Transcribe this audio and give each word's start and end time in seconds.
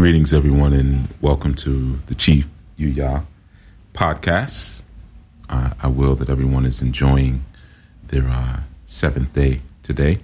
Greetings, 0.00 0.32
everyone, 0.32 0.72
and 0.72 1.14
welcome 1.20 1.54
to 1.56 2.00
the 2.06 2.14
Chief 2.14 2.48
Yuya 2.78 3.22
podcast. 3.92 4.80
Uh, 5.50 5.74
I 5.78 5.88
will 5.88 6.16
that 6.16 6.30
everyone 6.30 6.64
is 6.64 6.80
enjoying 6.80 7.44
their 8.06 8.26
uh, 8.26 8.60
seventh 8.86 9.34
day 9.34 9.60
today. 9.82 10.20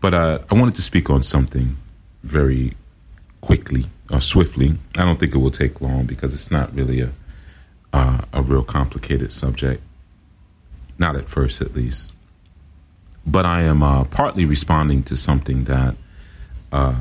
But 0.00 0.14
uh, 0.14 0.40
I 0.50 0.54
wanted 0.56 0.74
to 0.74 0.82
speak 0.82 1.10
on 1.10 1.22
something 1.22 1.76
very 2.24 2.76
quickly 3.40 3.86
or 4.10 4.20
swiftly. 4.20 4.76
I 4.96 5.04
don't 5.04 5.20
think 5.20 5.32
it 5.32 5.38
will 5.38 5.52
take 5.52 5.80
long 5.80 6.06
because 6.06 6.34
it's 6.34 6.50
not 6.50 6.74
really 6.74 7.00
a 7.00 7.12
uh, 7.92 8.22
a 8.32 8.42
real 8.42 8.64
complicated 8.64 9.32
subject, 9.32 9.80
not 10.98 11.14
at 11.14 11.28
first, 11.28 11.60
at 11.60 11.72
least. 11.72 12.10
But 13.24 13.46
I 13.46 13.62
am 13.62 13.80
uh, 13.80 14.06
partly 14.06 14.44
responding 14.44 15.04
to 15.04 15.16
something 15.16 15.66
that 15.66 15.94
uh, 16.72 16.96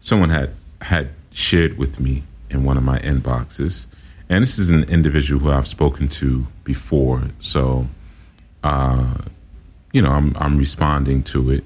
someone 0.00 0.30
had 0.30 0.54
had 0.80 1.10
shared 1.36 1.76
with 1.76 2.00
me 2.00 2.22
in 2.48 2.64
one 2.64 2.78
of 2.78 2.82
my 2.82 2.98
inboxes, 3.00 3.86
and 4.28 4.42
this 4.42 4.58
is 4.58 4.70
an 4.70 4.84
individual 4.84 5.38
who 5.38 5.50
I've 5.50 5.68
spoken 5.68 6.08
to 6.08 6.46
before. 6.64 7.24
So, 7.40 7.86
uh, 8.64 9.18
you 9.92 10.00
know, 10.00 10.10
I'm 10.10 10.34
I'm 10.36 10.56
responding 10.56 11.22
to 11.24 11.50
it, 11.50 11.64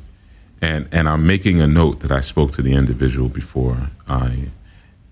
and 0.61 0.89
and 0.91 1.09
I'm 1.09 1.25
making 1.25 1.61
a 1.61 1.69
note 1.69 2.01
that 2.01 2.11
I 2.11 2.21
spoke 2.21 2.53
to 2.53 2.63
the 2.63 2.73
individual 2.73 3.29
before 3.29 3.91
I, 4.09 4.49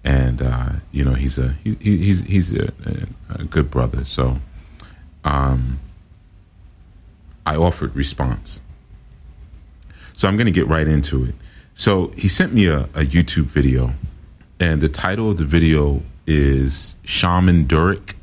and 0.03 0.43
uh, 0.43 0.71
you 0.91 1.05
know, 1.05 1.15
he's 1.15 1.39
a 1.39 1.55
he, 1.63 1.77
he's 1.81 2.23
he's 2.23 2.53
a, 2.53 2.73
a, 3.31 3.45
good 3.45 3.71
brother. 3.71 4.05
So, 4.05 4.39
um, 5.25 5.79
I 7.47 7.55
offered 7.55 7.95
response. 7.95 8.61
So 10.15 10.27
I'm 10.27 10.37
going 10.37 10.47
to 10.47 10.53
get 10.53 10.67
right 10.67 10.89
into 10.89 11.25
it. 11.25 11.35
So 11.77 12.09
he 12.09 12.27
sent 12.27 12.53
me 12.53 12.67
a, 12.67 12.81
a 12.95 13.07
YouTube 13.07 13.45
video, 13.45 13.95
and 14.61 14.81
the 14.81 14.89
title 14.89 15.31
of 15.31 15.39
the 15.39 15.45
video 15.45 16.03
is 16.27 16.95
Shaman 17.05 17.67
Durek 17.67 18.15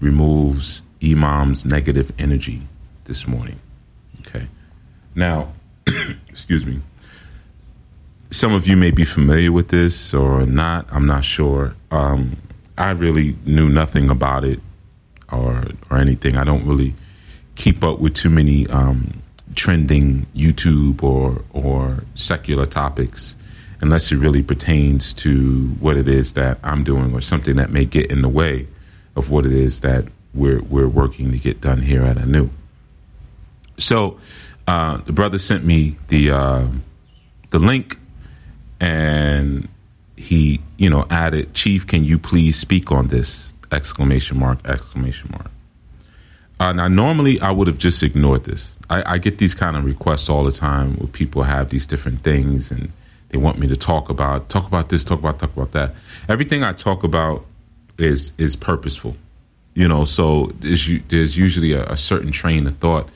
removes 0.00 0.82
Imam's 1.00 1.64
negative 1.64 2.12
energy 2.18 2.62
this 3.04 3.26
morning. 3.26 3.58
Okay. 4.20 4.46
Now, 5.14 5.52
excuse 6.28 6.64
me. 6.64 6.80
Some 8.30 8.52
of 8.52 8.68
you 8.68 8.76
may 8.76 8.92
be 8.92 9.04
familiar 9.04 9.50
with 9.50 9.68
this 9.68 10.14
or 10.14 10.46
not. 10.46 10.86
I'm 10.92 11.06
not 11.06 11.24
sure. 11.24 11.74
Um, 11.90 12.36
I 12.78 12.90
really 12.90 13.36
knew 13.44 13.68
nothing 13.68 14.08
about 14.08 14.44
it 14.44 14.60
or 15.32 15.64
or 15.90 15.98
anything. 15.98 16.36
I 16.36 16.44
don't 16.44 16.64
really 16.64 16.94
keep 17.56 17.82
up 17.82 17.98
with 17.98 18.14
too 18.14 18.30
many 18.30 18.68
um, 18.68 19.20
trending 19.56 20.26
YouTube 20.36 21.02
or 21.02 21.42
or 21.52 22.04
secular 22.14 22.66
topics 22.66 23.34
unless 23.80 24.12
it 24.12 24.16
really 24.16 24.42
pertains 24.42 25.12
to 25.14 25.68
what 25.80 25.96
it 25.96 26.06
is 26.06 26.34
that 26.34 26.58
I'm 26.62 26.84
doing 26.84 27.12
or 27.14 27.20
something 27.20 27.56
that 27.56 27.70
may 27.70 27.84
get 27.84 28.10
in 28.10 28.22
the 28.22 28.28
way 28.28 28.66
of 29.16 29.30
what 29.30 29.46
it 29.46 29.52
is 29.52 29.80
that 29.80 30.04
we're 30.34 30.62
we're 30.62 30.88
working 30.88 31.32
to 31.32 31.38
get 31.38 31.60
done 31.60 31.82
here 31.82 32.04
at 32.04 32.18
Anu. 32.18 32.50
So 33.78 34.18
uh, 34.68 34.98
the 34.98 35.12
brother 35.12 35.38
sent 35.38 35.64
me 35.64 35.96
the 36.08 36.30
uh, 36.30 36.66
the 37.50 37.58
link, 37.58 37.98
and 38.78 39.68
he 40.16 40.60
you 40.76 40.90
know 40.90 41.06
added, 41.10 41.54
"Chief, 41.54 41.86
can 41.86 42.04
you 42.04 42.18
please 42.18 42.56
speak 42.56 42.92
on 42.92 43.08
this?" 43.08 43.52
Exclamation 43.72 44.38
mark! 44.38 44.58
Exclamation 44.66 45.30
mark! 45.32 45.50
Uh, 46.58 46.72
now, 46.72 46.88
normally 46.88 47.40
I 47.40 47.50
would 47.50 47.68
have 47.68 47.78
just 47.78 48.02
ignored 48.02 48.44
this. 48.44 48.74
I, 48.90 49.14
I, 49.14 49.18
get 49.18 49.38
these 49.38 49.54
kind 49.54 49.76
of 49.76 49.84
requests 49.84 50.28
all 50.28 50.44
the 50.44 50.52
time 50.52 50.96
where 50.96 51.06
people 51.06 51.44
have 51.44 51.70
these 51.70 51.86
different 51.86 52.22
things 52.22 52.70
and 52.70 52.92
they 53.30 53.38
want 53.38 53.58
me 53.58 53.66
to 53.68 53.76
talk 53.76 54.08
about 54.10 54.48
talk 54.48 54.66
about 54.66 54.88
this, 54.88 55.04
talk 55.04 55.20
about 55.20 55.38
talk 55.38 55.56
about 55.56 55.72
that. 55.72 55.94
Everything 56.28 56.62
I 56.62 56.72
talk 56.72 57.02
about 57.04 57.46
is 57.98 58.32
is 58.38 58.56
purposeful, 58.56 59.16
you 59.74 59.88
know. 59.88 60.04
So 60.04 60.52
there's, 60.58 60.88
there's 61.08 61.36
usually 61.36 61.72
a, 61.72 61.84
a 61.92 61.96
certain 61.96 62.32
train 62.32 62.66
of 62.66 62.76
thought, 62.78 63.08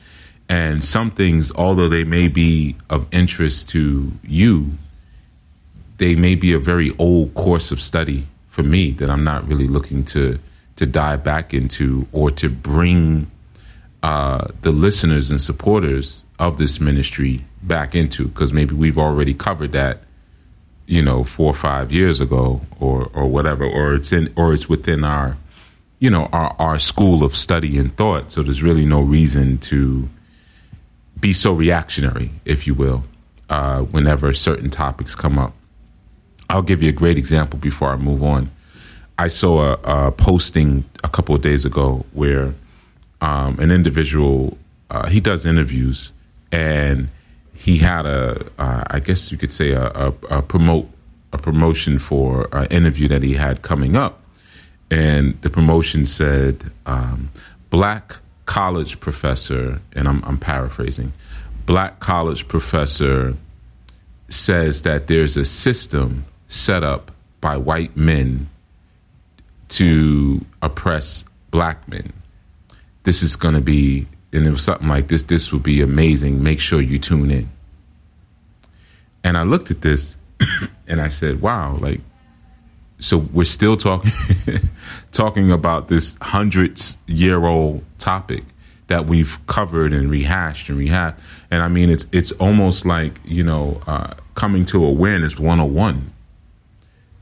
and 0.48 0.84
some 0.84 1.10
things, 1.10 1.50
although 1.52 1.88
they 1.88 2.04
may 2.04 2.28
be 2.28 2.76
of 2.90 3.06
interest 3.12 3.68
to 3.70 4.12
you, 4.22 4.72
they 5.98 6.14
may 6.14 6.36
be 6.36 6.52
a 6.52 6.58
very 6.58 6.94
old 6.98 7.34
course 7.34 7.72
of 7.72 7.80
study 7.80 8.26
for 8.48 8.62
me 8.62 8.92
that 8.92 9.10
I'm 9.10 9.24
not 9.24 9.46
really 9.48 9.66
looking 9.66 10.04
to 10.06 10.38
to 10.76 10.86
dive 10.86 11.24
back 11.24 11.52
into 11.52 12.06
or 12.12 12.30
to 12.32 12.48
bring 12.48 13.30
uh, 14.04 14.48
the 14.62 14.70
listeners 14.70 15.30
and 15.30 15.40
supporters 15.40 16.24
of 16.38 16.58
this 16.58 16.78
ministry 16.78 17.44
back 17.62 17.94
into 17.94 18.28
because 18.28 18.52
maybe 18.52 18.74
we've 18.74 18.98
already 18.98 19.34
covered 19.34 19.72
that 19.72 20.03
you 20.86 21.02
know 21.02 21.24
four 21.24 21.50
or 21.50 21.54
five 21.54 21.90
years 21.92 22.20
ago 22.20 22.60
or 22.80 23.10
or 23.14 23.26
whatever 23.26 23.64
or 23.64 23.94
it's 23.94 24.12
in 24.12 24.32
or 24.36 24.52
it's 24.52 24.68
within 24.68 25.04
our 25.04 25.36
you 25.98 26.10
know 26.10 26.26
our 26.32 26.54
our 26.58 26.78
school 26.78 27.24
of 27.24 27.34
study 27.36 27.78
and 27.78 27.96
thought 27.96 28.30
so 28.30 28.42
there's 28.42 28.62
really 28.62 28.84
no 28.84 29.00
reason 29.00 29.58
to 29.58 30.08
be 31.20 31.32
so 31.32 31.52
reactionary 31.52 32.30
if 32.44 32.66
you 32.66 32.74
will 32.74 33.04
uh, 33.50 33.80
whenever 33.80 34.32
certain 34.32 34.70
topics 34.70 35.14
come 35.14 35.38
up 35.38 35.52
i'll 36.50 36.62
give 36.62 36.82
you 36.82 36.88
a 36.88 36.92
great 36.92 37.16
example 37.16 37.58
before 37.58 37.90
i 37.90 37.96
move 37.96 38.22
on 38.22 38.50
i 39.18 39.28
saw 39.28 39.72
a, 39.72 40.08
a 40.08 40.12
posting 40.12 40.84
a 41.02 41.08
couple 41.08 41.34
of 41.34 41.40
days 41.40 41.64
ago 41.64 42.04
where 42.12 42.54
um, 43.24 43.58
an 43.58 43.70
individual. 43.70 44.56
Uh, 44.90 45.08
he 45.08 45.18
does 45.18 45.46
interviews, 45.46 46.12
and 46.52 47.08
he 47.54 47.78
had 47.78 48.06
a, 48.06 48.46
uh, 48.58 48.84
I 48.88 49.00
guess 49.00 49.30
you 49.32 49.38
could 49.38 49.52
say 49.52 49.72
a, 49.72 49.86
a, 49.86 50.14
a, 50.30 50.42
promote 50.42 50.88
a 51.32 51.38
promotion 51.38 51.98
for 51.98 52.48
an 52.52 52.66
interview 52.66 53.08
that 53.08 53.22
he 53.22 53.34
had 53.34 53.62
coming 53.62 53.96
up, 53.96 54.20
and 54.90 55.40
the 55.42 55.50
promotion 55.50 56.06
said 56.06 56.70
um, 56.86 57.30
black 57.70 58.16
college 58.46 59.00
professor, 59.00 59.80
and 59.94 60.06
I'm, 60.06 60.22
I'm 60.24 60.38
paraphrasing, 60.38 61.12
black 61.66 62.00
college 62.00 62.46
professor 62.48 63.34
says 64.28 64.82
that 64.82 65.06
there's 65.06 65.36
a 65.36 65.44
system 65.44 66.24
set 66.48 66.82
up 66.82 67.10
by 67.40 67.56
white 67.56 67.96
men 67.96 68.48
to 69.68 70.44
oppress 70.62 71.24
black 71.50 71.86
men. 71.88 72.12
This 73.04 73.22
is 73.22 73.36
going 73.36 73.54
to 73.54 73.60
be, 73.60 74.06
and 74.34 74.46
it 74.46 74.50
was 74.50 74.64
something 74.64 74.88
like 74.88 75.08
this, 75.08 75.22
this 75.22 75.52
will 75.52 75.60
be 75.60 75.80
amazing. 75.80 76.42
Make 76.42 76.60
sure 76.60 76.80
you 76.80 76.98
tune 76.98 77.30
in. 77.30 77.50
And 79.22 79.38
I 79.38 79.42
looked 79.42 79.70
at 79.70 79.80
this 79.80 80.16
and 80.86 81.00
I 81.00 81.08
said, 81.08 81.40
wow, 81.40 81.76
like, 81.76 82.00
so 82.98 83.18
we're 83.18 83.44
still 83.44 83.76
talking 83.76 84.12
talking 85.12 85.50
about 85.50 85.88
this 85.88 86.16
hundreds 86.20 86.98
year 87.06 87.44
old 87.44 87.84
topic 87.98 88.44
that 88.86 89.06
we've 89.06 89.38
covered 89.46 89.92
and 89.92 90.10
rehashed 90.10 90.68
and 90.68 90.78
rehashed. 90.78 91.18
And 91.50 91.62
I 91.62 91.68
mean, 91.68 91.90
it's 91.90 92.06
it's 92.12 92.32
almost 92.32 92.86
like 92.86 93.18
you 93.24 93.42
know 93.42 93.82
uh, 93.86 94.14
coming 94.34 94.64
to 94.66 94.84
awareness 94.84 95.38
101 95.38 96.12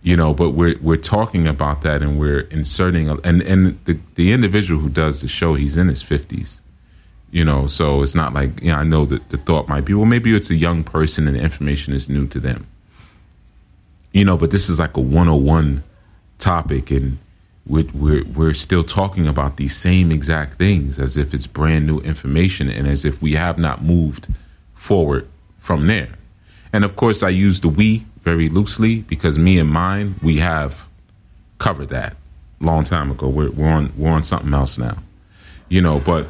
you 0.03 0.17
know 0.17 0.34
but 0.34 0.50
we're 0.50 0.77
we're 0.81 0.97
talking 0.97 1.47
about 1.47 1.83
that 1.83 2.03
and 2.03 2.19
we're 2.19 2.41
inserting 2.41 3.09
a, 3.09 3.17
and 3.19 3.41
and 3.43 3.79
the 3.84 3.97
the 4.17 4.33
individual 4.33 4.81
who 4.81 4.89
does 4.89 5.21
the 5.21 5.29
show 5.29 5.55
he's 5.55 5.77
in 5.77 5.87
his 5.87 6.03
50s 6.03 6.59
you 7.32 7.44
know 7.44 7.66
so 7.66 8.03
it's 8.03 8.15
not 8.15 8.32
like 8.32 8.62
you 8.62 8.70
know 8.70 8.76
I 8.76 8.84
know 8.84 9.04
that 9.06 9.28
the 9.31 9.38
thought 9.38 9.69
might 9.69 9.84
be 9.84 9.94
well 9.94 10.06
maybe 10.06 10.34
it's 10.34 10.50
a 10.50 10.54
young 10.54 10.84
person 10.84 11.26
and 11.26 11.37
the 11.37 11.41
information 11.41 11.93
is 11.93 12.09
new 12.09 12.26
to 12.28 12.38
them 12.38 12.66
you 14.12 14.25
know 14.25 14.37
but 14.37 14.53
this 14.53 14.69
is 14.69 14.78
like 14.78 14.97
a 14.97 15.00
101 15.00 15.82
topic 16.38 16.91
and 16.91 17.19
we're, 17.65 17.87
we're, 17.94 18.25
we're 18.34 18.54
still 18.54 18.82
talking 18.82 19.28
about 19.28 19.56
these 19.56 19.76
same 19.76 20.10
exact 20.10 20.59
things 20.59 20.98
as 20.98 21.16
if 21.16 21.32
it's 21.32 21.47
brand 21.47 21.87
new 21.87 22.00
information 22.00 22.69
and 22.69 22.88
as 22.88 23.04
if 23.04 23.20
we 23.22 23.34
have 23.34 23.59
not 23.59 23.84
moved 23.84 24.28
forward 24.75 25.28
from 25.59 25.88
there 25.88 26.10
and 26.72 26.84
of 26.84 26.97
course 26.97 27.22
I 27.22 27.28
use 27.28 27.60
the 27.60 27.69
we 27.69 28.04
very 28.22 28.49
loosely 28.49 28.99
because 29.02 29.38
me 29.38 29.58
and 29.58 29.70
mine, 29.70 30.14
we 30.23 30.38
have 30.38 30.87
covered 31.58 31.88
that 31.90 32.17
long 32.61 32.85
time 32.85 33.11
ago. 33.11 33.28
We're, 33.28 33.50
we're 33.50 33.69
on 33.69 33.93
we're 33.96 34.11
on 34.11 34.25
something 34.25 34.52
else 34.55 34.78
now, 34.78 34.99
you 35.69 35.81
know. 35.81 35.99
But 35.99 36.28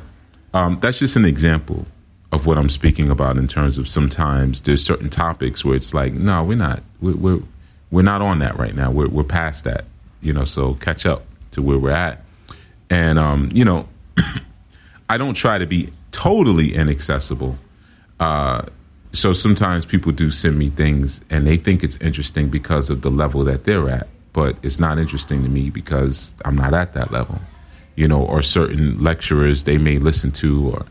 um, 0.55 0.79
that's 0.81 0.99
just 0.99 1.17
an 1.17 1.25
example 1.25 1.87
of 2.33 2.47
what 2.47 2.57
I'm 2.59 2.69
speaking 2.69 3.11
about 3.11 3.37
in 3.37 3.47
terms 3.47 3.79
of 3.79 3.89
sometimes 3.89 4.63
there's 4.63 4.83
certain 4.83 5.11
topics 5.11 5.65
where 5.65 5.77
it's 5.77 5.93
like, 5.93 6.13
no, 6.15 6.43
we're 6.45 6.57
not 6.57 6.83
we're 7.01 7.17
we're, 7.17 7.43
we're 7.91 8.03
not 8.03 8.23
on 8.23 8.39
that 8.41 8.59
right 8.59 8.75
now. 8.75 8.91
We're 8.91 9.09
we're 9.09 9.25
past 9.25 9.65
that, 9.65 9.85
you 10.21 10.33
know. 10.33 10.45
So 10.45 10.75
catch 10.75 11.05
up 11.07 11.25
to 11.53 11.63
where 11.63 11.79
we're 11.79 11.91
at, 11.91 12.25
and 12.91 13.19
um, 13.19 13.51
you 13.53 13.65
know, 13.65 13.89
I 15.09 15.19
don't 15.19 15.35
try 15.35 15.59
to 15.59 15.67
be 15.67 15.93
totally 16.11 16.75
inaccessible. 16.75 17.59
Uh, 18.19 18.63
so 19.13 19.33
sometimes 19.33 19.85
people 19.85 20.13
do 20.13 20.31
send 20.31 20.59
me 20.59 20.71
things 20.71 21.21
and 21.29 21.47
they 21.47 21.57
think 21.57 21.83
it's 21.85 21.97
interesting 21.99 22.49
because 22.49 22.89
of 22.89 23.03
the 23.03 23.11
level 23.11 23.45
that 23.45 23.65
they're 23.65 23.89
at 23.89 24.09
but 24.33 24.57
it's 24.63 24.79
not 24.79 24.99
interesting 24.99 25.43
to 25.43 25.49
me 25.49 25.71
because 25.71 26.35
i'm 26.45 26.57
not 26.57 26.73
at 26.73 26.95
that 26.95 27.13
level 27.13 27.39
you 27.97 28.09
know 28.09 28.23
or 28.25 28.43
certain 28.43 29.03
lecturers 29.03 29.65
they 29.65 29.79
may 29.79 29.99
listen 29.99 30.31
to 30.31 30.71
or 30.71 30.87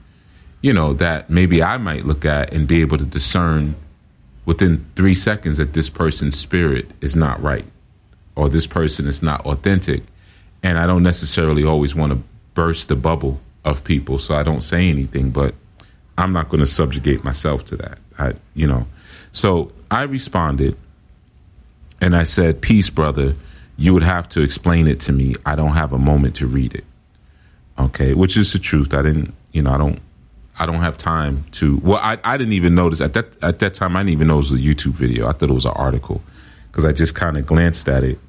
you 0.61 0.71
know 0.71 0.93
that 0.93 1.29
maybe 1.29 1.63
i 1.63 1.77
might 1.77 2.05
look 2.05 2.25
at 2.25 2.53
and 2.53 2.67
be 2.67 2.81
able 2.81 2.97
to 2.97 3.05
discern 3.05 3.75
within 4.45 4.85
three 4.95 5.15
seconds 5.15 5.57
that 5.57 5.73
this 5.73 5.89
person's 5.89 6.37
spirit 6.37 6.89
is 7.01 7.15
not 7.15 7.41
right 7.41 7.65
or 8.35 8.49
this 8.49 8.67
person 8.67 9.07
is 9.07 9.21
not 9.21 9.45
authentic. 9.45 10.03
And 10.63 10.77
I 10.77 10.87
don't 10.87 11.03
necessarily 11.03 11.63
always 11.63 11.95
want 11.95 12.13
to 12.13 12.19
burst 12.53 12.87
the 12.87 12.95
bubble 12.95 13.39
of 13.65 13.83
people, 13.83 14.19
so 14.19 14.33
I 14.33 14.43
don't 14.43 14.63
say 14.63 14.89
anything, 14.89 15.31
but 15.31 15.55
I'm 16.17 16.33
not 16.33 16.49
going 16.49 16.59
to 16.59 16.67
subjugate 16.67 17.23
myself 17.23 17.65
to 17.65 17.77
that. 17.77 17.97
I, 18.17 18.33
you 18.53 18.67
know, 18.67 18.85
so 19.31 19.71
I 19.89 20.03
responded 20.03 20.77
and 21.99 22.15
I 22.15 22.23
said, 22.23 22.61
Peace, 22.61 22.89
brother. 22.89 23.35
You 23.77 23.95
would 23.95 24.03
have 24.03 24.29
to 24.29 24.41
explain 24.41 24.87
it 24.87 24.99
to 25.01 25.11
me. 25.11 25.35
I 25.43 25.55
don't 25.55 25.73
have 25.73 25.91
a 25.91 25.97
moment 25.97 26.35
to 26.35 26.45
read 26.45 26.75
it. 26.75 26.83
Okay, 27.79 28.13
which 28.13 28.37
is 28.37 28.53
the 28.53 28.59
truth. 28.59 28.93
I 28.93 29.01
didn't, 29.01 29.33
you 29.53 29.61
know, 29.61 29.71
I 29.71 29.77
don't 29.77 29.99
I 30.61 30.65
don't 30.65 30.81
have 30.81 30.95
time 30.97 31.45
to. 31.53 31.77
Well, 31.77 31.97
I, 31.97 32.19
I 32.23 32.37
didn't 32.37 32.53
even 32.53 32.75
notice 32.75 33.01
at 33.01 33.13
that 33.13 33.35
at 33.41 33.59
that 33.59 33.73
time. 33.73 33.95
I 33.95 34.01
didn't 34.01 34.11
even 34.11 34.27
know 34.27 34.35
it 34.35 34.49
was 34.49 34.51
a 34.51 34.55
YouTube 34.57 34.93
video. 34.93 35.27
I 35.27 35.31
thought 35.31 35.49
it 35.49 35.53
was 35.53 35.65
an 35.65 35.71
article 35.71 36.21
because 36.67 36.85
I 36.85 36.91
just 36.91 37.15
kind 37.15 37.35
of 37.37 37.47
glanced 37.47 37.89
at 37.89 38.03
it, 38.03 38.19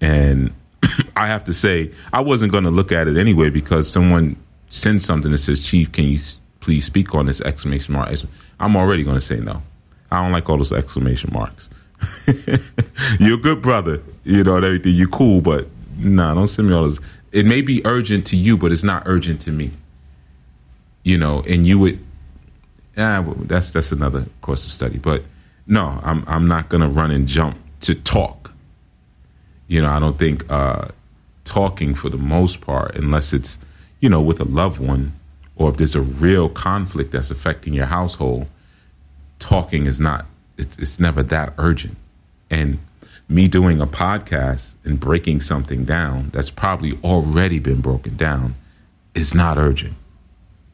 and 0.00 0.52
I 1.16 1.28
have 1.28 1.44
to 1.46 1.54
say 1.54 1.92
I 2.12 2.20
wasn't 2.20 2.52
going 2.52 2.64
to 2.64 2.70
look 2.70 2.92
at 2.92 3.08
it 3.08 3.16
anyway 3.16 3.48
because 3.48 3.90
someone 3.90 4.36
sends 4.68 5.04
something 5.04 5.30
that 5.30 5.38
says, 5.38 5.62
"Chief, 5.62 5.90
can 5.92 6.04
you 6.04 6.18
please 6.60 6.84
speak 6.84 7.14
on 7.14 7.26
this?" 7.26 7.40
Exclamation 7.40 7.94
mark. 7.94 8.12
I'm 8.58 8.76
already 8.76 9.04
going 9.04 9.16
to 9.16 9.22
say 9.22 9.36
no. 9.36 9.62
I 10.10 10.22
don't 10.22 10.32
like 10.32 10.50
all 10.50 10.58
those 10.58 10.72
exclamation 10.72 11.30
marks. 11.32 11.70
You're 13.18 13.38
a 13.38 13.40
good 13.40 13.62
brother, 13.62 14.02
you 14.24 14.42
know, 14.42 14.56
and 14.56 14.64
everything. 14.64 14.94
You're 14.94 15.08
cool, 15.08 15.40
but 15.40 15.68
nah, 15.96 16.34
don't 16.34 16.48
send 16.48 16.68
me 16.68 16.74
all 16.74 16.88
this. 16.88 16.98
It 17.32 17.46
may 17.46 17.62
be 17.62 17.84
urgent 17.86 18.26
to 18.28 18.36
you, 18.36 18.56
but 18.56 18.72
it's 18.72 18.82
not 18.82 19.04
urgent 19.06 19.40
to 19.42 19.52
me 19.52 19.72
you 21.02 21.16
know, 21.16 21.42
and 21.46 21.66
you 21.66 21.78
would, 21.78 21.98
yeah, 22.96 23.20
well, 23.20 23.36
that's 23.40 23.70
that's 23.70 23.92
another 23.92 24.26
course 24.42 24.64
of 24.66 24.72
study. 24.72 24.98
But 24.98 25.24
no, 25.66 25.98
I'm 26.02 26.24
I'm 26.26 26.46
not 26.46 26.68
gonna 26.68 26.88
run 26.88 27.10
and 27.10 27.26
jump 27.26 27.56
to 27.82 27.94
talk. 27.94 28.52
You 29.68 29.80
know, 29.82 29.88
I 29.88 29.98
don't 29.98 30.18
think 30.18 30.50
uh, 30.50 30.88
talking 31.44 31.94
for 31.94 32.08
the 32.08 32.18
most 32.18 32.60
part, 32.60 32.96
unless 32.96 33.32
it's 33.32 33.58
you 34.00 34.08
know 34.08 34.20
with 34.20 34.40
a 34.40 34.44
loved 34.44 34.78
one, 34.78 35.14
or 35.56 35.70
if 35.70 35.76
there's 35.76 35.94
a 35.94 36.00
real 36.00 36.48
conflict 36.48 37.12
that's 37.12 37.30
affecting 37.30 37.72
your 37.72 37.86
household, 37.86 38.46
talking 39.38 39.86
is 39.86 40.00
not 40.00 40.26
it's 40.58 40.78
it's 40.78 41.00
never 41.00 41.22
that 41.22 41.54
urgent. 41.56 41.96
And 42.50 42.78
me 43.28 43.48
doing 43.48 43.80
a 43.80 43.86
podcast 43.86 44.74
and 44.84 44.98
breaking 44.98 45.40
something 45.40 45.84
down 45.84 46.30
that's 46.32 46.50
probably 46.50 46.98
already 47.04 47.58
been 47.58 47.80
broken 47.80 48.16
down 48.16 48.54
is 49.14 49.34
not 49.34 49.58
urgent 49.58 49.94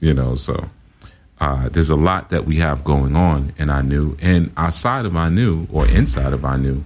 you 0.01 0.13
know, 0.13 0.37
so 0.37 0.69
uh, 1.41 1.69
there's 1.69 1.91
a 1.91 1.97
lot 1.97 2.31
that 2.31 2.47
we 2.47 2.57
have 2.57 2.85
going 2.85 3.17
on 3.17 3.53
in 3.59 3.71
Anu. 3.71 4.17
And 4.21 4.53
outside 4.57 5.05
of 5.05 5.17
Anu 5.17 5.67
or 5.73 5.87
inside 5.87 6.33
of 6.33 6.45
Anu, 6.45 6.85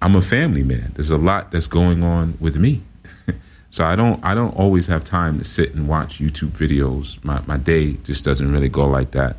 I'm 0.00 0.14
a 0.14 0.22
family 0.22 0.62
man. 0.62 0.92
There's 0.94 1.10
a 1.10 1.16
lot 1.16 1.50
that's 1.50 1.66
going 1.66 2.04
on 2.04 2.36
with 2.40 2.56
me. 2.56 2.82
so 3.70 3.84
I 3.84 3.96
don't 3.96 4.24
I 4.24 4.34
don't 4.34 4.54
always 4.56 4.86
have 4.86 5.04
time 5.04 5.38
to 5.38 5.44
sit 5.44 5.74
and 5.74 5.88
watch 5.88 6.18
YouTube 6.18 6.52
videos. 6.52 7.22
My 7.24 7.42
my 7.46 7.56
day 7.56 7.94
just 8.04 8.24
doesn't 8.24 8.50
really 8.50 8.68
go 8.68 8.86
like 8.86 9.10
that. 9.12 9.36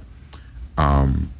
Um, 0.77 1.31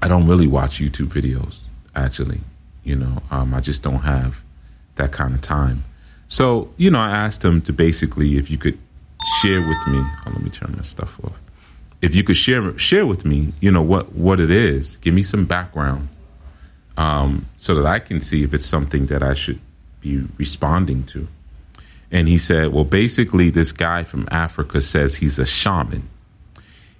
I 0.00 0.08
don't 0.08 0.26
really 0.26 0.46
watch 0.46 0.78
YouTube 0.78 1.08
videos 1.08 1.58
actually. 1.94 2.40
You 2.88 2.96
know, 2.96 3.22
um, 3.30 3.52
I 3.52 3.60
just 3.60 3.82
don't 3.82 4.00
have 4.00 4.40
that 4.96 5.12
kind 5.12 5.34
of 5.34 5.42
time. 5.42 5.84
So, 6.28 6.72
you 6.78 6.90
know, 6.90 6.98
I 6.98 7.10
asked 7.10 7.44
him 7.44 7.60
to 7.62 7.72
basically 7.72 8.38
if 8.38 8.50
you 8.50 8.56
could 8.56 8.78
share 9.40 9.60
with 9.60 9.86
me. 9.88 9.98
Oh, 9.98 10.30
let 10.32 10.42
me 10.42 10.50
turn 10.50 10.74
this 10.78 10.88
stuff 10.88 11.18
off. 11.22 11.38
If 12.00 12.14
you 12.14 12.24
could 12.24 12.36
share 12.36 12.78
share 12.78 13.06
with 13.06 13.24
me, 13.24 13.52
you 13.60 13.70
know 13.70 13.82
what 13.82 14.14
what 14.14 14.40
it 14.40 14.50
is. 14.50 14.96
Give 14.98 15.12
me 15.12 15.22
some 15.22 15.44
background, 15.44 16.08
um, 16.96 17.46
so 17.58 17.74
that 17.74 17.86
I 17.86 17.98
can 17.98 18.20
see 18.20 18.42
if 18.42 18.54
it's 18.54 18.66
something 18.66 19.06
that 19.06 19.22
I 19.22 19.34
should 19.34 19.60
be 20.00 20.24
responding 20.38 21.04
to. 21.12 21.28
And 22.10 22.26
he 22.26 22.38
said, 22.38 22.72
well, 22.72 22.84
basically, 22.84 23.50
this 23.50 23.72
guy 23.72 24.04
from 24.04 24.26
Africa 24.30 24.80
says 24.80 25.16
he's 25.16 25.38
a 25.38 25.44
shaman. 25.44 26.08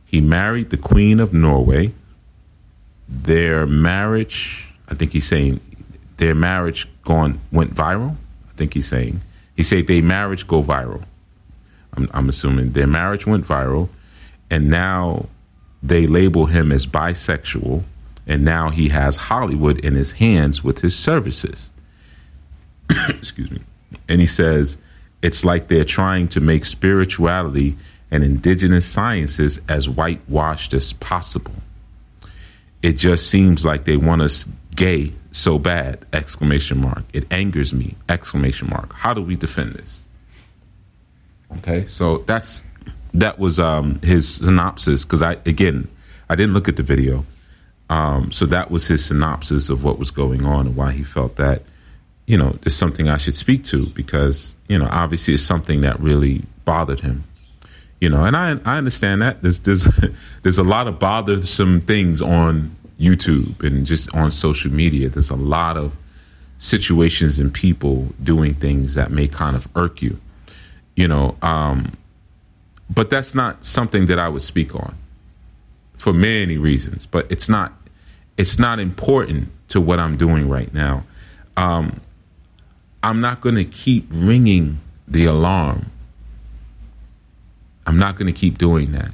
He 0.04 0.20
married 0.20 0.68
the 0.70 0.76
Queen 0.76 1.18
of 1.18 1.32
Norway. 1.32 1.94
Their 3.08 3.66
marriage, 3.66 4.66
I 4.88 4.94
think 4.94 5.12
he's 5.12 5.26
saying, 5.26 5.60
their 6.18 6.34
marriage 6.34 6.86
gone 7.04 7.40
went 7.50 7.74
viral. 7.74 8.16
I 8.50 8.56
think 8.56 8.74
he's 8.74 8.86
saying 8.86 9.20
he 9.56 9.62
said 9.62 9.86
their 9.86 10.02
marriage 10.02 10.46
go 10.46 10.62
viral. 10.62 11.02
I'm, 11.94 12.08
I'm 12.12 12.28
assuming 12.28 12.72
their 12.72 12.86
marriage 12.86 13.26
went 13.26 13.46
viral, 13.46 13.88
and 14.50 14.68
now 14.68 15.26
they 15.82 16.06
label 16.06 16.46
him 16.46 16.70
as 16.70 16.86
bisexual, 16.86 17.82
and 18.26 18.44
now 18.44 18.70
he 18.70 18.88
has 18.90 19.16
Hollywood 19.16 19.78
in 19.80 19.94
his 19.94 20.12
hands 20.12 20.62
with 20.62 20.80
his 20.80 20.96
services. 20.96 21.70
Excuse 23.08 23.50
me. 23.50 23.62
And 24.08 24.20
he 24.20 24.26
says 24.26 24.78
it's 25.22 25.44
like 25.44 25.68
they're 25.68 25.84
trying 25.84 26.28
to 26.28 26.40
make 26.40 26.64
spirituality 26.64 27.76
and 28.10 28.22
indigenous 28.22 28.86
sciences 28.86 29.60
as 29.68 29.88
whitewashed 29.88 30.72
as 30.74 30.92
possible. 30.94 31.54
It 32.82 32.92
just 32.92 33.28
seems 33.28 33.64
like 33.64 33.84
they 33.84 33.96
want 33.96 34.22
us 34.22 34.46
gay 34.78 35.12
so 35.32 35.58
bad! 35.58 36.06
Exclamation 36.12 36.80
mark. 36.80 37.02
It 37.12 37.30
angers 37.32 37.74
me! 37.74 37.96
Exclamation 38.08 38.70
mark. 38.70 38.92
How 38.94 39.12
do 39.12 39.20
we 39.20 39.34
defend 39.34 39.74
this? 39.74 40.02
Okay, 41.58 41.86
so 41.86 42.18
that's 42.18 42.64
that 43.12 43.38
was 43.38 43.58
um, 43.58 44.00
his 44.02 44.36
synopsis 44.36 45.04
because 45.04 45.20
I 45.20 45.32
again 45.44 45.88
I 46.30 46.36
didn't 46.36 46.54
look 46.54 46.68
at 46.68 46.76
the 46.76 46.82
video, 46.82 47.26
um, 47.90 48.30
so 48.30 48.46
that 48.46 48.70
was 48.70 48.86
his 48.86 49.04
synopsis 49.04 49.68
of 49.68 49.82
what 49.82 49.98
was 49.98 50.10
going 50.10 50.44
on 50.44 50.68
and 50.68 50.76
why 50.76 50.92
he 50.92 51.02
felt 51.02 51.36
that 51.36 51.62
you 52.26 52.38
know 52.38 52.56
there's 52.62 52.76
something 52.76 53.08
I 53.08 53.16
should 53.16 53.34
speak 53.34 53.64
to 53.64 53.86
because 53.86 54.56
you 54.68 54.78
know 54.78 54.88
obviously 54.90 55.34
it's 55.34 55.42
something 55.42 55.80
that 55.80 55.98
really 56.00 56.44
bothered 56.64 57.00
him, 57.00 57.24
you 58.00 58.08
know, 58.08 58.24
and 58.24 58.36
I 58.36 58.58
I 58.64 58.78
understand 58.78 59.22
that 59.22 59.42
there's 59.42 59.60
there's 59.60 59.88
there's 60.42 60.58
a 60.58 60.64
lot 60.64 60.86
of 60.86 61.00
bothersome 61.00 61.80
things 61.80 62.22
on 62.22 62.76
YouTube 62.98 63.62
and 63.62 63.86
just 63.86 64.12
on 64.14 64.30
social 64.30 64.70
media. 64.70 65.08
There's 65.08 65.30
a 65.30 65.36
lot 65.36 65.76
of 65.76 65.92
situations 66.58 67.38
and 67.38 67.52
people 67.54 68.08
doing 68.22 68.54
things 68.54 68.94
that 68.94 69.10
may 69.10 69.28
kind 69.28 69.54
of 69.54 69.68
irk 69.76 70.02
you 70.02 70.18
you 70.96 71.06
know 71.06 71.36
um, 71.42 71.96
but 72.90 73.10
that's 73.10 73.34
not 73.34 73.64
something 73.64 74.06
that 74.06 74.18
i 74.18 74.28
would 74.28 74.42
speak 74.42 74.74
on 74.74 74.94
for 75.96 76.12
many 76.12 76.58
reasons 76.58 77.06
but 77.06 77.30
it's 77.30 77.48
not 77.48 77.72
it's 78.36 78.58
not 78.58 78.80
important 78.80 79.48
to 79.68 79.80
what 79.80 80.00
i'm 80.00 80.16
doing 80.16 80.48
right 80.48 80.74
now 80.74 81.04
um, 81.56 82.00
i'm 83.04 83.20
not 83.20 83.40
going 83.40 83.54
to 83.54 83.64
keep 83.64 84.06
ringing 84.10 84.80
the 85.06 85.24
alarm 85.24 85.88
i'm 87.86 87.98
not 87.98 88.16
going 88.16 88.26
to 88.26 88.32
keep 88.32 88.58
doing 88.58 88.90
that 88.90 89.12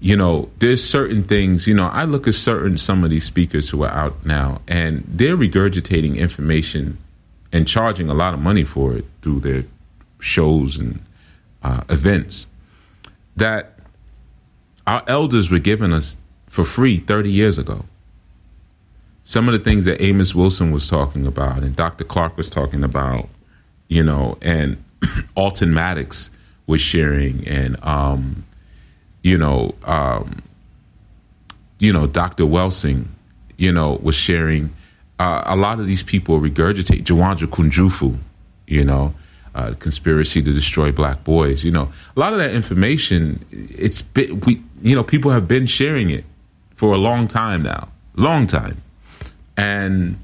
you 0.00 0.16
know 0.16 0.50
there's 0.58 0.84
certain 0.84 1.24
things 1.24 1.66
you 1.66 1.74
know 1.74 1.86
i 1.88 2.04
look 2.04 2.28
at 2.28 2.34
certain 2.34 2.76
some 2.76 3.02
of 3.02 3.10
these 3.10 3.24
speakers 3.24 3.68
who 3.68 3.82
are 3.82 3.90
out 3.90 4.26
now 4.26 4.60
and 4.68 5.04
they're 5.08 5.36
regurgitating 5.36 6.16
information 6.16 6.98
and 7.52 7.66
charging 7.66 8.10
a 8.10 8.14
lot 8.14 8.34
of 8.34 8.40
money 8.40 8.64
for 8.64 8.94
it 8.94 9.04
through 9.22 9.40
their 9.40 9.64
shows 10.20 10.76
and 10.76 11.02
uh, 11.62 11.82
events 11.88 12.46
that 13.36 13.78
our 14.86 15.02
elders 15.06 15.50
were 15.50 15.58
giving 15.58 15.92
us 15.92 16.16
for 16.48 16.64
free 16.64 16.98
30 16.98 17.30
years 17.30 17.58
ago. 17.58 17.84
Some 19.24 19.48
of 19.48 19.52
the 19.52 19.58
things 19.58 19.84
that 19.84 20.00
Amos 20.00 20.34
Wilson 20.34 20.70
was 20.70 20.88
talking 20.88 21.26
about 21.26 21.62
and 21.62 21.74
Dr. 21.74 22.04
Clark 22.04 22.36
was 22.36 22.48
talking 22.48 22.84
about, 22.84 23.28
you 23.88 24.02
know, 24.02 24.38
and 24.40 24.82
Alton 25.34 25.74
Maddox 25.74 26.30
was 26.66 26.80
sharing, 26.80 27.46
and 27.46 27.76
um, 27.84 28.44
you 29.26 29.36
know, 29.36 29.74
um, 29.82 30.40
you 31.80 31.92
know, 31.92 32.06
Dr. 32.06 32.44
Welsing, 32.44 33.06
you 33.56 33.72
know, 33.72 33.98
was 34.00 34.14
sharing. 34.14 34.72
Uh, 35.18 35.42
a 35.46 35.56
lot 35.56 35.80
of 35.80 35.88
these 35.88 36.04
people 36.04 36.40
regurgitate 36.40 37.02
Jawanza 37.02 37.48
Kunjufu, 37.48 38.16
you 38.68 38.84
know, 38.84 39.12
uh, 39.56 39.74
conspiracy 39.80 40.42
to 40.42 40.52
destroy 40.52 40.92
black 40.92 41.24
boys. 41.24 41.64
You 41.64 41.72
know, 41.72 41.90
a 42.16 42.20
lot 42.20 42.34
of 42.34 42.38
that 42.38 42.54
information, 42.54 43.44
it's 43.50 44.00
been, 44.00 44.38
we, 44.40 44.62
you 44.80 44.94
know, 44.94 45.02
people 45.02 45.32
have 45.32 45.48
been 45.48 45.66
sharing 45.66 46.10
it 46.10 46.24
for 46.76 46.94
a 46.94 46.98
long 46.98 47.26
time 47.26 47.64
now, 47.64 47.88
long 48.14 48.46
time, 48.46 48.80
and 49.56 50.20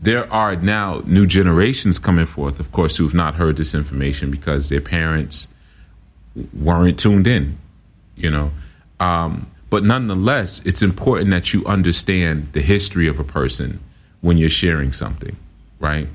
there 0.00 0.32
are 0.32 0.54
now 0.54 1.02
new 1.04 1.26
generations 1.26 1.98
coming 1.98 2.26
forth, 2.26 2.60
of 2.60 2.70
course, 2.70 2.96
who 2.96 3.02
have 3.02 3.14
not 3.14 3.34
heard 3.34 3.56
this 3.56 3.74
information 3.74 4.30
because 4.30 4.68
their 4.68 4.80
parents 4.80 5.48
weren't 6.54 6.98
tuned 6.98 7.26
in. 7.26 7.58
You 8.16 8.30
know. 8.30 8.50
Um, 8.98 9.50
but 9.70 9.84
nonetheless, 9.84 10.60
it's 10.64 10.82
important 10.82 11.30
that 11.30 11.52
you 11.54 11.64
understand 11.64 12.52
the 12.52 12.60
history 12.60 13.06
of 13.06 13.20
a 13.20 13.24
person 13.24 13.80
when 14.20 14.36
you're 14.36 14.50
sharing 14.50 14.92
something, 14.92 15.36
right? 15.78 16.08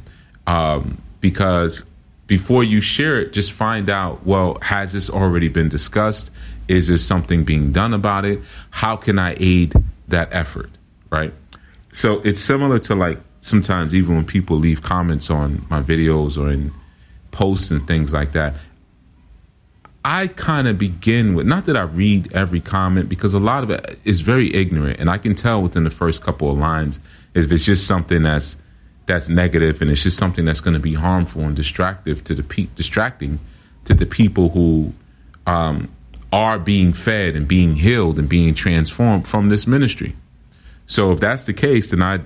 Um, 0.45 1.01
because 1.21 1.81
before 2.27 2.63
you 2.63 2.81
share 2.81 3.21
it, 3.21 3.33
just 3.33 3.51
find 3.51 3.89
out 3.89 4.25
well, 4.25 4.57
has 4.61 4.93
this 4.93 5.09
already 5.09 5.47
been 5.47 5.69
discussed? 5.69 6.31
Is 6.67 6.87
there 6.87 6.97
something 6.97 7.43
being 7.45 7.71
done 7.71 7.93
about 7.93 8.25
it? 8.25 8.41
How 8.71 8.95
can 8.97 9.19
I 9.19 9.35
aid 9.39 9.73
that 10.07 10.29
effort? 10.31 10.69
Right. 11.09 11.33
So 11.93 12.19
it's 12.21 12.41
similar 12.41 12.79
to 12.79 12.95
like 12.95 13.19
sometimes 13.41 13.95
even 13.95 14.15
when 14.15 14.25
people 14.25 14.57
leave 14.57 14.81
comments 14.81 15.29
on 15.29 15.65
my 15.69 15.81
videos 15.81 16.37
or 16.37 16.51
in 16.51 16.73
posts 17.31 17.71
and 17.71 17.87
things 17.87 18.13
like 18.13 18.33
that, 18.33 18.55
I 20.07 20.27
kind 20.27 20.67
of 20.67 20.77
begin 20.77 21.33
with 21.33 21.47
not 21.47 21.65
that 21.65 21.75
I 21.75 21.81
read 21.81 22.31
every 22.31 22.61
comment 22.61 23.09
because 23.09 23.33
a 23.33 23.39
lot 23.39 23.63
of 23.63 23.71
it 23.71 23.97
is 24.05 24.21
very 24.21 24.53
ignorant, 24.53 24.99
and 24.99 25.09
I 25.09 25.17
can 25.17 25.33
tell 25.33 25.63
within 25.63 25.83
the 25.83 25.89
first 25.89 26.21
couple 26.21 26.51
of 26.51 26.59
lines 26.59 26.99
if 27.33 27.51
it's 27.51 27.65
just 27.65 27.87
something 27.87 28.21
that's 28.21 28.55
that's 29.07 29.29
negative 29.29 29.81
and 29.81 29.89
it's 29.89 30.03
just 30.03 30.19
something 30.19 30.45
that's 30.45 30.59
going 30.59 30.75
to 30.75 30.79
be 30.79 30.93
harmful 30.93 31.41
and 31.41 31.55
distractive 31.55 32.23
to 32.25 32.35
the 32.35 32.43
pe- 32.43 32.67
distracting 32.75 33.39
to 33.85 33.95
the 33.95 34.05
people 34.05 34.49
who 34.49 34.93
um, 35.47 35.91
are 36.31 36.59
being 36.59 36.93
fed 36.93 37.35
and 37.35 37.47
being 37.47 37.75
healed 37.75 38.19
and 38.19 38.29
being 38.29 38.53
transformed 38.53 39.27
from 39.27 39.49
this 39.49 39.65
ministry. 39.65 40.15
So 40.85 41.13
if 41.13 41.19
that's 41.19 41.45
the 41.45 41.53
case, 41.53 41.89
then 41.89 42.03
I, 42.03 42.19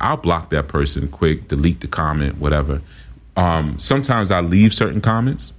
I 0.00 0.10
will 0.10 0.16
block 0.16 0.48
that 0.48 0.68
person 0.68 1.08
quick, 1.08 1.48
delete 1.48 1.82
the 1.82 1.88
comment, 1.88 2.38
whatever. 2.38 2.80
Um, 3.36 3.78
sometimes 3.78 4.30
I 4.30 4.40
leave 4.40 4.72
certain 4.72 5.02
comments 5.02 5.52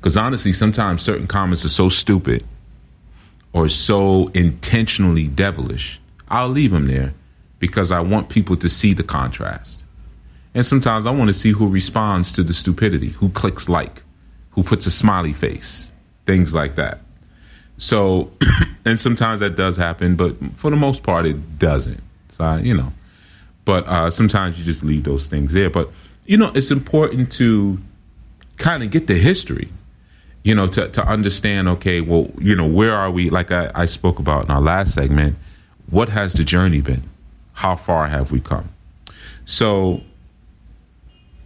because 0.00 0.16
honestly, 0.16 0.54
sometimes 0.54 1.02
certain 1.02 1.26
comments 1.26 1.64
are 1.64 1.70
so 1.70 1.90
stupid 1.90 2.42
or 3.52 3.68
so 3.68 4.28
intentionally 4.28 5.28
devilish. 5.28 6.00
I'll 6.28 6.48
leave 6.48 6.70
them 6.70 6.86
there 6.86 7.12
because 7.58 7.92
I 7.92 8.00
want 8.00 8.30
people 8.30 8.56
to 8.56 8.68
see 8.70 8.94
the 8.94 9.02
contrast. 9.02 9.84
And 10.54 10.64
sometimes 10.64 11.04
I 11.04 11.10
want 11.10 11.28
to 11.28 11.34
see 11.34 11.50
who 11.50 11.68
responds 11.68 12.32
to 12.32 12.42
the 12.42 12.54
stupidity, 12.54 13.10
who 13.10 13.28
clicks 13.28 13.68
like, 13.68 14.02
who 14.52 14.62
puts 14.62 14.86
a 14.86 14.90
smiley 14.90 15.34
face, 15.34 15.92
things 16.24 16.54
like 16.54 16.76
that. 16.76 17.00
So, 17.76 18.32
and 18.86 18.98
sometimes 18.98 19.40
that 19.40 19.54
does 19.54 19.76
happen, 19.76 20.16
but 20.16 20.34
for 20.56 20.70
the 20.70 20.76
most 20.76 21.02
part, 21.02 21.26
it 21.26 21.58
doesn't. 21.58 22.02
So, 22.30 22.56
you 22.56 22.74
know, 22.74 22.92
but 23.66 23.86
uh, 23.86 24.10
sometimes 24.10 24.58
you 24.58 24.64
just 24.64 24.82
leave 24.82 25.04
those 25.04 25.28
things 25.28 25.52
there. 25.52 25.68
But, 25.68 25.90
you 26.24 26.38
know, 26.38 26.52
it's 26.54 26.70
important 26.70 27.30
to 27.32 27.78
kind 28.56 28.82
of 28.82 28.90
get 28.90 29.06
the 29.06 29.14
history, 29.14 29.70
you 30.42 30.54
know, 30.54 30.66
to, 30.68 30.88
to 30.88 31.06
understand, 31.06 31.68
okay, 31.68 32.00
well, 32.00 32.30
you 32.38 32.54
know, 32.54 32.66
where 32.66 32.94
are 32.94 33.10
we? 33.10 33.30
Like 33.30 33.50
I, 33.50 33.70
I 33.74 33.86
spoke 33.86 34.18
about 34.18 34.44
in 34.44 34.50
our 34.50 34.60
last 34.60 34.94
segment, 34.94 35.36
what 35.90 36.08
has 36.08 36.32
the 36.32 36.44
journey 36.44 36.80
been? 36.80 37.10
how 37.60 37.76
far 37.76 38.08
have 38.08 38.30
we 38.30 38.40
come? 38.40 38.70
So, 39.44 40.00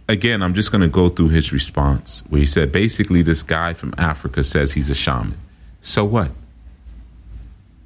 again, 0.07 0.41
I'm 0.41 0.53
just 0.53 0.71
going 0.71 0.81
to 0.81 0.87
go 0.87 1.09
through 1.09 1.27
his 1.27 1.51
response 1.51 2.23
where 2.29 2.39
he 2.39 2.47
said 2.47 2.71
basically, 2.71 3.21
this 3.21 3.43
guy 3.43 3.73
from 3.73 3.93
Africa 3.97 4.45
says 4.45 4.71
he's 4.71 4.89
a 4.89 4.95
shaman. 4.95 5.37
So 5.81 6.05
what? 6.05 6.31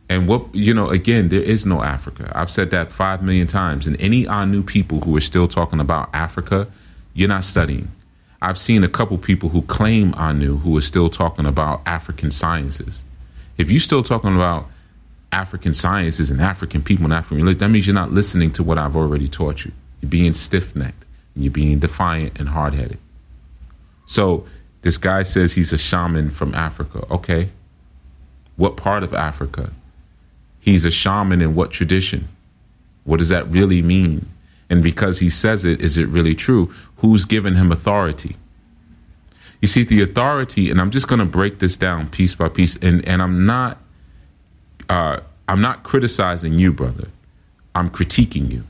And 0.10 0.28
what, 0.28 0.54
you 0.54 0.76
know, 0.76 0.90
again, 0.90 1.30
there 1.30 1.42
is 1.42 1.66
no 1.66 1.82
Africa. 1.82 2.32
I've 2.36 2.52
said 2.52 2.70
that 2.70 2.92
five 2.92 3.24
million 3.24 3.48
times. 3.48 3.88
And 3.88 4.00
any 4.00 4.28
Anu 4.28 4.62
people 4.62 5.00
who 5.02 5.18
are 5.18 5.22
still 5.22 5.48
talking 5.48 5.80
about 5.80 6.10
Africa, 6.14 6.68
you're 7.16 7.30
not 7.30 7.44
studying. 7.44 7.92
I've 8.42 8.58
seen 8.58 8.84
a 8.84 8.90
couple 8.90 9.18
people 9.18 9.50
who 9.50 9.62
claim 9.64 10.14
Anu 10.16 10.58
who 10.58 10.78
are 10.78 10.82
still 10.82 11.10
talking 11.10 11.46
about 11.46 11.82
African 11.86 12.32
sciences. 12.32 13.04
If 13.58 13.70
you're 13.70 13.82
still 13.82 14.04
talking 14.04 14.34
about 14.34 14.68
African 15.32 15.74
sciences 15.74 16.32
and 16.32 16.42
African 16.42 16.82
people 16.82 17.06
and 17.06 17.14
African 17.14 17.38
religion, 17.38 17.60
that 17.60 17.70
means 17.70 17.86
you're 17.86 17.94
not 17.94 18.14
listening 18.14 18.52
to 18.54 18.64
what 18.64 18.78
I've 18.78 18.96
already 18.96 19.28
taught 19.28 19.66
you. 19.66 19.72
You're 20.02 20.10
being 20.10 20.34
stiff 20.34 20.76
necked 20.76 21.06
and 21.36 21.44
you're 21.44 21.52
being 21.52 21.80
defiant 21.80 22.40
and 22.40 22.48
hard 22.48 22.74
headed. 22.74 22.98
So 24.06 24.46
this 24.82 24.98
guy 24.98 25.24
says 25.24 25.54
he's 25.54 25.74
a 25.74 25.78
shaman 25.78 26.32
from 26.32 26.56
Africa. 26.56 27.06
Okay. 27.12 27.50
What 28.56 28.78
part 28.78 29.04
of 29.04 29.14
Africa? 29.14 29.72
He's 30.62 30.86
a 30.86 30.92
shaman 30.92 31.42
in 31.42 31.56
what 31.56 31.72
tradition? 31.72 32.28
What 33.04 33.20
does 33.20 33.30
that 33.30 33.50
really 33.50 33.82
mean? 33.82 34.28
And 34.70 34.84
because 34.84 35.20
he 35.20 35.30
says 35.30 35.66
it, 35.66 35.82
is 35.82 35.98
it 35.98 36.08
really 36.08 36.36
true? 36.36 36.74
Who's 36.98 37.26
given 37.26 37.56
him 37.56 37.72
authority? 37.72 38.36
You 39.62 39.68
see, 39.68 39.84
the 39.84 40.02
authority, 40.02 40.70
and 40.70 40.80
I'm 40.80 40.92
just 40.92 41.08
going 41.08 41.20
to 41.20 41.26
break 41.26 41.60
this 41.60 41.76
down 41.76 42.10
piece 42.10 42.36
by 42.36 42.50
piece, 42.50 42.78
and, 42.78 43.06
and 43.08 43.22
I'm 43.22 43.46
not 43.46 43.80
uh, 44.90 45.20
I'm 45.48 45.62
not 45.62 45.84
criticizing 45.84 46.58
you, 46.60 46.74
brother. 46.74 47.08
I'm 47.76 47.90
critiquing 47.90 48.52
you. 48.52 48.64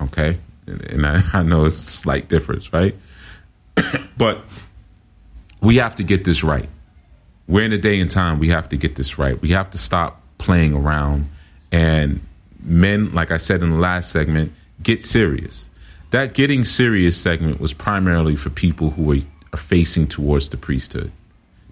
Okay? 0.00 0.38
And, 0.66 0.90
and 0.90 1.06
I, 1.06 1.22
I 1.32 1.42
know 1.42 1.64
it's 1.64 1.76
a 1.76 1.90
slight 1.90 2.28
difference, 2.28 2.72
right? 2.72 2.96
but 4.16 4.44
we 5.60 5.76
have 5.76 5.96
to 5.96 6.02
get 6.02 6.24
this 6.24 6.42
right. 6.42 6.68
We're 7.46 7.64
in 7.64 7.72
a 7.72 7.78
day 7.78 8.00
and 8.00 8.10
time 8.10 8.38
we 8.38 8.48
have 8.48 8.68
to 8.70 8.76
get 8.76 8.96
this 8.96 9.18
right. 9.18 9.40
We 9.40 9.50
have 9.50 9.70
to 9.72 9.78
stop 9.78 10.22
playing 10.38 10.74
around 10.74 11.30
and 11.70 12.20
men, 12.60 13.12
like 13.12 13.30
I 13.30 13.36
said 13.36 13.62
in 13.62 13.70
the 13.70 13.78
last 13.78 14.10
segment, 14.10 14.52
get 14.82 15.02
serious. 15.02 15.68
That 16.10 16.34
getting 16.34 16.64
serious 16.64 17.16
segment 17.16 17.60
was 17.60 17.72
primarily 17.72 18.36
for 18.36 18.50
people 18.50 18.90
who 18.90 19.12
are 19.12 19.56
facing 19.56 20.06
towards 20.06 20.48
the 20.48 20.56
priesthood. 20.56 21.10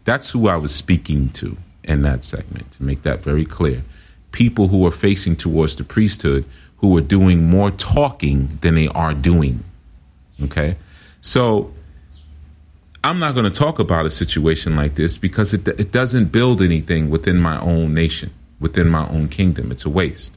That's 0.05 0.31
who 0.31 0.49
I 0.49 0.57
was 0.57 0.75
speaking 0.75 1.31
to 1.31 1.57
in 1.85 2.03
that 2.03 2.25
segment, 2.25 2.73
to 2.73 2.83
make 2.83 3.03
that 3.03 3.23
very 3.23 3.45
clear. 3.45 3.83
People 4.33 4.69
who 4.69 4.85
are 4.87 4.91
facing 4.91 5.37
towards 5.37 5.77
the 5.77 5.85
priesthood 5.85 6.45
who 6.79 6.97
are 6.97 7.03
doing 7.03 7.45
more 7.45 7.71
talking 7.71 8.59
than 8.61 8.75
they 8.75 8.89
are 8.89 9.15
doing. 9.15 9.63
Okay? 10.43 10.77
So 11.21 11.73
I'm 13.05 13.19
not 13.19 13.33
going 13.33 13.45
to 13.45 13.51
talk 13.51 13.79
about 13.79 14.07
a 14.07 14.11
situation 14.11 14.75
like 14.75 14.97
this 14.97 15.17
because 15.17 15.55
it, 15.55 15.67
it 15.69 15.93
doesn't 15.93 16.27
build 16.27 16.63
anything 16.63 17.11
within 17.11 17.39
my 17.39 17.61
own 17.61 17.95
nation, 17.95 18.33
within 18.59 18.89
my 18.89 19.09
own 19.09 19.29
kingdom. 19.29 19.71
It's 19.71 19.85
a 19.85 19.89
waste. 19.91 20.37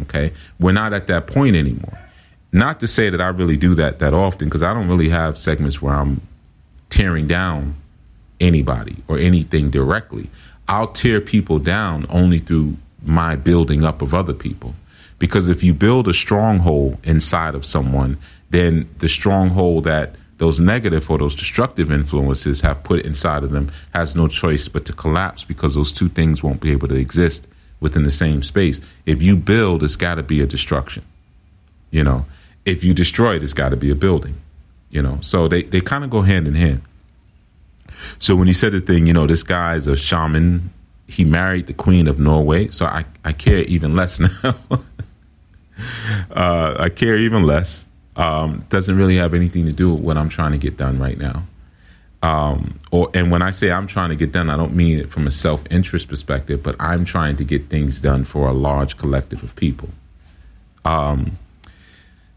Okay? 0.00 0.32
We're 0.58 0.72
not 0.72 0.92
at 0.92 1.06
that 1.08 1.26
point 1.26 1.56
anymore. 1.56 1.98
Not 2.52 2.80
to 2.80 2.88
say 2.88 3.08
that 3.10 3.20
I 3.20 3.28
really 3.28 3.56
do 3.56 3.74
that 3.76 3.98
that 4.00 4.12
often 4.12 4.48
because 4.48 4.62
I 4.62 4.74
don't 4.74 4.88
really 4.88 5.08
have 5.08 5.38
segments 5.38 5.80
where 5.80 5.94
I'm 5.94 6.20
tearing 6.90 7.26
down 7.26 7.76
anybody 8.40 8.96
or 9.08 9.18
anything 9.18 9.70
directly. 9.70 10.28
I'll 10.68 10.88
tear 10.88 11.20
people 11.20 11.58
down 11.58 12.06
only 12.10 12.38
through 12.38 12.76
my 13.02 13.36
building 13.36 13.84
up 13.84 14.02
of 14.02 14.14
other 14.14 14.34
people. 14.34 14.74
Because 15.18 15.48
if 15.48 15.62
you 15.62 15.72
build 15.72 16.08
a 16.08 16.14
stronghold 16.14 16.98
inside 17.04 17.54
of 17.54 17.64
someone, 17.64 18.18
then 18.50 18.88
the 18.98 19.08
stronghold 19.08 19.84
that 19.84 20.16
those 20.38 20.58
negative 20.58 21.08
or 21.08 21.18
those 21.18 21.36
destructive 21.36 21.92
influences 21.92 22.60
have 22.60 22.82
put 22.82 23.06
inside 23.06 23.44
of 23.44 23.50
them 23.50 23.70
has 23.94 24.16
no 24.16 24.26
choice 24.26 24.66
but 24.66 24.84
to 24.84 24.92
collapse 24.92 25.44
because 25.44 25.74
those 25.74 25.92
two 25.92 26.08
things 26.08 26.42
won't 26.42 26.60
be 26.60 26.72
able 26.72 26.88
to 26.88 26.96
exist 26.96 27.46
within 27.82 28.04
the 28.04 28.10
same 28.10 28.42
space. 28.42 28.80
If 29.04 29.20
you 29.20 29.36
build, 29.36 29.82
it's 29.82 29.96
got 29.96 30.14
to 30.14 30.22
be 30.22 30.40
a 30.40 30.46
destruction. 30.46 31.04
You 31.90 32.04
know, 32.04 32.24
if 32.64 32.82
you 32.82 32.94
destroy 32.94 33.36
it, 33.36 33.42
it's 33.42 33.52
got 33.52 33.70
to 33.70 33.76
be 33.76 33.90
a 33.90 33.94
building. 33.94 34.40
You 34.90 35.02
know, 35.02 35.18
so 35.20 35.48
they, 35.48 35.64
they 35.64 35.80
kind 35.80 36.04
of 36.04 36.10
go 36.10 36.22
hand 36.22 36.46
in 36.46 36.54
hand. 36.54 36.82
So 38.18 38.36
when 38.36 38.46
he 38.46 38.52
said 38.54 38.72
the 38.72 38.80
thing, 38.80 39.06
you 39.06 39.12
know, 39.12 39.26
this 39.26 39.42
guy's 39.42 39.86
a 39.86 39.96
shaman. 39.96 40.70
He 41.08 41.24
married 41.24 41.66
the 41.66 41.74
queen 41.74 42.06
of 42.08 42.18
Norway. 42.18 42.68
So 42.68 42.86
I, 42.86 43.04
I 43.24 43.32
care 43.32 43.58
even 43.58 43.96
less 43.96 44.20
now. 44.42 44.54
uh, 46.30 46.76
I 46.78 46.88
care 46.88 47.18
even 47.18 47.42
less. 47.44 47.86
Um, 48.14 48.64
doesn't 48.68 48.96
really 48.96 49.16
have 49.16 49.34
anything 49.34 49.66
to 49.66 49.72
do 49.72 49.92
with 49.92 50.04
what 50.04 50.16
I'm 50.16 50.28
trying 50.28 50.52
to 50.52 50.58
get 50.58 50.76
done 50.76 50.98
right 50.98 51.18
now. 51.18 51.44
Um, 52.22 52.78
or 52.92 53.10
and 53.14 53.32
when 53.32 53.42
I 53.42 53.50
say 53.50 53.72
I'm 53.72 53.88
trying 53.88 54.10
to 54.10 54.16
get 54.16 54.30
done, 54.30 54.48
I 54.48 54.56
don't 54.56 54.74
mean 54.74 54.98
it 54.98 55.10
from 55.10 55.26
a 55.26 55.30
self 55.30 55.64
interest 55.70 56.08
perspective, 56.08 56.62
but 56.62 56.76
I'm 56.78 57.04
trying 57.04 57.36
to 57.36 57.44
get 57.44 57.68
things 57.68 58.00
done 58.00 58.24
for 58.24 58.48
a 58.48 58.52
large 58.52 58.96
collective 58.96 59.42
of 59.42 59.56
people. 59.56 59.88
Um, 60.84 61.38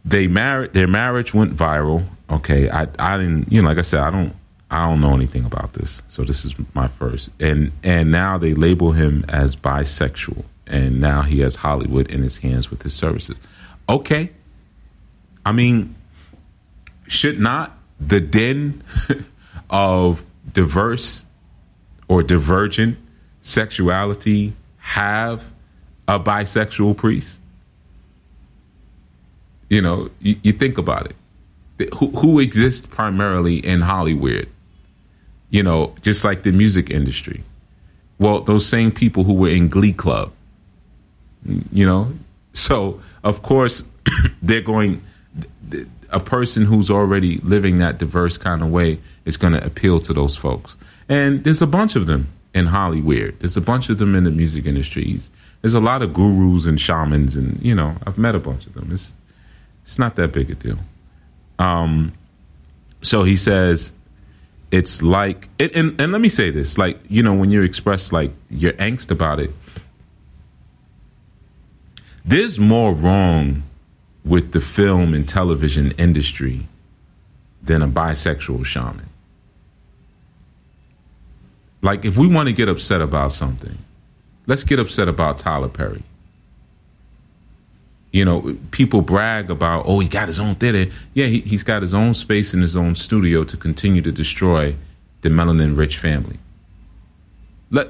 they 0.03 0.27
married. 0.27 0.73
Their 0.73 0.87
marriage 0.87 1.33
went 1.33 1.55
viral. 1.55 2.07
Okay, 2.29 2.69
I 2.69 2.87
I 2.97 3.17
didn't. 3.17 3.51
You 3.51 3.61
know, 3.61 3.67
like 3.67 3.77
I 3.77 3.83
said, 3.83 3.99
I 3.99 4.09
don't 4.09 4.35
I 4.71 4.87
don't 4.87 5.01
know 5.01 5.13
anything 5.13 5.45
about 5.45 5.73
this, 5.73 6.01
so 6.07 6.23
this 6.23 6.45
is 6.45 6.55
my 6.73 6.87
first. 6.87 7.29
And 7.39 7.71
and 7.83 8.11
now 8.11 8.37
they 8.37 8.53
label 8.55 8.91
him 8.91 9.23
as 9.29 9.55
bisexual, 9.55 10.43
and 10.65 10.99
now 10.99 11.21
he 11.21 11.41
has 11.41 11.55
Hollywood 11.55 12.09
in 12.09 12.23
his 12.23 12.39
hands 12.39 12.71
with 12.71 12.81
his 12.81 12.93
services. 12.93 13.37
Okay, 13.87 14.31
I 15.45 15.51
mean, 15.51 15.95
should 17.07 17.39
not 17.39 17.77
the 17.99 18.19
den 18.19 18.83
of 19.69 20.23
diverse 20.53 21.25
or 22.07 22.23
divergent 22.23 22.97
sexuality 23.41 24.53
have 24.77 25.51
a 26.07 26.19
bisexual 26.19 26.97
priest? 26.97 27.41
You 29.69 29.81
know, 29.81 30.09
you, 30.19 30.35
you 30.43 30.53
think 30.53 30.77
about 30.77 31.11
it. 31.79 31.93
Who, 31.95 32.07
who 32.11 32.39
exists 32.39 32.85
primarily 32.87 33.57
in 33.57 33.81
Hollywood? 33.81 34.47
you 35.55 35.63
know, 35.63 35.95
just 36.01 36.25
like 36.25 36.43
the 36.43 36.51
music 36.51 36.89
industry. 36.89 37.41
Well, 38.19 38.41
those 38.41 38.65
same 38.65 38.91
people 38.91 39.23
who 39.23 39.33
were 39.33 39.47
in 39.49 39.69
Glee 39.69 39.93
Club, 39.93 40.33
you 41.71 41.85
know, 41.85 42.11
so 42.51 43.01
of 43.23 43.41
course 43.41 43.83
they're 44.41 44.61
going. 44.61 45.01
A 46.11 46.19
person 46.19 46.65
who's 46.65 46.89
already 46.89 47.37
living 47.39 47.79
that 47.79 47.97
diverse 47.97 48.37
kind 48.37 48.61
of 48.61 48.69
way 48.69 48.99
is 49.25 49.37
going 49.37 49.53
to 49.53 49.65
appeal 49.65 49.99
to 50.01 50.13
those 50.13 50.35
folks, 50.35 50.77
and 51.09 51.43
there's 51.43 51.61
a 51.61 51.67
bunch 51.67 51.95
of 51.95 52.07
them 52.07 52.27
in 52.53 52.67
Hollywood. 52.67 53.35
There's 53.39 53.57
a 53.57 53.61
bunch 53.61 53.89
of 53.89 53.97
them 53.97 54.15
in 54.15 54.23
the 54.23 54.31
music 54.31 54.65
industries. 54.65 55.29
There's 55.61 55.73
a 55.73 55.79
lot 55.79 56.01
of 56.01 56.13
gurus 56.13 56.65
and 56.65 56.79
shamans, 56.79 57.35
and 57.35 57.61
you 57.61 57.75
know, 57.75 57.95
I've 58.05 58.17
met 58.17 58.35
a 58.35 58.39
bunch 58.39 58.65
of 58.65 58.73
them. 58.73 58.91
It's 58.91 59.15
it's 59.83 59.99
not 59.99 60.15
that 60.15 60.31
big 60.31 60.49
a 60.51 60.55
deal. 60.55 60.79
Um, 61.59 62.13
so 63.01 63.23
he 63.23 63.35
says 63.35 63.91
it's 64.71 65.01
like, 65.01 65.47
it, 65.59 65.75
and 65.75 65.99
and 66.01 66.11
let 66.11 66.21
me 66.21 66.29
say 66.29 66.49
this, 66.49 66.77
like 66.77 66.99
you 67.07 67.23
know, 67.23 67.33
when 67.33 67.51
you 67.51 67.61
express 67.61 68.11
like 68.11 68.31
your 68.49 68.73
angst 68.73 69.11
about 69.11 69.39
it, 69.39 69.51
there's 72.25 72.59
more 72.59 72.93
wrong 72.93 73.63
with 74.25 74.51
the 74.51 74.59
film 74.59 75.13
and 75.13 75.29
television 75.29 75.91
industry 75.91 76.67
than 77.61 77.81
a 77.81 77.87
bisexual 77.87 78.65
shaman. 78.65 79.09
Like, 81.81 82.03
if 82.03 82.17
we 82.17 82.27
want 82.27 82.47
to 82.47 82.53
get 82.53 82.67
upset 82.67 83.01
about 83.01 83.31
something, 83.31 83.77
let's 84.47 84.63
get 84.63 84.79
upset 84.79 85.07
about 85.07 85.37
Tyler 85.37 85.69
Perry. 85.69 86.03
You 88.11 88.25
know, 88.25 88.57
people 88.71 89.01
brag 89.01 89.51
about, 89.51 89.85
oh, 89.85 89.99
he 89.99 90.07
got 90.07 90.27
his 90.27 90.39
own 90.39 90.55
theater. 90.55 90.91
Yeah, 91.13 91.27
he, 91.27 91.41
has 91.41 91.63
got 91.63 91.81
his 91.81 91.93
own 91.93 92.15
space 92.15 92.53
in 92.53 92.61
his 92.61 92.75
own 92.75 92.95
studio 92.95 93.43
to 93.43 93.57
continue 93.57 94.01
to 94.01 94.11
destroy 94.11 94.75
the 95.21 95.29
melanin 95.29 95.77
rich 95.77 95.97
family. 95.97 96.39
Let, 97.69 97.89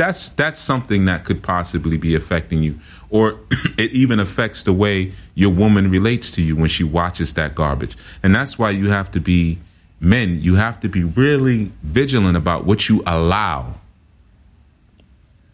that's 0.00 0.30
that's 0.30 0.58
something 0.58 1.04
that 1.04 1.26
could 1.26 1.42
possibly 1.42 1.98
be 1.98 2.14
affecting 2.14 2.62
you. 2.62 2.78
Or 3.10 3.38
it 3.76 3.92
even 3.92 4.18
affects 4.18 4.62
the 4.62 4.72
way 4.72 5.12
your 5.34 5.50
woman 5.50 5.90
relates 5.90 6.30
to 6.32 6.42
you 6.42 6.56
when 6.56 6.70
she 6.70 6.84
watches 6.84 7.34
that 7.34 7.54
garbage. 7.54 7.98
And 8.22 8.34
that's 8.34 8.58
why 8.58 8.70
you 8.70 8.88
have 8.88 9.10
to 9.10 9.20
be 9.20 9.58
men. 10.00 10.40
You 10.40 10.54
have 10.54 10.80
to 10.80 10.88
be 10.88 11.04
really 11.04 11.70
vigilant 11.82 12.38
about 12.38 12.64
what 12.64 12.88
you 12.88 13.02
allow. 13.06 13.74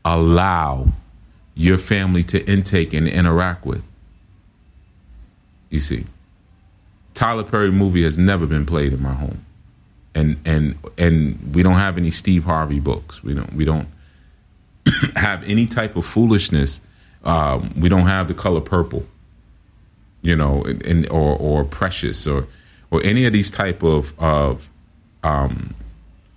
Allow 0.04 0.92
your 1.56 1.76
family 1.76 2.22
to 2.22 2.48
intake 2.48 2.94
and 2.94 3.08
interact 3.08 3.66
with. 3.66 3.82
You 5.70 5.80
see 5.80 6.06
tyler 7.14 7.42
perry 7.42 7.72
movie 7.72 8.04
has 8.04 8.16
never 8.16 8.46
been 8.46 8.64
played 8.64 8.92
in 8.92 9.02
my 9.02 9.14
home. 9.14 9.44
And 10.14 10.38
and 10.44 10.78
and 10.96 11.52
we 11.52 11.64
don't 11.64 11.80
have 11.80 11.98
any 11.98 12.12
steve 12.12 12.44
harvey 12.44 12.78
books. 12.78 13.24
We 13.24 13.34
don't 13.34 13.52
we 13.52 13.64
don't 13.64 13.88
have 15.16 15.42
any 15.44 15.66
type 15.66 15.96
of 15.96 16.06
foolishness. 16.06 16.80
Um, 17.24 17.74
we 17.78 17.88
don't 17.88 18.06
have 18.06 18.28
the 18.28 18.34
color 18.34 18.60
purple, 18.60 19.04
you 20.22 20.36
know, 20.36 20.62
and, 20.64 21.08
or 21.08 21.36
or 21.36 21.64
precious 21.64 22.26
or 22.26 22.46
or 22.90 23.02
any 23.02 23.26
of 23.26 23.32
these 23.32 23.50
type 23.50 23.82
of 23.82 24.12
of 24.18 24.68
um, 25.22 25.74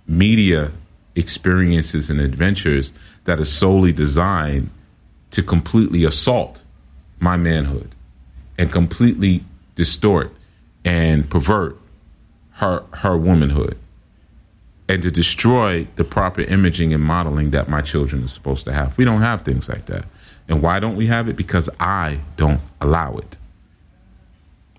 media 0.06 0.72
experiences 1.16 2.10
and 2.10 2.20
adventures 2.20 2.92
that 3.24 3.40
are 3.40 3.44
solely 3.44 3.92
designed 3.92 4.70
to 5.30 5.42
completely 5.42 6.04
assault 6.04 6.62
my 7.20 7.36
manhood 7.36 7.94
and 8.58 8.72
completely 8.72 9.44
distort 9.76 10.32
and 10.84 11.28
pervert 11.30 11.76
her 12.52 12.82
her 12.92 13.16
womanhood 13.16 13.78
and 14.90 15.04
to 15.04 15.10
destroy 15.10 15.86
the 15.94 16.02
proper 16.02 16.40
imaging 16.40 16.92
and 16.92 17.00
modeling 17.00 17.50
that 17.50 17.68
my 17.68 17.80
children 17.80 18.24
are 18.24 18.28
supposed 18.28 18.64
to 18.64 18.72
have. 18.72 18.98
We 18.98 19.04
don't 19.04 19.22
have 19.22 19.42
things 19.42 19.68
like 19.68 19.86
that. 19.86 20.04
And 20.48 20.62
why 20.62 20.80
don't 20.80 20.96
we 20.96 21.06
have 21.06 21.28
it? 21.28 21.36
Because 21.36 21.70
I 21.78 22.18
don't 22.36 22.60
allow 22.80 23.16
it. 23.18 23.36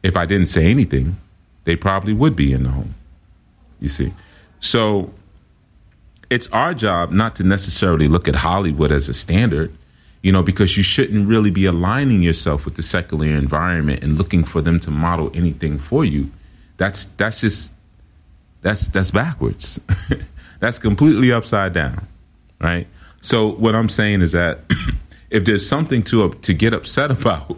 If 0.04 0.18
I 0.18 0.26
didn't 0.26 0.48
say 0.48 0.66
anything, 0.66 1.16
they 1.64 1.78
probably 1.78 2.12
would 2.12 2.36
be 2.36 2.52
in 2.52 2.64
the 2.64 2.70
home. 2.72 2.94
You 3.80 3.88
see? 3.88 4.14
So 4.60 5.14
it's 6.30 6.48
our 6.48 6.74
job 6.74 7.12
not 7.12 7.38
to 7.38 7.44
necessarily 7.44 8.10
look 8.10 8.28
at 8.28 8.36
Hollywood 8.36 8.92
as 8.92 9.08
a 9.08 9.14
standard, 9.14 9.74
you 10.24 10.34
know, 10.34 10.44
because 10.44 10.76
you 10.76 10.84
shouldn't 10.84 11.26
really 11.26 11.52
be 11.52 11.64
aligning 11.64 12.22
yourself 12.22 12.66
with 12.66 12.76
the 12.76 12.84
secular 12.84 13.28
environment 13.28 14.04
and 14.04 14.18
looking 14.18 14.44
for 14.44 14.62
them 14.62 14.78
to 14.82 14.92
model 14.92 15.32
anything 15.34 15.80
for 15.80 16.04
you. 16.04 16.30
That's 16.76 17.06
that's 17.16 17.40
just 17.40 17.72
that's 18.62 18.88
that's 18.90 19.12
backwards. 19.12 19.80
that's 20.60 20.80
completely 20.80 21.32
upside 21.32 21.74
down, 21.74 22.08
right? 22.60 22.88
So 23.22 23.50
what 23.54 23.76
I'm 23.76 23.90
saying 23.90 24.22
is 24.22 24.32
that 24.32 24.60
if 25.30 25.46
there's 25.46 25.68
something 25.68 26.04
to 26.04 26.30
to 26.30 26.54
get 26.54 26.74
upset 26.74 27.12
about, 27.18 27.58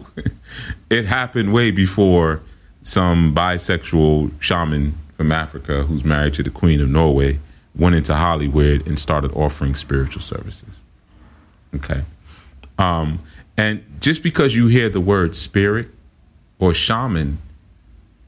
it 0.90 1.04
happened 1.04 1.52
way 1.52 1.70
before 1.70 2.40
some 2.82 3.34
bisexual 3.34 4.30
shaman 4.40 4.96
from 5.16 5.32
Africa 5.32 5.84
who's 5.84 6.04
married 6.04 6.34
to 6.34 6.42
the 6.42 6.50
Queen 6.50 6.80
of 6.80 6.88
Norway 6.88 7.38
went 7.76 7.94
into 7.96 8.14
Hollywood 8.14 8.86
and 8.86 8.98
started 8.98 9.32
offering 9.32 9.74
spiritual 9.74 10.22
services. 10.22 10.78
Okay. 11.74 12.02
Um, 12.78 13.20
and 13.56 13.82
just 14.00 14.22
because 14.22 14.54
you 14.54 14.66
hear 14.68 14.88
the 14.88 15.00
word 15.00 15.34
spirit 15.34 15.88
or 16.58 16.74
shaman, 16.74 17.38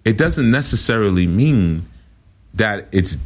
it 0.05 0.17
doesn't 0.17 0.51
necessarily 0.51 1.27
mean 1.27 1.89
that 2.57 2.89
it's 2.93 3.17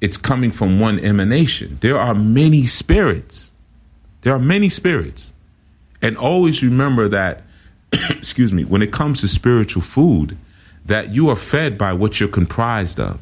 it's 0.00 0.16
coming 0.16 0.52
from 0.52 0.78
one 0.78 1.00
emanation. 1.00 1.78
There 1.80 1.98
are 1.98 2.14
many 2.14 2.66
spirits. 2.66 3.50
There 4.22 4.34
are 4.34 4.38
many 4.38 4.68
spirits. 4.68 5.32
And 6.02 6.16
always 6.16 6.62
remember 6.62 7.08
that 7.08 7.42
excuse 8.10 8.52
me, 8.52 8.64
when 8.64 8.82
it 8.82 8.92
comes 8.92 9.20
to 9.20 9.28
spiritual 9.28 9.82
food, 9.82 10.36
that 10.84 11.12
you 11.12 11.28
are 11.28 11.36
fed 11.36 11.76
by 11.76 11.92
what 11.92 12.20
you're 12.20 12.28
comprised 12.28 13.00
of. 13.00 13.18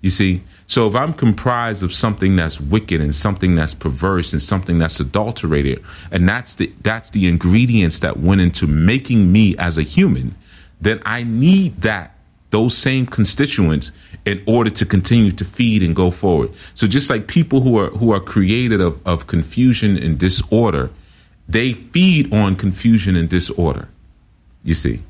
You 0.00 0.10
see? 0.10 0.42
So 0.66 0.88
if 0.88 0.96
I'm 0.96 1.14
comprised 1.14 1.82
of 1.84 1.94
something 1.94 2.34
that's 2.34 2.60
wicked 2.60 3.00
and 3.00 3.14
something 3.14 3.54
that's 3.54 3.72
perverse 3.72 4.32
and 4.32 4.42
something 4.42 4.78
that's 4.78 4.98
adulterated, 4.98 5.82
and 6.10 6.28
that's 6.28 6.56
the 6.56 6.72
that's 6.82 7.10
the 7.10 7.28
ingredients 7.28 8.00
that 8.00 8.18
went 8.18 8.40
into 8.40 8.66
making 8.66 9.30
me 9.30 9.56
as 9.58 9.78
a 9.78 9.82
human, 9.82 10.34
then 10.80 11.00
I 11.06 11.22
need 11.22 11.82
that 11.82 12.11
those 12.52 12.76
same 12.76 13.06
constituents 13.06 13.90
in 14.24 14.42
order 14.46 14.70
to 14.70 14.86
continue 14.86 15.32
to 15.32 15.44
feed 15.44 15.82
and 15.82 15.96
go 15.96 16.10
forward. 16.10 16.52
So 16.74 16.86
just 16.86 17.10
like 17.10 17.26
people 17.26 17.60
who 17.60 17.76
are 17.78 17.90
who 17.90 18.12
are 18.12 18.20
created 18.20 18.80
of, 18.80 19.00
of 19.04 19.26
confusion 19.26 19.96
and 19.96 20.18
disorder, 20.18 20.90
they 21.48 21.72
feed 21.72 22.32
on 22.32 22.54
confusion 22.54 23.16
and 23.16 23.28
disorder. 23.28 23.88
You 24.62 24.74
see. 24.74 25.02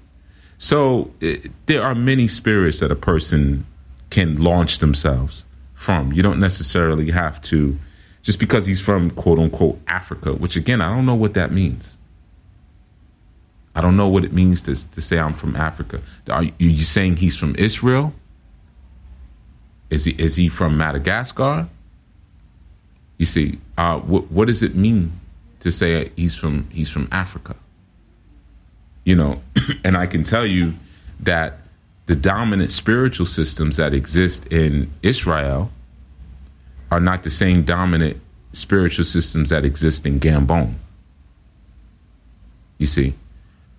So 0.59 1.11
it, 1.21 1.51
there 1.67 1.83
are 1.83 1.95
many 1.95 2.29
spirits 2.29 2.79
that 2.81 2.93
a 2.93 2.97
person 2.97 3.67
can 4.11 4.37
launch 4.37 4.79
themselves 4.79 5.45
from. 5.75 6.13
You 6.13 6.23
don't 6.23 6.39
necessarily 6.39 7.11
have 7.11 7.43
to 7.43 7.77
just 8.23 8.39
because 8.39 8.67
he's 8.67 8.81
from 8.81 9.11
quote 9.11 9.41
unquote 9.41 9.81
Africa, 9.89 10.33
which 10.33 10.57
again, 10.57 10.81
I 10.81 10.95
don't 10.95 11.05
know 11.05 11.17
what 11.17 11.35
that 11.35 11.51
means. 11.53 11.99
I 13.75 13.81
don't 13.81 13.97
know 13.97 14.09
what 14.09 14.25
it 14.25 14.33
means 14.33 14.63
to, 14.63 14.91
to 14.91 15.01
say 15.01 15.19
I'm 15.19 15.35
from 15.35 15.57
Africa. 15.57 16.03
Are 16.29 16.45
you 16.59 16.85
saying 16.85 17.17
he's 17.17 17.37
from 17.37 17.55
Israel? 17.57 18.13
Is 19.91 20.05
he 20.05 20.13
is 20.13 20.37
he 20.37 20.49
from 20.49 20.77
Madagascar? 20.77 21.69
You 23.19 23.27
see, 23.27 23.59
uh, 23.79 23.99
what 23.99 24.31
what 24.31 24.49
does 24.49 24.63
it 24.63 24.75
mean 24.75 25.21
to 25.61 25.71
say 25.71 26.11
he's 26.17 26.35
from 26.35 26.69
he's 26.71 26.91
from 26.91 27.09
Africa? 27.13 27.57
You 29.05 29.17
know, 29.17 29.43
and 29.85 29.97
I 29.97 30.07
can 30.07 30.25
tell 30.25 30.47
you 30.47 30.75
that 31.21 31.59
the 32.07 32.17
dominant 32.17 32.73
spiritual 32.73 33.27
systems 33.27 33.77
that 33.77 33.95
exist 33.95 34.47
in 34.47 34.93
Israel 35.03 35.71
are 36.91 37.01
not 37.01 37.23
the 37.23 37.31
same 37.31 37.63
dominant 37.63 38.21
spiritual 38.53 39.05
systems 39.05 39.49
that 39.51 39.65
exist 39.65 40.05
in 40.07 40.21
Gambon. 40.21 40.75
You 42.79 42.87
see, 42.87 43.15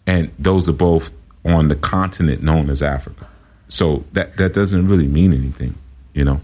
and 0.06 0.32
those 0.39 0.68
are 0.68 0.74
both 0.74 1.12
on 1.46 1.68
the 1.68 1.76
continent 1.76 2.44
known 2.44 2.70
as 2.70 2.82
Africa. 2.82 3.28
So 3.70 4.04
that 4.13 4.38
that 4.38 4.54
doesn't 4.54 4.88
really 4.88 5.08
mean 5.08 5.34
anything, 5.34 5.76
you 6.13 6.24
know. 6.24 6.42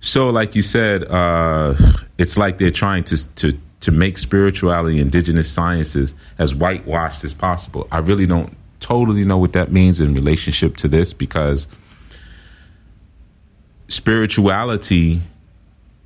So, 0.00 0.30
like 0.30 0.54
you 0.54 0.62
said, 0.62 1.04
uh, 1.04 1.74
it's 2.18 2.38
like 2.38 2.58
they're 2.58 2.70
trying 2.70 3.04
to 3.04 3.26
to 3.36 3.58
to 3.80 3.90
make 3.90 4.18
spirituality, 4.18 4.98
indigenous 4.98 5.50
sciences, 5.50 6.14
as 6.38 6.54
whitewashed 6.54 7.24
as 7.24 7.34
possible. 7.34 7.86
I 7.92 7.98
really 7.98 8.26
don't 8.26 8.56
totally 8.80 9.24
know 9.24 9.38
what 9.38 9.52
that 9.52 9.72
means 9.72 10.00
in 10.00 10.14
relationship 10.14 10.76
to 10.78 10.88
this 10.88 11.12
because 11.12 11.66
spirituality 13.88 15.20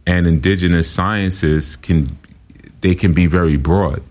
and 0.06 0.26
indigenous 0.26 0.90
sciences 0.90 1.76
can 1.76 2.18
they 2.80 2.94
can 2.94 3.12
be 3.12 3.26
very 3.26 3.56
broad 3.56 4.02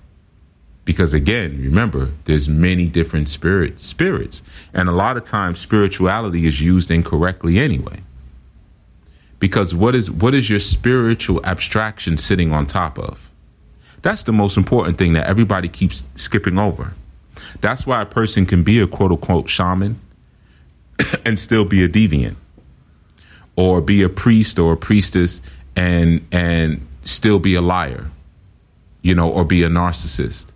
because 0.85 1.13
again 1.13 1.61
remember 1.61 2.09
there's 2.25 2.49
many 2.49 2.87
different 2.87 3.29
spirit 3.29 3.79
spirits. 3.79 4.41
And 4.73 4.89
a 4.89 4.93
lot 4.93 5.17
of 5.17 5.25
times 5.25 5.59
spirituality 5.59 6.47
is 6.47 6.61
used 6.61 6.91
incorrectly 6.91 7.59
anyway. 7.59 8.01
Because 9.39 9.73
what 9.73 9.95
is 9.95 10.09
what 10.09 10.33
is 10.33 10.49
your 10.49 10.59
spiritual 10.59 11.43
abstraction 11.45 12.17
sitting 12.17 12.51
on 12.51 12.67
top 12.67 12.97
of? 12.99 13.29
That's 14.01 14.23
the 14.23 14.31
most 14.31 14.57
important 14.57 14.97
thing 14.97 15.13
that 15.13 15.27
everybody 15.27 15.67
keeps 15.67 16.03
skipping 16.15 16.57
over. 16.57 16.93
That's 17.61 17.85
why 17.85 18.01
a 18.01 18.05
person 18.05 18.45
can 18.45 18.63
be 18.63 18.79
a 18.79 18.87
quote 18.87 19.11
unquote 19.11 19.49
shaman 19.49 19.99
and 21.25 21.37
still 21.37 21.65
be 21.65 21.83
a 21.83 21.89
deviant. 21.89 22.35
Or 23.55 23.81
be 23.81 24.01
a 24.01 24.09
priest 24.09 24.57
or 24.57 24.73
a 24.73 24.77
priestess 24.77 25.41
and 25.75 26.25
and 26.31 26.87
still 27.03 27.37
be 27.37 27.55
a 27.55 27.61
liar. 27.61 28.09
You 29.03 29.15
know, 29.15 29.31
or 29.31 29.43
be 29.43 29.63
a 29.63 29.69
narcissist 29.69 30.50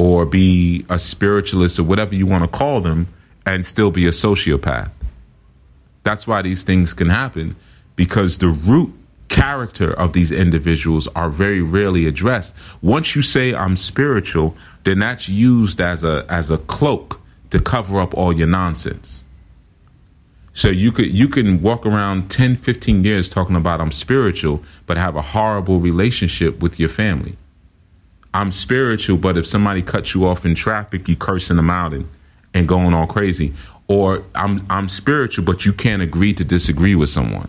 or 0.00 0.24
be 0.24 0.82
a 0.88 0.98
spiritualist 0.98 1.78
or 1.78 1.82
whatever 1.82 2.14
you 2.14 2.24
want 2.24 2.42
to 2.42 2.48
call 2.48 2.80
them 2.80 3.06
and 3.44 3.66
still 3.66 3.90
be 3.90 4.06
a 4.06 4.10
sociopath. 4.10 4.90
That's 6.04 6.26
why 6.26 6.40
these 6.40 6.62
things 6.62 6.94
can 6.94 7.10
happen 7.10 7.54
because 7.96 8.38
the 8.38 8.48
root 8.48 8.90
character 9.28 9.92
of 9.92 10.14
these 10.14 10.32
individuals 10.32 11.06
are 11.08 11.28
very 11.28 11.60
rarely 11.60 12.06
addressed. 12.06 12.54
Once 12.80 13.14
you 13.14 13.20
say 13.20 13.54
I'm 13.54 13.76
spiritual, 13.76 14.56
then 14.84 15.00
that's 15.00 15.28
used 15.28 15.82
as 15.82 16.02
a 16.02 16.24
as 16.30 16.50
a 16.50 16.56
cloak 16.56 17.20
to 17.50 17.60
cover 17.60 18.00
up 18.00 18.14
all 18.14 18.32
your 18.32 18.48
nonsense. 18.48 19.22
So 20.54 20.70
you 20.70 20.92
could 20.92 21.08
you 21.08 21.28
can 21.28 21.60
walk 21.60 21.84
around 21.84 22.30
10, 22.30 22.56
15 22.56 23.04
years 23.04 23.28
talking 23.28 23.54
about 23.54 23.82
I'm 23.82 23.92
spiritual, 23.92 24.62
but 24.86 24.96
have 24.96 25.14
a 25.14 25.22
horrible 25.22 25.78
relationship 25.78 26.60
with 26.62 26.80
your 26.80 26.88
family. 26.88 27.36
I'm 28.32 28.52
spiritual, 28.52 29.18
but 29.18 29.36
if 29.36 29.46
somebody 29.46 29.82
cuts 29.82 30.14
you 30.14 30.26
off 30.26 30.44
in 30.44 30.54
traffic, 30.54 31.08
you 31.08 31.16
cursing 31.16 31.56
them 31.56 31.70
out 31.70 31.92
and, 31.92 32.08
and 32.54 32.68
going 32.68 32.94
all 32.94 33.06
crazy. 33.06 33.54
Or 33.88 34.24
I'm 34.34 34.64
I'm 34.70 34.88
spiritual, 34.88 35.44
but 35.44 35.64
you 35.64 35.72
can't 35.72 36.00
agree 36.00 36.32
to 36.34 36.44
disagree 36.44 36.94
with 36.94 37.08
someone. 37.08 37.48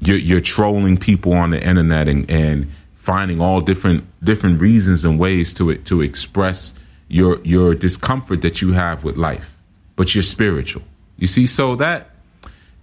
You're 0.00 0.16
you're 0.16 0.40
trolling 0.40 0.96
people 0.96 1.32
on 1.32 1.50
the 1.50 1.62
internet 1.62 2.08
and, 2.08 2.28
and 2.28 2.70
finding 2.96 3.40
all 3.40 3.60
different 3.60 4.04
different 4.24 4.60
reasons 4.60 5.04
and 5.04 5.18
ways 5.20 5.54
to 5.54 5.70
it 5.70 5.84
to 5.86 6.00
express 6.00 6.74
your 7.06 7.40
your 7.44 7.74
discomfort 7.76 8.42
that 8.42 8.60
you 8.60 8.72
have 8.72 9.04
with 9.04 9.16
life. 9.16 9.56
But 9.94 10.14
you're 10.14 10.24
spiritual. 10.24 10.82
You 11.16 11.28
see, 11.28 11.46
so 11.46 11.76
that 11.76 12.10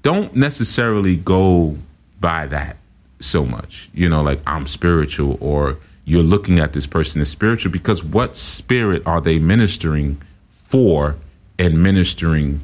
don't 0.04 0.36
necessarily 0.36 1.18
go 1.18 1.76
by 2.22 2.46
that 2.46 2.78
so 3.20 3.46
much. 3.46 3.90
You 3.94 4.08
know, 4.08 4.22
like 4.22 4.40
I'm 4.48 4.68
spiritual 4.68 5.38
or 5.42 5.78
you're 6.08 6.24
looking 6.24 6.58
at 6.58 6.72
this 6.72 6.88
person 6.88 7.20
as 7.20 7.28
spiritual 7.28 7.70
because 7.70 8.02
what 8.02 8.38
spirit 8.38 9.04
are 9.06 9.20
they 9.20 9.40
ministering 9.40 10.22
for 10.50 11.18
and 11.60 11.84
ministering 11.84 12.64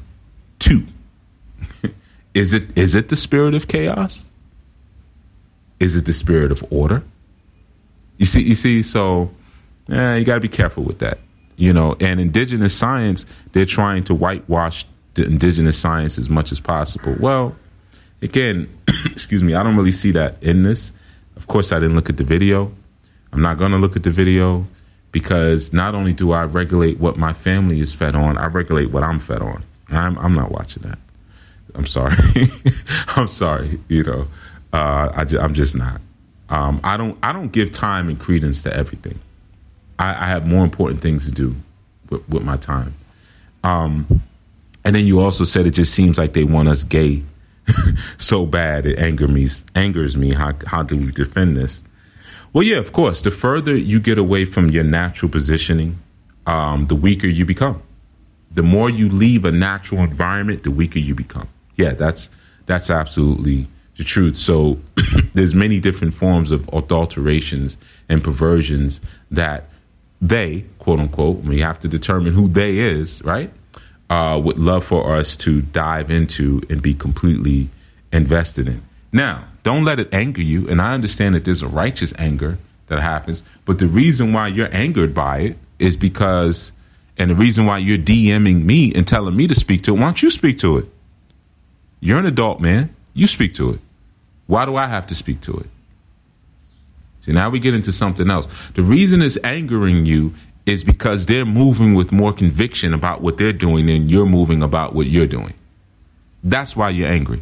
to? 0.60 0.88
is 2.34 2.54
it 2.54 2.76
is 2.78 2.96
it 2.96 3.10
the 3.10 3.18
spirit 3.18 3.54
of 3.54 3.68
chaos? 3.68 4.30
Is 5.82 5.98
it 5.98 6.06
the 6.06 6.14
spirit 6.14 6.54
of 6.54 6.64
order? 6.72 7.04
You 8.18 8.26
see, 8.26 8.42
you 8.42 8.56
see, 8.56 8.82
so 8.82 9.30
you 9.90 10.24
got 10.24 10.36
to 10.36 10.40
be 10.40 10.48
careful 10.48 10.86
with 10.86 11.00
that. 11.00 11.20
You 11.58 11.74
know, 11.74 11.98
and 12.00 12.22
indigenous 12.22 12.74
science, 12.74 13.26
they're 13.52 13.66
trying 13.66 14.06
to 14.06 14.16
whitewash 14.16 14.86
the 15.16 15.26
indigenous 15.26 15.78
science 15.78 16.18
as 16.18 16.30
much 16.30 16.54
as 16.54 16.62
possible. 16.62 17.14
Well, 17.20 17.58
again, 18.22 18.70
excuse 19.12 19.44
me, 19.44 19.54
I 19.54 19.64
don't 19.64 19.76
really 19.76 19.92
see 19.92 20.12
that 20.12 20.42
in 20.42 20.64
this. 20.64 20.94
Of 21.36 21.48
course, 21.48 21.74
I 21.74 21.80
didn't 21.80 21.98
look 21.98 22.10
at 22.10 22.16
the 22.16 22.24
video. 22.24 22.72
I'm 23.34 23.42
not 23.42 23.58
going 23.58 23.72
to 23.72 23.78
look 23.78 23.96
at 23.96 24.04
the 24.04 24.12
video 24.12 24.68
because 25.12 25.74
not 25.74 25.96
only 25.96 26.14
do 26.14 26.32
I 26.32 26.44
regulate 26.44 27.00
what 27.00 27.18
my 27.18 27.34
family 27.34 27.80
is 27.80 27.92
fed 27.92 28.16
on, 28.16 28.38
I 28.38 28.46
regulate 28.46 28.92
what 28.92 29.04
I'm 29.04 29.20
fed 29.20 29.42
on. 29.42 29.64
I'm, 29.90 30.18
I'm 30.20 30.34
not 30.34 30.52
watching 30.52 30.84
that. 30.84 31.00
I'm 31.74 31.88
sorry. 31.88 32.16
I'm 33.08 33.28
sorry. 33.28 33.80
You 33.88 34.04
know, 34.04 34.28
uh, 34.72 35.10
I 35.14 35.26
am 35.44 35.56
just 35.56 35.74
not. 35.74 36.00
Um, 36.50 36.80
I 36.84 36.96
don't. 36.98 37.18
I 37.24 37.32
don't 37.32 37.52
give 37.52 37.72
time 37.72 38.10
and 38.10 38.20
credence 38.20 38.62
to 38.64 38.76
everything. 38.76 39.20
I, 39.98 40.26
I 40.26 40.28
have 40.28 40.46
more 40.46 40.64
important 40.64 41.02
things 41.02 41.26
to 41.26 41.32
do 41.32 41.56
with, 42.12 42.28
with 42.30 42.44
my 42.44 42.58
time. 42.58 42.94
Um, 43.64 44.22
and 44.86 44.96
then 44.96 45.08
you 45.08 45.22
also 45.22 45.46
said 45.46 45.66
it 45.66 45.72
just 45.72 45.94
seems 45.94 46.20
like 46.20 46.34
they 46.34 46.44
want 46.44 46.68
us 46.68 46.84
gay 46.84 47.24
so 48.18 48.46
bad 48.46 48.86
it 48.86 49.00
anger 49.00 49.28
me 49.28 49.48
angers 49.74 50.16
me. 50.16 50.34
How 50.34 50.54
how 50.68 50.84
do 50.84 50.98
we 50.98 51.12
defend 51.12 51.58
this? 51.58 51.82
Well, 52.54 52.64
yeah, 52.64 52.78
of 52.78 52.94
course. 52.94 53.22
The 53.22 53.32
further 53.32 53.76
you 53.76 54.00
get 54.00 54.18
away 54.18 54.46
from 54.46 54.70
your 54.70 54.84
natural 54.84 55.30
positioning, 55.30 56.00
um, 56.46 56.88
the 56.88 56.96
weaker 56.96 57.28
you 57.28 57.46
become. 57.46 57.82
The 58.52 58.64
more 58.64 58.90
you 58.90 59.10
leave 59.10 59.46
a 59.46 59.52
natural 59.52 60.02
environment, 60.02 60.64
the 60.64 60.72
weaker 60.72 61.00
you 61.00 61.16
become. 61.16 61.50
Yeah, 61.76 61.94
that's 61.94 62.30
that's 62.68 62.90
absolutely 62.90 63.68
the 63.98 64.04
truth. 64.04 64.38
So 64.38 64.80
there's 65.34 65.56
many 65.56 65.80
different 65.80 66.14
forms 66.14 66.52
of 66.52 66.70
adulterations 66.72 67.78
and 68.10 68.24
perversions 68.24 69.02
that 69.32 69.70
they, 70.22 70.66
quote 70.80 71.00
unquote, 71.00 71.38
we 71.44 71.60
have 71.62 71.80
to 71.80 71.88
determine 71.88 72.34
who 72.34 72.48
they 72.48 72.78
is, 72.78 73.22
right? 73.24 73.52
uh, 74.14 74.40
would 74.40 74.60
love 74.60 74.86
for 74.86 75.16
us 75.16 75.36
to 75.36 75.62
dive 75.62 76.12
into 76.12 76.62
and 76.70 76.82
be 76.82 76.94
completely 76.94 77.70
invested 78.12 78.68
in. 78.68 78.84
Now, 79.14 79.46
don't 79.62 79.86
let 79.86 80.00
it 80.00 80.14
anger 80.14 80.42
you. 80.42 80.68
And 80.68 80.82
I 80.82 80.94
understand 80.94 81.36
that 81.36 81.46
there's 81.46 81.62
a 81.62 81.68
righteous 81.68 82.14
anger 82.18 82.58
that 82.88 83.00
happens, 83.00 83.44
but 83.64 83.80
the 83.80 83.88
reason 83.88 84.34
why 84.34 84.50
you're 84.50 84.74
angered 84.76 85.14
by 85.14 85.40
it 85.40 85.58
is 85.80 85.96
because, 85.96 86.72
and 87.18 87.32
the 87.32 87.36
reason 87.36 87.66
why 87.66 87.78
you're 87.78 87.98
DMing 87.98 88.66
me 88.66 88.94
and 88.94 89.08
telling 89.08 89.36
me 89.36 89.48
to 89.48 89.56
speak 89.56 89.84
to 89.84 89.96
it, 89.96 90.00
why 90.00 90.06
don't 90.06 90.22
you 90.22 90.30
speak 90.30 90.58
to 90.60 90.80
it? 90.80 90.86
You're 92.02 92.20
an 92.20 92.26
adult, 92.26 92.60
man. 92.60 92.94
You 93.14 93.28
speak 93.28 93.54
to 93.56 93.70
it. 93.72 93.80
Why 94.48 94.66
do 94.66 94.76
I 94.76 94.88
have 94.88 95.08
to 95.08 95.16
speak 95.16 95.40
to 95.42 95.58
it? 95.58 95.68
See, 97.26 97.32
now 97.32 97.50
we 97.50 97.60
get 97.60 97.74
into 97.74 97.94
something 97.94 98.30
else. 98.30 98.48
The 98.76 98.82
reason 98.82 99.22
it's 99.22 99.38
angering 99.44 100.06
you 100.06 100.34
is 100.66 100.84
because 100.84 101.26
they're 101.26 101.46
moving 101.46 101.94
with 101.94 102.12
more 102.12 102.34
conviction 102.34 102.94
about 102.94 103.22
what 103.22 103.38
they're 103.38 103.54
doing 103.54 103.86
than 103.86 104.10
you're 104.10 104.26
moving 104.26 104.62
about 104.62 104.94
what 104.94 105.08
you're 105.08 105.28
doing. 105.28 105.54
That's 106.44 106.76
why 106.76 106.90
you're 106.90 107.10
angry. 107.10 107.42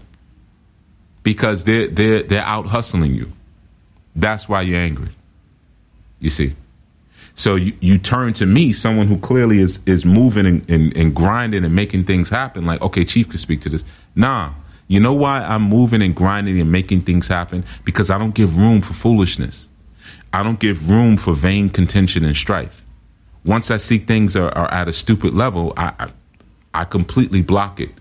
Because 1.23 1.63
they're 1.63 1.87
they're 1.87 2.23
they're 2.23 2.43
out 2.43 2.67
hustling 2.67 3.13
you. 3.13 3.31
That's 4.15 4.49
why 4.49 4.61
you're 4.61 4.79
angry. 4.79 5.09
You 6.19 6.29
see. 6.29 6.55
So 7.33 7.55
you, 7.55 7.73
you 7.79 7.97
turn 7.97 8.33
to 8.33 8.45
me, 8.45 8.73
someone 8.73 9.07
who 9.07 9.17
clearly 9.17 9.59
is 9.59 9.79
is 9.85 10.05
moving 10.05 10.45
and, 10.45 10.69
and, 10.69 10.95
and 10.95 11.15
grinding 11.15 11.63
and 11.63 11.73
making 11.75 12.05
things 12.05 12.29
happen, 12.29 12.65
like, 12.65 12.81
okay, 12.81 13.05
Chief 13.05 13.29
could 13.29 13.39
speak 13.39 13.61
to 13.61 13.69
this. 13.69 13.83
Nah. 14.15 14.53
You 14.87 14.99
know 14.99 15.13
why 15.13 15.39
I'm 15.39 15.63
moving 15.63 16.01
and 16.01 16.13
grinding 16.13 16.59
and 16.59 16.69
making 16.69 17.03
things 17.03 17.25
happen? 17.25 17.63
Because 17.85 18.09
I 18.09 18.17
don't 18.17 18.35
give 18.35 18.57
room 18.57 18.81
for 18.81 18.93
foolishness. 18.93 19.69
I 20.33 20.43
don't 20.43 20.59
give 20.59 20.89
room 20.89 21.15
for 21.15 21.33
vain 21.33 21.69
contention 21.69 22.25
and 22.25 22.35
strife 22.35 22.83
once 23.43 23.71
I 23.71 23.77
see 23.77 23.97
things 23.97 24.35
are, 24.35 24.51
are 24.51 24.71
at 24.71 24.87
a 24.87 24.93
stupid 24.93 25.33
level, 25.33 25.73
I, 25.77 25.93
I, 25.99 26.11
I 26.73 26.83
completely 26.85 27.41
block 27.41 27.79
it. 27.79 27.91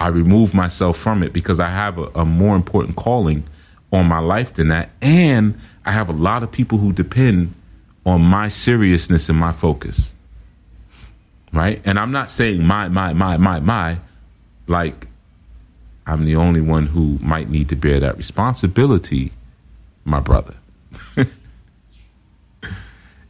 I 0.00 0.08
remove 0.08 0.54
myself 0.54 0.96
from 0.96 1.22
it 1.22 1.32
because 1.32 1.60
I 1.60 1.70
have 1.70 1.98
a, 1.98 2.04
a 2.14 2.24
more 2.24 2.56
important 2.56 2.96
calling 2.96 3.44
on 3.92 4.06
my 4.06 4.18
life 4.18 4.54
than 4.54 4.68
that, 4.68 4.90
and 5.00 5.58
I 5.84 5.92
have 5.92 6.08
a 6.08 6.12
lot 6.12 6.42
of 6.42 6.52
people 6.52 6.78
who 6.78 6.92
depend 6.92 7.54
on 8.04 8.20
my 8.20 8.48
seriousness 8.48 9.28
and 9.28 9.38
my 9.38 9.52
focus. 9.52 10.12
Right? 11.52 11.80
And 11.84 11.98
I'm 11.98 12.12
not 12.12 12.30
saying 12.30 12.62
my, 12.62 12.88
my, 12.88 13.14
my, 13.14 13.38
my, 13.38 13.60
my, 13.60 13.98
like 14.66 15.06
I'm 16.06 16.26
the 16.26 16.36
only 16.36 16.60
one 16.60 16.86
who 16.86 17.18
might 17.20 17.48
need 17.48 17.70
to 17.70 17.76
bear 17.76 17.98
that 18.00 18.18
responsibility, 18.18 19.32
my 20.04 20.20
brother. 20.20 20.54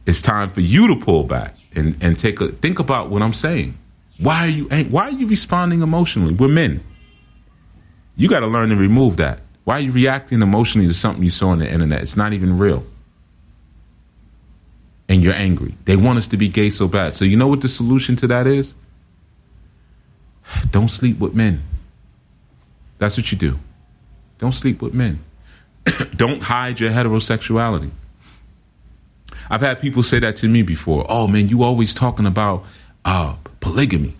It's 0.09 0.23
time 0.23 0.51
for 0.51 0.61
you 0.61 0.87
to 0.87 0.95
pull 0.95 1.23
back 1.23 1.55
and, 1.75 1.95
and 2.01 2.17
take 2.17 2.41
a 2.41 2.47
think 2.47 2.79
about 2.79 3.11
what 3.11 3.21
I'm 3.21 3.33
saying. 3.33 3.77
Why 4.19 4.45
are 4.45 4.47
you 4.47 4.65
why 4.89 5.07
are 5.07 5.11
you 5.11 5.27
responding 5.27 5.81
emotionally? 5.81 6.33
We're 6.33 6.49
men. 6.49 6.83
You 8.15 8.27
got 8.27 8.41
to 8.41 8.47
learn 8.47 8.69
to 8.69 8.75
remove 8.75 9.17
that. 9.17 9.39
Why 9.63 9.77
are 9.77 9.81
you 9.81 9.91
reacting 9.91 10.41
emotionally 10.41 10.87
to 10.87 10.93
something 10.93 11.23
you 11.23 11.31
saw 11.31 11.49
on 11.49 11.59
the 11.59 11.71
internet? 11.71 12.01
It's 12.01 12.17
not 12.17 12.33
even 12.33 12.57
real. 12.57 12.83
And 15.07 15.23
you're 15.23 15.33
angry. 15.33 15.75
They 15.85 15.95
want 15.95 16.17
us 16.17 16.27
to 16.29 16.37
be 16.37 16.49
gay 16.49 16.69
so 16.69 16.87
bad. 16.87 17.15
So 17.15 17.23
you 17.23 17.37
know 17.37 17.47
what 17.47 17.61
the 17.61 17.69
solution 17.69 18.15
to 18.17 18.27
that 18.27 18.45
is? 18.45 18.75
Don't 20.71 20.89
sleep 20.89 21.19
with 21.19 21.33
men. 21.33 21.63
That's 22.97 23.15
what 23.15 23.31
you 23.31 23.37
do. 23.37 23.57
Don't 24.39 24.51
sleep 24.51 24.81
with 24.81 24.93
men. 24.93 25.23
Don't 26.15 26.41
hide 26.41 26.79
your 26.79 26.91
heterosexuality. 26.91 27.91
I've 29.49 29.61
had 29.61 29.79
people 29.79 30.03
say 30.03 30.19
that 30.19 30.35
to 30.37 30.47
me 30.47 30.61
before. 30.61 31.05
Oh 31.09 31.27
man, 31.27 31.47
you 31.47 31.63
always 31.63 31.93
talking 31.93 32.25
about 32.25 32.65
uh, 33.09 33.35
polygamy. 33.59 34.15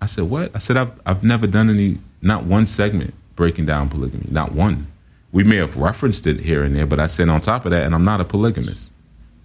I 0.00 0.06
said, 0.06 0.24
what? 0.24 0.54
I 0.54 0.58
said, 0.58 0.76
I've, 0.76 0.92
I've 1.06 1.24
never 1.24 1.46
done 1.46 1.70
any, 1.70 1.98
not 2.22 2.44
one 2.44 2.66
segment 2.66 3.14
breaking 3.36 3.66
down 3.66 3.88
polygamy, 3.88 4.26
not 4.30 4.52
one. 4.52 4.86
We 5.32 5.44
may 5.44 5.56
have 5.56 5.76
referenced 5.76 6.26
it 6.26 6.40
here 6.40 6.62
and 6.62 6.74
there, 6.76 6.86
but 6.86 7.00
I 7.00 7.06
said 7.06 7.28
on 7.28 7.40
top 7.40 7.64
of 7.64 7.70
that, 7.70 7.84
and 7.84 7.94
I'm 7.94 8.04
not 8.04 8.20
a 8.20 8.24
polygamist. 8.24 8.90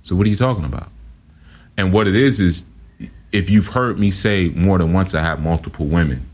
So 0.04 0.16
what 0.16 0.28
are 0.28 0.30
you 0.30 0.36
talking 0.36 0.66
about? 0.66 0.90
And 1.78 1.94
what 1.94 2.08
it 2.08 2.16
is 2.16 2.40
is, 2.40 2.66
if 3.32 3.50
you've 3.50 3.68
heard 3.68 3.98
me 4.00 4.12
say 4.12 4.50
more 4.50 4.78
than 4.78 4.94
once, 4.94 5.16
I 5.16 5.22
have 5.22 5.42
multiple 5.42 5.86
women, 5.86 6.30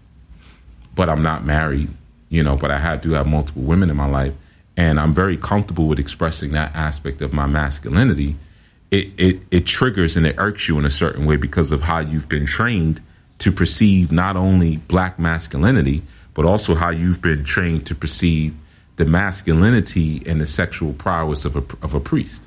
but 0.96 1.08
I'm 1.10 1.24
not 1.24 1.46
married, 1.46 1.90
you 2.30 2.44
know, 2.44 2.58
but 2.58 2.72
I 2.72 2.80
have, 2.80 3.02
do 3.02 3.12
have 3.12 3.28
multiple 3.28 3.62
women 3.62 3.90
in 3.90 3.96
my 3.96 4.08
life 4.08 4.34
and 4.76 4.98
I'm 4.98 5.14
very 5.14 5.36
comfortable 5.36 5.88
with 5.88 6.00
expressing 6.00 6.54
that 6.54 6.74
aspect 6.74 7.22
of 7.22 7.34
my 7.34 7.46
masculinity, 7.46 8.38
it, 8.92 9.12
it, 9.18 9.40
it 9.52 9.66
triggers 9.66 10.18
and 10.18 10.26
it 10.26 10.36
irks 10.38 10.68
you 10.68 10.78
in 10.80 10.86
a 10.86 10.92
certain 10.92 11.26
way 11.26 11.36
because 11.36 11.72
of 11.72 11.82
how 11.82 12.00
you've 12.00 12.30
been 12.30 12.48
trained 12.48 13.02
to 13.40 13.52
perceive 13.52 14.12
not 14.12 14.36
only 14.36 14.78
black 14.78 15.20
masculinity, 15.20 16.02
but 16.34 16.46
also 16.46 16.76
how 16.76 16.90
you've 16.90 17.22
been 17.22 17.44
trained 17.44 17.86
to 17.88 17.96
perceive 17.96 18.56
the 18.98 19.06
masculinity 19.06 20.24
and 20.26 20.42
the 20.42 20.46
sexual 20.46 20.94
prowess 20.94 21.46
of 21.46 21.56
a, 21.56 21.64
of 21.82 21.94
a 21.94 22.00
priest. 22.00 22.44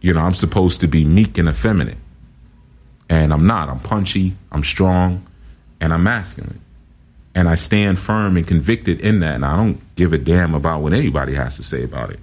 You 0.00 0.12
know, 0.12 0.20
I'm 0.20 0.34
supposed 0.34 0.80
to 0.82 0.86
be 0.86 1.04
meek 1.04 1.38
and 1.38 1.48
effeminate. 1.48 1.96
And 3.08 3.32
I'm 3.32 3.46
not. 3.46 3.68
I'm 3.68 3.80
punchy, 3.80 4.36
I'm 4.52 4.64
strong, 4.64 5.26
and 5.80 5.92
I'm 5.92 6.02
masculine. 6.02 6.60
And 7.34 7.48
I 7.48 7.54
stand 7.54 7.98
firm 7.98 8.36
and 8.36 8.46
convicted 8.46 9.00
in 9.00 9.20
that. 9.20 9.34
And 9.36 9.44
I 9.44 9.56
don't 9.56 9.80
give 9.96 10.12
a 10.12 10.18
damn 10.18 10.54
about 10.54 10.82
what 10.82 10.92
anybody 10.92 11.34
has 11.34 11.56
to 11.56 11.62
say 11.62 11.84
about 11.84 12.10
it 12.10 12.20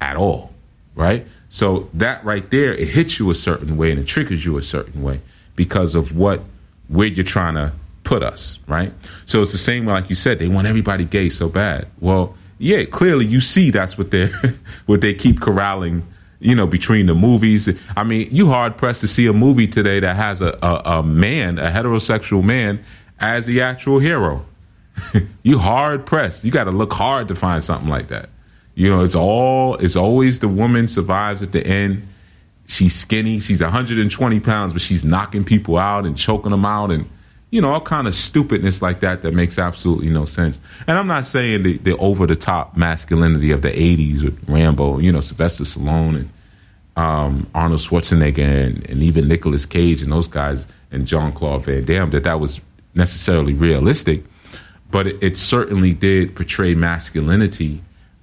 at 0.00 0.16
all. 0.16 0.52
Right? 0.96 1.26
So 1.48 1.88
that 1.94 2.24
right 2.24 2.50
there, 2.50 2.74
it 2.74 2.88
hits 2.88 3.18
you 3.20 3.30
a 3.30 3.34
certain 3.34 3.76
way 3.76 3.92
and 3.92 4.00
it 4.00 4.06
triggers 4.06 4.44
you 4.44 4.58
a 4.58 4.62
certain 4.62 5.02
way 5.02 5.20
because 5.54 5.94
of 5.94 6.16
what 6.16 6.42
where 6.88 7.06
you're 7.06 7.24
trying 7.24 7.54
to 7.54 7.72
put 8.04 8.22
us, 8.22 8.58
right? 8.66 8.92
So 9.26 9.42
it's 9.42 9.52
the 9.52 9.58
same 9.58 9.86
like 9.86 10.08
you 10.08 10.16
said, 10.16 10.38
they 10.38 10.48
want 10.48 10.66
everybody 10.66 11.04
gay 11.04 11.28
so 11.28 11.48
bad. 11.48 11.88
Well, 12.00 12.34
yeah, 12.58 12.84
clearly 12.84 13.26
you 13.26 13.40
see 13.40 13.70
that's 13.70 13.98
what 13.98 14.10
they're 14.10 14.32
what 14.86 15.00
they 15.00 15.12
keep 15.12 15.40
corralling, 15.40 16.06
you 16.40 16.54
know, 16.54 16.66
between 16.66 17.06
the 17.06 17.14
movies. 17.14 17.68
I 17.96 18.04
mean, 18.04 18.28
you 18.30 18.48
hard 18.48 18.76
pressed 18.76 19.02
to 19.02 19.08
see 19.08 19.26
a 19.26 19.32
movie 19.32 19.66
today 19.66 20.00
that 20.00 20.16
has 20.16 20.40
a, 20.40 20.58
a, 20.62 20.98
a 20.98 21.02
man, 21.02 21.58
a 21.58 21.70
heterosexual 21.70 22.42
man, 22.42 22.82
as 23.20 23.46
the 23.46 23.60
actual 23.60 23.98
hero. 23.98 24.46
you 25.42 25.58
hard 25.58 26.06
pressed. 26.06 26.44
You 26.44 26.50
got 26.50 26.64
to 26.64 26.70
look 26.70 26.92
hard 26.92 27.28
to 27.28 27.34
find 27.34 27.62
something 27.62 27.88
like 27.88 28.08
that. 28.08 28.30
You 28.76 28.90
know, 28.90 29.02
it's 29.02 29.14
all 29.14 29.76
it's 29.76 29.96
always 29.96 30.38
the 30.38 30.48
woman 30.48 30.86
survives 30.86 31.42
at 31.42 31.50
the 31.52 31.66
end. 31.66 32.06
She's 32.66 32.94
skinny. 32.94 33.40
She's 33.40 33.62
120 33.62 34.40
pounds, 34.40 34.72
but 34.72 34.82
she's 34.82 35.04
knocking 35.04 35.44
people 35.44 35.78
out 35.78 36.06
and 36.06 36.16
choking 36.16 36.50
them 36.50 36.64
out 36.64 36.92
and 36.92 37.08
you 37.50 37.60
know, 37.60 37.72
all 37.72 37.80
kind 37.80 38.06
of 38.06 38.14
stupidness 38.14 38.82
like 38.82 39.00
that 39.00 39.22
that 39.22 39.32
makes 39.32 39.58
absolutely 39.58 40.10
no 40.10 40.26
sense. 40.26 40.60
And 40.86 40.98
I'm 40.98 41.06
not 41.06 41.24
saying 41.24 41.62
the, 41.62 41.78
the 41.78 41.96
over 41.96 42.26
the 42.26 42.36
top 42.36 42.76
masculinity 42.76 43.52
of 43.52 43.62
the 43.62 43.70
80s 43.70 44.22
with 44.22 44.38
Rambo, 44.48 44.98
you 44.98 45.12
know, 45.12 45.20
Sylvester 45.20 45.64
Stallone 45.64 46.16
and 46.16 46.30
um, 46.96 47.48
Arnold 47.54 47.80
Schwarzenegger 47.80 48.66
and, 48.66 48.90
and 48.90 49.02
even 49.02 49.28
Nicolas 49.28 49.64
Cage 49.64 50.02
and 50.02 50.12
those 50.12 50.28
guys 50.28 50.66
and 50.90 51.06
John 51.06 51.32
Claude 51.32 51.64
Van 51.64 51.84
Damme 51.84 52.10
that 52.10 52.24
that 52.24 52.40
was 52.40 52.60
necessarily 52.94 53.52
realistic, 53.52 54.24
but 54.90 55.06
it, 55.06 55.22
it 55.22 55.36
certainly 55.36 55.94
did 55.94 56.34
portray 56.34 56.74
masculinity 56.74 57.80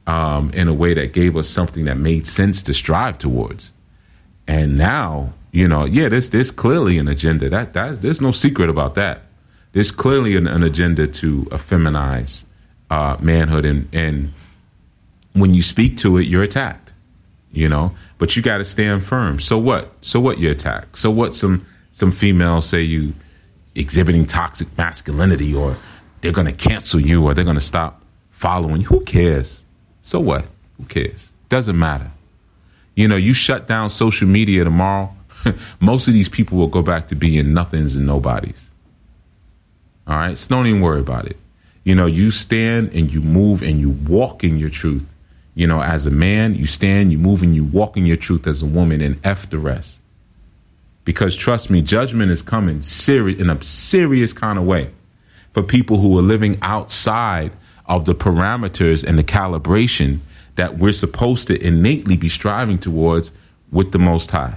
um, 0.08 0.52
in 0.52 0.68
a 0.68 0.74
way 0.74 0.94
that 0.94 1.14
gave 1.14 1.38
us 1.38 1.50
something 1.50 1.86
that 1.86 1.98
made 1.98 2.28
sense 2.28 2.64
to 2.64 2.74
strive 2.74 3.18
towards. 3.18 3.72
And 4.48 4.78
now 4.78 5.34
you 5.54 5.68
know, 5.68 5.86
yeah, 5.86 6.10
there's 6.10 6.32
there's 6.32 6.50
clearly 6.50 6.98
an 6.98 7.08
agenda. 7.08 7.48
That 7.48 7.74
that 7.74 8.02
there's 8.02 8.20
no 8.20 8.32
secret 8.32 8.72
about 8.72 8.96
that. 8.96 9.22
There's 9.72 9.92
clearly 9.92 10.36
an, 10.36 10.48
an 10.48 10.64
agenda 10.64 11.08
to 11.08 11.44
feminize 11.44 12.44
uh, 12.90 13.18
manhood, 13.22 13.64
and 13.64 13.88
and 13.94 14.34
when 15.34 15.54
you 15.54 15.62
speak 15.62 15.96
to 15.98 16.18
it, 16.18 16.24
you're 16.24 16.42
attacked. 16.42 16.92
You 17.52 17.70
know, 17.70 17.94
but 18.18 18.36
you 18.36 18.42
got 18.42 18.58
to 18.58 18.66
stand 18.66 19.06
firm. 19.06 19.40
So 19.40 19.60
what? 19.60 19.94
So 20.02 20.20
what? 20.20 20.40
You 20.40 20.50
attack. 20.50 20.98
So 20.98 21.12
what? 21.12 21.36
Some 21.36 21.68
some 21.92 22.12
females 22.12 22.68
say 22.68 22.82
you 22.82 23.14
exhibiting 23.76 24.26
toxic 24.26 24.76
masculinity, 24.76 25.54
or 25.54 25.78
they're 26.22 26.32
going 26.32 26.48
to 26.48 26.52
cancel 26.52 27.00
you, 27.00 27.24
or 27.24 27.36
they're 27.36 27.44
going 27.44 27.54
to 27.58 27.62
stop 27.62 28.02
following. 28.32 28.82
Who 28.82 29.02
cares? 29.02 29.63
So 30.04 30.20
what? 30.20 30.46
Who 30.78 30.86
cares? 30.86 31.32
Doesn't 31.50 31.78
matter. 31.78 32.12
You 32.96 33.08
know, 33.08 33.16
you 33.16 33.34
shut 33.34 33.68
down 33.68 33.90
social 33.90 34.28
media 34.28 34.64
tomorrow 34.64 35.16
most 35.80 36.08
of 36.08 36.14
these 36.14 36.30
people 36.30 36.58
will 36.58 36.68
go 36.68 36.82
back 36.82 37.08
to 37.10 37.16
being 37.16 37.54
nothings 37.54 37.96
and 37.96 38.06
nobodies. 38.06 38.70
All 40.08 40.16
right, 40.16 40.38
so 40.38 40.50
don't 40.50 40.68
even 40.68 40.82
worry 40.82 41.00
about 41.00 41.26
it. 41.28 41.38
You 41.84 41.96
know, 41.96 42.06
you 42.06 42.32
stand 42.32 42.94
and 42.94 43.12
you 43.12 43.22
move 43.22 43.62
and 43.62 43.80
you 43.80 43.90
walk 43.90 44.44
in 44.44 44.58
your 44.58 44.70
truth. 44.70 45.04
You 45.56 45.68
know, 45.68 45.82
as 45.82 46.06
a 46.06 46.12
man, 46.12 46.56
you 46.56 46.66
stand, 46.66 47.12
you 47.12 47.18
move, 47.18 47.44
and 47.44 47.54
you 47.54 47.64
walk 47.64 47.96
in 47.96 48.06
your 48.06 48.18
truth 48.18 48.48
as 48.48 48.62
a 48.62 48.66
woman, 48.66 49.02
and 49.02 49.20
f 49.24 49.50
the 49.50 49.60
rest. 49.60 50.00
Because 51.06 51.36
trust 51.36 51.70
me, 51.70 51.82
judgment 51.82 52.32
is 52.32 52.42
coming 52.42 52.82
serious 52.82 53.40
in 53.40 53.50
a 53.50 53.62
serious 53.64 54.34
kind 54.34 54.58
of 54.58 54.66
way 54.66 54.90
for 55.54 55.62
people 55.62 56.00
who 56.00 56.18
are 56.18 56.24
living 56.24 56.58
outside 56.62 57.52
of 57.86 58.06
the 58.06 58.16
parameters 58.16 59.04
and 59.04 59.18
the 59.18 59.24
calibration 59.24 60.20
that 60.56 60.78
we're 60.78 60.94
supposed 60.94 61.48
to 61.48 61.66
innately 61.66 62.16
be 62.16 62.30
striving 62.30 62.78
towards 62.78 63.32
with 63.72 63.92
the 63.92 64.00
Most 64.00 64.32
High. 64.32 64.56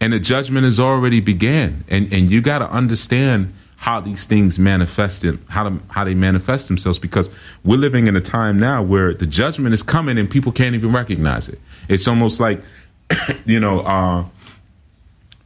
And 0.00 0.12
the 0.12 0.20
judgment 0.20 0.64
has 0.64 0.78
already 0.78 1.20
began. 1.20 1.84
And 1.88 2.12
and 2.12 2.30
you 2.30 2.40
got 2.40 2.58
to 2.58 2.70
understand 2.70 3.54
how 3.76 4.00
these 4.00 4.24
things 4.24 4.58
manifest 4.58 5.24
in, 5.24 5.38
how 5.48 5.68
to, 5.68 5.78
how 5.88 6.04
they 6.04 6.14
manifest 6.14 6.68
themselves 6.68 6.98
because 6.98 7.28
we're 7.64 7.78
living 7.78 8.06
in 8.06 8.16
a 8.16 8.20
time 8.20 8.58
now 8.58 8.82
where 8.82 9.12
the 9.12 9.26
judgment 9.26 9.74
is 9.74 9.82
coming 9.82 10.16
and 10.16 10.30
people 10.30 10.52
can't 10.52 10.74
even 10.74 10.92
recognize 10.92 11.48
it. 11.48 11.60
It's 11.88 12.08
almost 12.08 12.40
like 12.40 12.62
you 13.46 13.60
know 13.60 13.80
uh, 13.80 14.24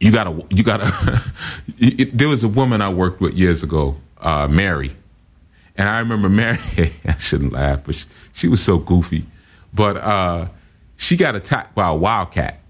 you 0.00 0.12
gotta 0.12 0.44
you 0.50 0.62
gotta 0.62 1.22
it, 1.78 2.16
there 2.16 2.28
was 2.28 2.42
a 2.42 2.48
woman 2.48 2.80
i 2.80 2.88
worked 2.88 3.20
with 3.20 3.34
years 3.34 3.62
ago 3.62 3.96
uh, 4.18 4.46
mary 4.48 4.94
and 5.78 5.88
i 5.88 5.98
remember 5.98 6.28
mary 6.42 6.92
i 7.06 7.16
shouldn't 7.16 7.52
laugh 7.52 7.80
but 7.84 7.94
she, 7.94 8.04
she 8.34 8.48
was 8.48 8.62
so 8.62 8.76
goofy 8.76 9.24
but 9.72 9.96
uh, 9.96 10.48
she 10.96 11.16
got 11.16 11.34
attacked 11.34 11.74
by 11.74 11.88
a 11.88 11.94
wildcat 11.94 12.60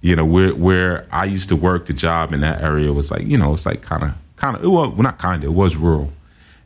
you 0.00 0.16
know, 0.16 0.24
where 0.24 0.54
where 0.54 1.06
I 1.12 1.26
used 1.26 1.50
to 1.50 1.56
work, 1.56 1.86
the 1.86 1.92
job 1.92 2.32
in 2.32 2.40
that 2.40 2.62
area 2.62 2.92
was 2.92 3.10
like, 3.10 3.26
you 3.26 3.36
know, 3.36 3.54
it's 3.54 3.66
like 3.66 3.82
kind 3.82 4.02
of 4.02 4.12
kind 4.36 4.56
of 4.56 4.70
well, 4.70 4.92
not 4.92 5.18
kind 5.18 5.44
of 5.44 5.50
it 5.50 5.52
was 5.52 5.76
rural. 5.76 6.12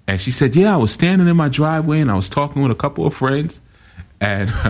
And 0.06 0.20
she 0.20 0.30
said, 0.30 0.54
yeah, 0.54 0.74
I 0.74 0.76
was 0.76 0.92
standing 0.92 1.26
in 1.28 1.36
my 1.36 1.48
driveway 1.48 2.00
and 2.00 2.10
I 2.10 2.14
was 2.14 2.28
talking 2.28 2.62
with 2.62 2.70
a 2.70 2.76
couple 2.76 3.06
of 3.06 3.14
friends, 3.14 3.60
and. 4.20 4.52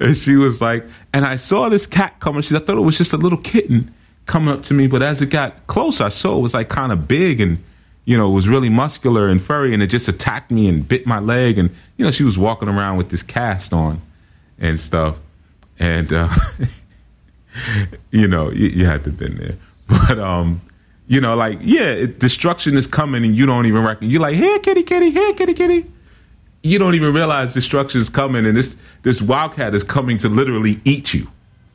and 0.00 0.16
she 0.16 0.36
was 0.36 0.60
like, 0.60 0.86
and 1.12 1.24
I 1.24 1.36
saw 1.36 1.68
this 1.68 1.86
cat 1.86 2.20
coming. 2.20 2.42
She, 2.42 2.54
I 2.54 2.60
thought 2.60 2.76
it 2.76 2.82
was 2.82 2.96
just 2.96 3.12
a 3.12 3.16
little 3.16 3.38
kitten 3.38 3.92
coming 4.30 4.54
up 4.54 4.62
to 4.62 4.74
me, 4.74 4.86
but 4.86 5.02
as 5.02 5.20
it 5.20 5.26
got 5.26 5.66
close, 5.66 6.00
I 6.00 6.08
saw 6.08 6.36
it 6.36 6.40
was 6.40 6.54
like 6.54 6.68
kind 6.68 6.92
of 6.92 7.08
big 7.08 7.40
and, 7.40 7.58
you 8.04 8.16
know, 8.16 8.30
it 8.30 8.34
was 8.34 8.46
really 8.46 8.68
muscular 8.68 9.28
and 9.28 9.42
furry, 9.42 9.74
and 9.74 9.82
it 9.82 9.88
just 9.88 10.06
attacked 10.06 10.52
me 10.52 10.68
and 10.68 10.86
bit 10.86 11.04
my 11.04 11.18
leg. 11.18 11.58
And 11.58 11.70
you 11.96 12.04
know, 12.04 12.10
she 12.10 12.22
was 12.22 12.38
walking 12.38 12.68
around 12.68 12.96
with 12.96 13.10
this 13.10 13.22
cast 13.22 13.72
on, 13.72 14.00
and 14.58 14.78
stuff. 14.78 15.16
And 15.78 16.12
uh, 16.12 16.28
you 18.10 18.28
know, 18.28 18.50
you, 18.50 18.68
you, 18.68 18.86
had 18.86 19.04
to 19.04 19.10
have 19.10 19.18
been 19.18 19.36
there. 19.36 19.56
But 19.86 20.18
um, 20.18 20.60
you 21.08 21.20
know, 21.20 21.34
like 21.34 21.58
yeah, 21.60 21.90
it, 21.90 22.20
destruction 22.20 22.76
is 22.76 22.86
coming, 22.86 23.24
and 23.24 23.36
you 23.36 23.46
don't 23.46 23.66
even 23.66 23.82
reckon. 23.82 24.08
You're 24.10 24.22
like, 24.22 24.36
here, 24.36 24.58
kitty, 24.60 24.84
kitty, 24.84 25.10
here, 25.10 25.34
kitty, 25.34 25.54
kitty. 25.54 25.90
You 26.62 26.78
don't 26.78 26.94
even 26.94 27.12
realize 27.12 27.52
destruction 27.52 28.00
is 28.00 28.08
coming, 28.08 28.46
and 28.46 28.56
this 28.56 28.76
this 29.02 29.20
wildcat 29.20 29.74
is 29.74 29.84
coming 29.84 30.18
to 30.18 30.28
literally 30.28 30.80
eat 30.84 31.12
you. 31.12 31.28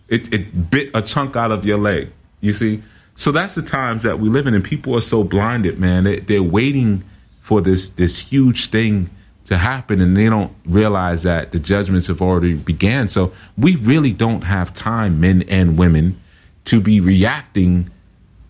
It 0.08 0.34
it 0.34 0.70
bit 0.70 0.92
a 0.94 1.02
chunk 1.02 1.36
out 1.36 1.52
of 1.52 1.66
your 1.66 1.78
leg. 1.78 2.12
You 2.46 2.54
see. 2.54 2.84
So 3.18 3.32
that's 3.32 3.56
the 3.56 3.62
times 3.62 4.04
that 4.04 4.20
we 4.20 4.28
live 4.28 4.46
in, 4.46 4.54
and 4.54 4.64
people 4.64 4.96
are 4.96 5.02
so 5.02 5.24
blinded, 5.24 5.80
man. 5.80 6.04
They, 6.04 6.20
they're 6.20 6.44
waiting 6.44 7.04
for 7.42 7.62
this 7.62 7.90
this 7.90 8.20
huge 8.20 8.68
thing 8.68 9.10
to 9.46 9.58
happen 9.58 10.02
and 10.02 10.18
they 10.18 10.28
don't 10.28 10.52
realize 10.66 11.22
that 11.22 11.52
the 11.52 11.60
judgments 11.60 12.08
have 12.08 12.20
already 12.20 12.56
began 12.56 13.08
so 13.08 13.32
we 13.56 13.76
really 13.76 14.12
don't 14.12 14.42
have 14.42 14.74
time 14.74 15.20
men 15.20 15.44
and 15.44 15.78
women 15.78 16.20
to 16.66 16.82
be 16.82 17.00
reacting 17.00 17.88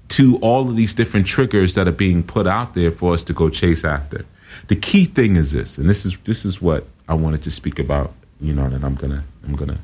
to 0.07 0.37
all 0.37 0.69
of 0.69 0.77
these 0.77 0.93
different 0.93 1.27
triggers 1.27 1.75
that 1.75 1.89
are 1.89 1.91
being 1.91 2.23
put 2.23 2.47
out 2.47 2.73
there 2.73 2.89
for 2.89 3.13
us 3.13 3.25
to 3.25 3.33
go 3.33 3.49
chase 3.49 3.83
after 3.83 4.25
the 4.69 4.75
key 4.77 5.03
thing 5.03 5.35
is 5.35 5.51
this 5.51 5.77
and 5.77 5.89
this 5.89 6.05
is 6.05 6.17
this 6.23 6.45
is 6.45 6.61
what 6.61 6.87
i 7.09 7.13
wanted 7.13 7.41
to 7.41 7.51
speak 7.51 7.77
about 7.77 8.13
you 8.39 8.53
know 8.53 8.63
and 8.63 8.85
i'm 8.85 8.95
gonna 8.95 9.25
i'm 9.43 9.57
gonna 9.57 9.77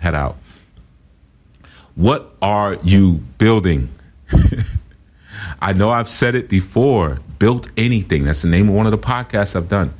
head 0.00 0.16
out 0.16 0.36
what 1.96 2.34
are 2.40 2.74
you 2.84 3.14
building 3.38 3.90
i 5.60 5.72
know 5.72 5.90
i've 5.90 6.08
said 6.08 6.34
it 6.34 6.48
before 6.48 7.18
built 7.38 7.68
anything 7.76 8.24
that's 8.24 8.42
the 8.42 8.48
name 8.48 8.68
of 8.68 8.74
one 8.74 8.86
of 8.86 8.92
the 8.92 8.98
podcasts 8.98 9.56
i've 9.56 9.68
done 9.68 9.92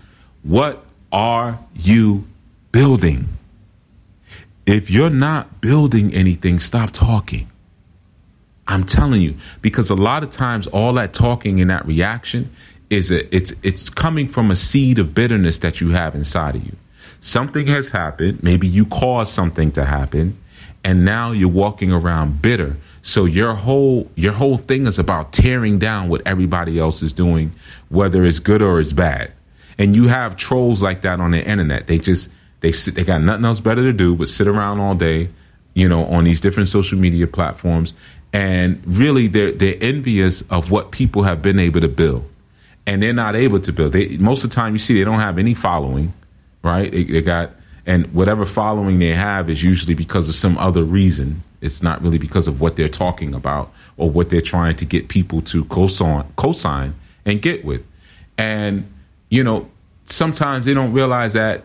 what 0.43 0.85
are 1.13 1.59
you 1.75 2.25
building? 2.73 3.27
If 4.67 4.91
you're 4.91 5.11
not 5.11 5.61
building 5.61 6.13
anything, 6.15 6.59
stop 6.59 6.91
talking. 6.91 7.51
I'm 8.69 8.85
telling 8.85 9.23
you, 9.23 9.37
because 9.63 9.91
a 9.91 9.95
lot 9.95 10.23
of 10.23 10.31
times 10.31 10.67
all 10.67 10.93
that 10.95 11.15
talking 11.15 11.61
and 11.61 11.71
that 11.71 11.87
reaction 11.87 12.51
is 12.91 13.11
a, 13.11 13.35
it's 13.35 13.55
it's 13.63 13.89
coming 13.89 14.29
from 14.29 14.51
a 14.51 14.57
seed 14.57 14.99
of 14.99 15.15
bitterness 15.15 15.59
that 15.61 15.81
you 15.81 15.91
have 15.91 16.15
inside 16.15 16.57
of 16.57 16.65
you. 16.67 16.77
Something 17.21 17.67
has 17.69 17.89
happened, 17.89 18.43
maybe 18.43 18.67
you 18.69 18.85
caused 18.87 19.33
something 19.33 19.73
to 19.73 19.85
happen, 19.85 20.37
and 20.87 21.05
now 21.05 21.33
you're 21.33 21.49
walking 21.49 21.91
around 21.91 22.41
bitter. 22.41 22.77
So 23.03 23.25
your 23.25 23.55
whole 23.55 24.09
your 24.15 24.33
whole 24.33 24.57
thing 24.57 24.87
is 24.87 25.01
about 25.01 25.33
tearing 25.33 25.81
down 25.81 26.09
what 26.09 26.23
everybody 26.25 26.79
else 26.79 27.03
is 27.03 27.13
doing, 27.13 27.53
whether 27.89 28.25
it's 28.25 28.39
good 28.39 28.63
or 28.63 28.79
it's 28.79 28.93
bad. 28.93 29.33
And 29.79 29.97
you 29.97 30.07
have 30.07 30.37
trolls 30.37 30.83
like 30.83 31.01
that 31.01 31.19
on 31.19 31.33
the 31.33 31.45
internet. 31.45 31.89
They 31.89 31.99
just 31.99 32.31
they 32.61 32.71
sit, 32.71 32.95
they 32.95 33.03
got 33.03 33.21
nothing 33.21 33.45
else 33.45 33.59
better 33.59 33.83
to 33.83 33.93
do 33.93 34.15
but 34.15 34.29
sit 34.29 34.47
around 34.47 34.79
all 34.79 34.95
day, 34.95 35.29
you 35.75 35.89
know, 35.89 36.05
on 36.05 36.23
these 36.23 36.41
different 36.41 36.69
social 36.69 36.97
media 36.97 37.27
platforms. 37.27 37.93
And 38.33 38.81
really, 38.87 39.27
they're 39.27 39.51
they're 39.51 39.79
envious 39.81 40.43
of 40.51 40.71
what 40.71 40.93
people 40.93 41.25
have 41.25 41.43
been 41.43 41.59
able 41.59 41.81
to 41.81 41.89
build, 41.89 42.31
and 42.87 43.03
they're 43.03 43.13
not 43.13 43.35
able 43.35 43.59
to 43.59 43.73
build. 43.73 43.93
They 43.93 44.19
most 44.19 44.45
of 44.45 44.51
the 44.51 44.55
time 44.55 44.73
you 44.73 44.79
see 44.79 44.95
they 44.95 45.05
don't 45.05 45.19
have 45.19 45.37
any 45.37 45.55
following, 45.55 46.15
right? 46.63 46.93
They, 46.93 47.03
they 47.03 47.23
got 47.23 47.56
and 47.87 48.13
whatever 48.13 48.45
following 48.45 48.99
they 48.99 49.15
have 49.15 49.49
is 49.49 49.63
usually 49.63 49.95
because 49.95 50.29
of 50.29 50.35
some 50.35 50.59
other 50.59 50.83
reason. 50.83 51.43
It's 51.61 51.83
not 51.83 52.03
really 52.03 52.19
because 52.19 52.49
of 52.49 52.61
what 52.61 52.77
they're 52.77 52.89
talking 52.89 53.33
about 53.33 53.73
or 53.97 54.11
what 54.11 54.29
they're 54.29 54.41
trying 54.41 54.77
to 54.77 54.85
get 54.85 55.09
people 55.09 55.41
to 55.43 55.65
co-sign, 55.67 56.25
co-sign 56.35 56.95
and 57.25 57.41
get 57.41 57.65
with. 57.65 57.83
And 58.37 58.93
you 59.31 59.43
know, 59.43 59.71
sometimes 60.07 60.65
they 60.65 60.75
don't 60.75 60.93
realize 60.93 61.33
that 61.35 61.65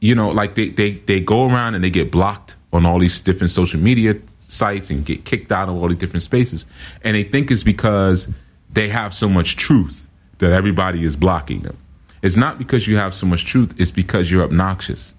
you 0.00 0.14
know, 0.14 0.28
like 0.28 0.54
they 0.54 0.68
they 0.68 0.92
they 1.06 1.20
go 1.20 1.46
around 1.46 1.74
and 1.74 1.82
they 1.82 1.90
get 1.90 2.10
blocked 2.10 2.56
on 2.74 2.84
all 2.84 2.98
these 2.98 3.22
different 3.22 3.50
social 3.50 3.80
media 3.80 4.14
sites 4.48 4.90
and 4.90 5.06
get 5.06 5.24
kicked 5.24 5.50
out 5.50 5.70
of 5.70 5.76
all 5.76 5.88
these 5.88 5.96
different 5.96 6.22
spaces, 6.22 6.66
and 7.02 7.16
they 7.16 7.24
think 7.24 7.50
it's 7.50 7.62
because 7.62 8.28
they 8.70 8.88
have 8.88 9.14
so 9.14 9.30
much 9.30 9.56
truth 9.56 10.06
that 10.38 10.52
everybody 10.52 11.04
is 11.04 11.16
blocking 11.16 11.62
them. 11.62 11.78
It's 12.22 12.36
not 12.36 12.58
because 12.58 12.86
you 12.86 12.98
have 12.98 13.14
so 13.14 13.26
much 13.26 13.46
truth, 13.46 13.74
it's 13.78 13.90
because 13.90 14.30
you're 14.30 14.42
obnoxious 14.42 15.14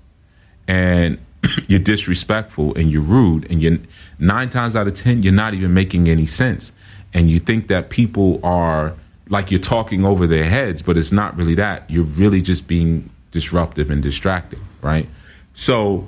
and 0.68 1.18
you're 1.68 1.80
disrespectful 1.80 2.74
and 2.76 2.92
you're 2.92 3.02
rude 3.02 3.50
and 3.50 3.62
you're 3.62 3.78
nine 4.20 4.50
times 4.50 4.76
out 4.76 4.88
of 4.88 4.94
ten 4.94 5.24
you're 5.24 5.34
not 5.34 5.54
even 5.54 5.74
making 5.74 6.10
any 6.10 6.26
sense. 6.26 6.72
And 7.14 7.30
you 7.30 7.40
think 7.40 7.70
that 7.70 7.90
people 7.90 8.40
are 8.44 8.94
like 9.30 9.50
you're 9.52 9.60
talking 9.60 10.06
over 10.06 10.28
their 10.28 10.44
heads 10.44 10.82
but 10.82 10.98
it's 10.98 11.12
not 11.12 11.36
really 11.38 11.56
that. 11.56 11.90
You're 11.90 12.04
really 12.04 12.42
just 12.42 12.68
being 12.68 13.10
disruptive 13.32 13.90
and 13.90 14.02
distracting 14.02 14.62
right? 14.82 15.10
So 15.54 16.08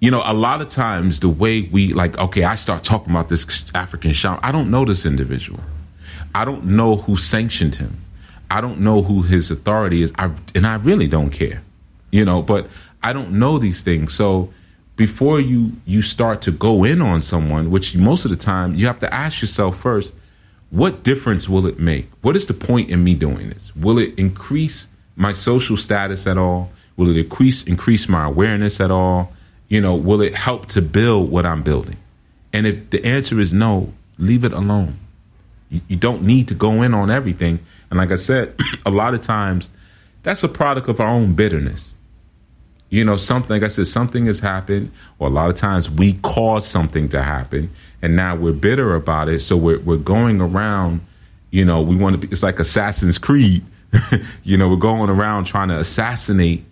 you 0.00 0.10
know 0.10 0.22
a 0.24 0.32
lot 0.32 0.60
of 0.60 0.68
times 0.68 1.20
the 1.20 1.28
way 1.28 1.62
we 1.62 1.92
like 1.92 2.16
okay 2.18 2.44
i 2.44 2.54
start 2.54 2.84
talking 2.84 3.10
about 3.10 3.28
this 3.28 3.44
african 3.74 4.12
shaman 4.12 4.38
i 4.42 4.52
don't 4.52 4.70
know 4.70 4.84
this 4.84 5.04
individual. 5.04 5.60
I 6.34 6.44
don't 6.44 6.64
know 6.64 6.96
who 6.96 7.16
sanctioned 7.16 7.76
him. 7.76 8.04
I 8.50 8.60
don't 8.60 8.80
know 8.80 9.02
who 9.02 9.22
his 9.22 9.50
authority 9.50 10.02
is. 10.02 10.12
I, 10.16 10.30
and 10.54 10.66
i 10.66 10.76
really 10.76 11.08
don't 11.08 11.30
care 11.30 11.62
you 12.10 12.24
know 12.24 12.42
but 12.42 12.68
I 13.02 13.12
don't 13.12 13.32
know 13.32 13.58
these 13.58 13.80
things. 13.80 14.14
So 14.14 14.52
before 14.96 15.40
you 15.40 15.72
you 15.86 16.02
start 16.02 16.42
to 16.42 16.50
go 16.50 16.84
in 16.84 17.00
on 17.00 17.22
someone, 17.22 17.70
which 17.70 17.94
most 17.94 18.24
of 18.24 18.30
the 18.30 18.36
time 18.36 18.74
you 18.74 18.86
have 18.86 18.98
to 19.00 19.14
ask 19.14 19.40
yourself 19.40 19.78
first, 19.78 20.12
what 20.70 21.04
difference 21.04 21.48
will 21.48 21.66
it 21.66 21.78
make? 21.78 22.10
What 22.22 22.36
is 22.36 22.46
the 22.46 22.54
point 22.54 22.90
in 22.90 23.02
me 23.02 23.14
doing 23.14 23.48
this? 23.48 23.74
Will 23.76 23.98
it 23.98 24.18
increase 24.18 24.88
my 25.16 25.32
social 25.32 25.76
status 25.76 26.26
at 26.26 26.36
all? 26.36 26.70
Will 26.96 27.08
it 27.08 27.16
increase 27.16 27.62
increase 27.62 28.08
my 28.08 28.26
awareness 28.26 28.80
at 28.80 28.90
all? 28.90 29.32
You 29.68 29.80
know, 29.80 29.94
will 29.94 30.20
it 30.20 30.34
help 30.34 30.66
to 30.66 30.82
build 30.82 31.30
what 31.30 31.46
I'm 31.46 31.62
building? 31.62 31.96
And 32.52 32.66
if 32.66 32.90
the 32.90 33.04
answer 33.04 33.38
is 33.38 33.52
no, 33.52 33.92
leave 34.18 34.44
it 34.44 34.52
alone. 34.52 34.98
You, 35.68 35.80
you 35.88 35.96
don't 35.96 36.22
need 36.22 36.48
to 36.48 36.54
go 36.54 36.82
in 36.82 36.94
on 36.94 37.10
everything. 37.10 37.60
And 37.90 37.98
like 37.98 38.10
I 38.10 38.16
said, 38.16 38.58
a 38.86 38.90
lot 38.90 39.14
of 39.14 39.20
times 39.20 39.68
that's 40.24 40.42
a 40.42 40.48
product 40.48 40.88
of 40.88 40.98
our 40.98 41.08
own 41.08 41.34
bitterness 41.34 41.94
you 42.90 43.04
know 43.04 43.16
something 43.16 43.50
like 43.50 43.62
i 43.62 43.68
said 43.68 43.86
something 43.86 44.26
has 44.26 44.40
happened 44.40 44.90
or 45.18 45.28
a 45.28 45.30
lot 45.30 45.50
of 45.50 45.56
times 45.56 45.90
we 45.90 46.14
cause 46.22 46.66
something 46.66 47.08
to 47.08 47.22
happen 47.22 47.70
and 48.02 48.16
now 48.16 48.34
we're 48.34 48.52
bitter 48.52 48.94
about 48.94 49.28
it 49.28 49.40
so 49.40 49.56
we're, 49.56 49.78
we're 49.80 49.96
going 49.96 50.40
around 50.40 51.00
you 51.50 51.64
know 51.64 51.80
we 51.80 51.96
want 51.96 52.14
to 52.14 52.18
be 52.18 52.32
it's 52.32 52.42
like 52.42 52.58
assassin's 52.58 53.18
creed. 53.18 53.64
You 54.44 54.56
know 54.56 54.68
we're 54.68 54.76
going 54.76 55.10
around 55.10 55.44
trying 55.44 55.68
to 55.68 55.78
assassinate 55.78 56.64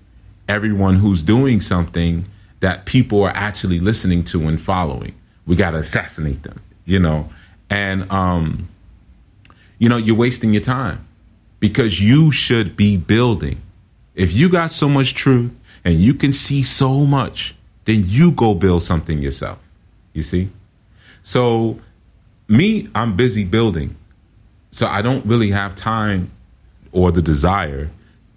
everyone 0.48 0.96
who's 0.96 1.22
doing 1.22 1.60
something 1.60 2.26
that 2.60 2.86
people 2.86 3.22
are 3.22 3.34
actually 3.34 3.80
listening 3.80 4.24
to 4.24 4.48
and 4.48 4.60
following. 4.60 5.14
We 5.46 5.56
got 5.56 5.72
to 5.72 5.78
assassinate 5.78 6.42
them 6.42 6.60
you 6.86 6.98
know? 6.98 7.28
And 7.68 8.10
um 8.10 8.68
you 9.78 9.90
know 9.90 9.98
you're 9.98 10.16
wasting 10.16 10.54
your 10.54 10.62
time 10.62 11.06
because 11.60 12.00
you 12.00 12.32
should 12.32 12.76
be 12.76 12.96
building. 12.96 13.60
If 14.14 14.32
you 14.32 14.48
got 14.48 14.70
so 14.70 14.88
much 14.88 15.14
truth 15.14 15.50
and 15.86 16.00
you 16.00 16.14
can 16.14 16.32
see 16.32 16.64
so 16.64 17.06
much, 17.06 17.54
then 17.84 18.02
you 18.08 18.32
go 18.32 18.54
build 18.54 18.82
something 18.82 19.22
yourself. 19.22 19.58
You 20.14 20.22
see? 20.22 20.50
So, 21.22 21.78
me, 22.48 22.88
I'm 22.96 23.14
busy 23.14 23.44
building. 23.44 23.94
So, 24.72 24.88
I 24.88 25.00
don't 25.00 25.24
really 25.24 25.52
have 25.52 25.76
time 25.76 26.32
or 26.90 27.12
the 27.12 27.22
desire 27.22 27.88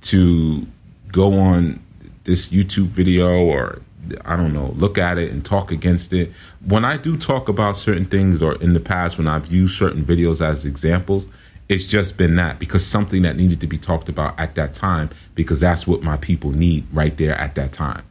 to 0.01 0.67
go 1.11 1.39
on 1.39 1.83
this 2.25 2.49
YouTube 2.49 2.89
video 2.89 3.39
or 3.39 3.81
I 4.25 4.35
don't 4.35 4.53
know, 4.53 4.71
look 4.77 4.99
at 4.99 5.17
it 5.17 5.31
and 5.31 5.43
talk 5.43 5.71
against 5.71 6.13
it. 6.13 6.31
When 6.63 6.85
I 6.85 6.97
do 6.97 7.17
talk 7.17 7.49
about 7.49 7.75
certain 7.75 8.05
things, 8.05 8.43
or 8.43 8.61
in 8.61 8.73
the 8.73 8.79
past, 8.79 9.17
when 9.17 9.27
I've 9.27 9.47
used 9.47 9.77
certain 9.77 10.05
videos 10.05 10.39
as 10.39 10.65
examples, 10.65 11.27
it's 11.69 11.85
just 11.85 12.17
been 12.17 12.35
that 12.35 12.57
because 12.57 12.85
something 12.85 13.21
that 13.21 13.37
needed 13.37 13.61
to 13.61 13.67
be 13.67 13.77
talked 13.77 14.09
about 14.09 14.37
at 14.39 14.55
that 14.55 14.73
time 14.73 15.09
because 15.35 15.59
that's 15.59 15.85
what 15.85 16.01
my 16.01 16.17
people 16.17 16.51
need 16.51 16.85
right 16.91 17.15
there 17.17 17.35
at 17.35 17.55
that 17.55 17.71
time. 17.71 18.03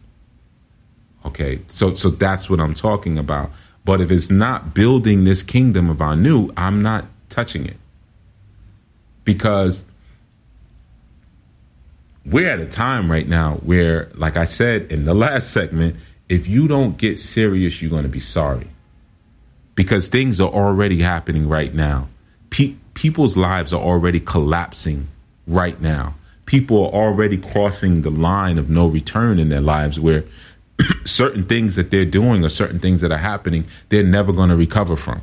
Okay, 1.27 1.61
so 1.67 1.95
so 1.95 2.11
that's 2.11 2.49
what 2.49 2.61
I'm 2.61 2.75
talking 2.75 3.19
about. 3.19 3.51
But 3.85 4.01
if 4.01 4.11
it's 4.11 4.31
not 4.31 4.75
building 4.75 5.25
this 5.25 5.43
kingdom 5.43 5.91
of 5.91 6.01
Anu, 6.01 6.53
I'm 6.57 6.81
not 6.83 7.07
touching 7.29 7.67
it 7.67 7.77
because 9.25 9.85
we're 12.25 12.49
at 12.49 12.61
a 12.61 12.67
time 12.67 13.11
right 13.11 13.27
now 13.27 13.57
where, 13.57 14.11
like 14.15 14.37
I 14.37 14.45
said 14.45 14.93
in 14.93 15.05
the 15.05 15.15
last 15.15 15.51
segment, 15.51 15.97
if 16.29 16.47
you 16.47 16.69
don't 16.69 16.97
get 16.97 17.19
serious, 17.19 17.81
you're 17.83 17.91
going 17.91 18.05
to 18.05 18.09
be 18.09 18.21
sorry 18.21 18.69
because 19.75 20.09
things 20.09 20.41
are 20.41 20.51
already 20.51 21.01
happening 21.01 21.49
right 21.49 21.75
now. 21.75 22.09
Pe- 22.51 22.75
people's 22.99 23.37
lives 23.37 23.73
are 23.73 23.81
already 23.81 24.19
collapsing 24.19 25.07
right 25.47 25.81
now. 25.81 26.17
People 26.47 26.85
are 26.85 26.93
already 26.93 27.39
crossing 27.39 28.03
the 28.03 28.11
line 28.11 28.59
of 28.59 28.69
no 28.69 28.89
return 28.89 29.39
in 29.39 29.51
their 29.51 29.61
lives 29.61 30.01
where 30.01 30.25
certain 31.05 31.47
things 31.47 31.77
that 31.77 31.93
they're 31.93 32.05
doing 32.05 32.45
or 32.45 32.49
certain 32.49 32.81
things 32.81 33.01
that 33.01 33.13
are 33.13 33.25
happening, 33.33 33.65
they're 33.89 34.03
never 34.03 34.33
going 34.33 34.49
to 34.49 34.57
recover 34.57 34.97
from. 34.97 35.23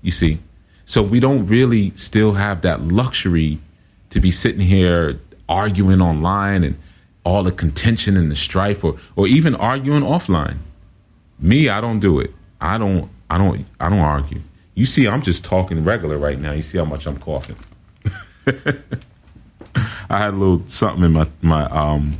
You 0.00 0.12
see? 0.12 0.38
So 0.86 1.02
we 1.02 1.20
don't 1.20 1.46
really 1.46 1.92
still 1.94 2.32
have 2.32 2.62
that 2.62 2.80
luxury 2.80 3.60
to 4.08 4.18
be 4.18 4.30
sitting 4.30 4.62
here 4.62 5.20
arguing 5.46 6.00
online 6.00 6.64
and 6.64 6.78
all 7.22 7.42
the 7.42 7.52
contention 7.52 8.16
and 8.16 8.30
the 8.30 8.36
strife 8.36 8.82
or 8.82 8.96
or 9.14 9.26
even 9.26 9.54
arguing 9.54 10.02
offline. 10.02 10.56
Me, 11.38 11.68
I 11.68 11.82
don't 11.82 12.00
do 12.00 12.18
it. 12.18 12.32
I 12.62 12.78
don't 12.78 13.10
I 13.28 13.36
don't 13.36 13.66
I 13.78 13.90
don't 13.90 13.98
argue. 13.98 14.40
You 14.78 14.86
see, 14.86 15.08
I'm 15.08 15.22
just 15.22 15.44
talking 15.44 15.82
regular 15.82 16.16
right 16.18 16.38
now. 16.38 16.52
You 16.52 16.62
see 16.62 16.78
how 16.78 16.84
much 16.84 17.06
I'm 17.06 17.18
coughing. 17.18 17.56
I 18.46 18.62
had 20.08 20.34
a 20.34 20.36
little 20.36 20.62
something 20.68 21.02
in 21.02 21.10
my 21.14 21.26
my 21.42 21.64
um 21.64 22.16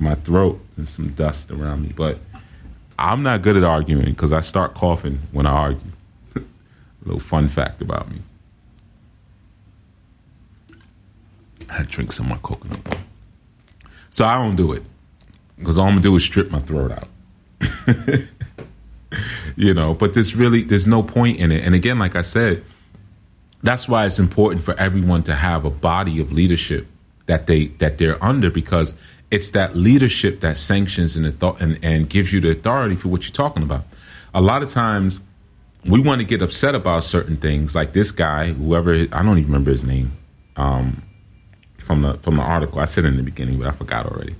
my 0.00 0.16
throat 0.16 0.60
and 0.76 0.88
some 0.88 1.10
dust 1.10 1.52
around 1.52 1.82
me, 1.82 1.92
but 1.94 2.18
I'm 2.98 3.22
not 3.22 3.42
good 3.42 3.56
at 3.56 3.62
arguing 3.62 4.06
because 4.06 4.32
I 4.32 4.40
start 4.40 4.74
coughing 4.74 5.20
when 5.30 5.46
I 5.46 5.52
argue. 5.52 5.92
a 6.34 6.42
little 7.04 7.20
fun 7.20 7.46
fact 7.46 7.80
about 7.80 8.10
me. 8.10 8.20
I 11.70 11.84
drink 11.84 12.10
some 12.10 12.26
of 12.26 12.30
my 12.30 12.38
coconut 12.38 12.84
water. 12.84 12.98
So 14.10 14.24
I 14.24 14.34
don't 14.34 14.56
do 14.56 14.72
it 14.72 14.82
because 15.56 15.78
all 15.78 15.86
I'm 15.86 15.92
gonna 15.92 16.02
do 16.02 16.16
is 16.16 16.24
strip 16.24 16.50
my 16.50 16.58
throat 16.58 16.90
out. 16.90 17.08
you 19.56 19.74
know, 19.74 19.94
but 19.94 20.14
there's 20.14 20.34
really 20.34 20.62
there's 20.62 20.86
no 20.86 21.02
point 21.02 21.38
in 21.38 21.52
it. 21.52 21.64
And 21.64 21.74
again, 21.74 21.98
like 21.98 22.16
I 22.16 22.22
said, 22.22 22.64
that's 23.62 23.88
why 23.88 24.06
it's 24.06 24.18
important 24.18 24.64
for 24.64 24.78
everyone 24.78 25.22
to 25.24 25.34
have 25.34 25.64
a 25.64 25.70
body 25.70 26.20
of 26.20 26.32
leadership 26.32 26.86
that 27.26 27.46
they 27.46 27.68
that 27.78 27.98
they're 27.98 28.22
under 28.22 28.50
because 28.50 28.94
it's 29.30 29.52
that 29.52 29.76
leadership 29.76 30.40
that 30.40 30.56
sanctions 30.56 31.16
and, 31.16 31.26
and 31.42 31.78
and 31.82 32.08
gives 32.08 32.32
you 32.32 32.40
the 32.40 32.50
authority 32.50 32.96
for 32.96 33.08
what 33.08 33.22
you're 33.22 33.32
talking 33.32 33.62
about. 33.62 33.84
A 34.34 34.40
lot 34.40 34.62
of 34.62 34.70
times 34.70 35.18
we 35.84 36.00
want 36.00 36.20
to 36.20 36.26
get 36.26 36.42
upset 36.42 36.74
about 36.74 37.04
certain 37.04 37.36
things, 37.36 37.74
like 37.74 37.92
this 37.92 38.10
guy, 38.10 38.52
whoever 38.52 38.92
I 38.92 39.22
don't 39.22 39.38
even 39.38 39.44
remember 39.44 39.70
his 39.70 39.84
name 39.84 40.12
um, 40.56 41.02
from 41.78 42.02
the 42.02 42.14
from 42.18 42.36
the 42.36 42.42
article. 42.42 42.80
I 42.80 42.86
said 42.86 43.04
in 43.04 43.16
the 43.16 43.22
beginning, 43.22 43.58
but 43.58 43.68
I 43.68 43.72
forgot 43.72 44.06
already. 44.06 44.36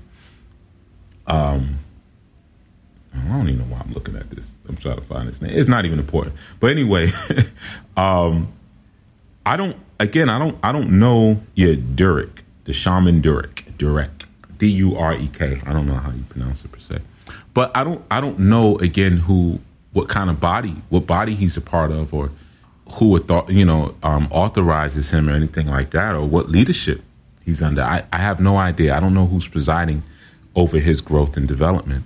Um, 1.27 1.79
I 3.15 3.29
don't 3.29 3.49
even 3.49 3.69
know 3.69 3.75
why 3.75 3.81
I'm 3.81 3.93
looking 3.93 4.17
at 4.17 4.31
this. 4.31 4.45
I'm 4.69 4.77
trying 4.77 4.97
to 4.97 5.03
find 5.03 5.29
his 5.29 5.43
name. 5.43 5.53
It's 5.53 5.69
not 5.69 5.85
even 5.85 5.99
important. 5.99 6.35
But 6.61 6.71
anyway, 6.71 7.13
um, 7.97 8.53
I 9.45 9.57
don't. 9.57 9.77
Again, 10.01 10.29
I 10.29 10.39
don't. 10.39 10.59
I 10.63 10.73
don't 10.73 10.99
know. 10.99 11.41
Yeah, 11.55 11.75
Durek, 11.75 12.41
the 12.65 12.73
shaman 12.73 13.21
Durek, 13.23 13.77
Durek, 13.77 14.25
D 14.59 14.67
U 14.69 14.97
R 14.97 15.15
E 15.15 15.29
K. 15.29 15.61
I 15.67 15.73
don't 15.73 15.87
know 15.87 15.95
how 15.95 16.11
you 16.11 16.25
pronounce 16.29 16.65
it 16.65 16.73
per 16.73 16.79
se. 16.79 17.01
But 17.53 17.71
I 17.77 17.85
don't. 17.85 18.03
I 18.11 18.21
don't 18.21 18.39
know 18.39 18.79
again 18.79 19.19
who, 19.19 19.61
what 19.93 20.09
kind 20.09 20.31
of 20.31 20.41
body, 20.41 20.77
what 20.89 21.07
body 21.07 21.35
he's 21.35 21.57
a 21.57 21.61
part 21.61 21.91
of, 21.91 22.15
or 22.15 22.31
who 22.95 23.19
thought 23.19 23.51
you 23.51 23.65
know 23.65 23.95
um, 24.03 24.29
authorizes 24.31 25.11
him 25.11 25.29
or 25.29 25.33
anything 25.33 25.67
like 25.67 25.91
that, 25.91 26.15
or 26.15 26.25
what 26.25 26.49
leadership 26.49 27.03
he's 27.45 27.63
under. 27.63 27.83
I, 27.83 28.05
I 28.13 28.19
have 28.19 28.41
no 28.41 28.57
idea. 28.57 28.97
I 28.97 29.01
don't 29.01 29.15
know 29.15 29.27
who's 29.27 29.49
presiding 29.49 30.03
over 30.55 30.79
his 30.79 31.01
growth 31.01 31.37
and 31.37 31.47
development 31.47 32.05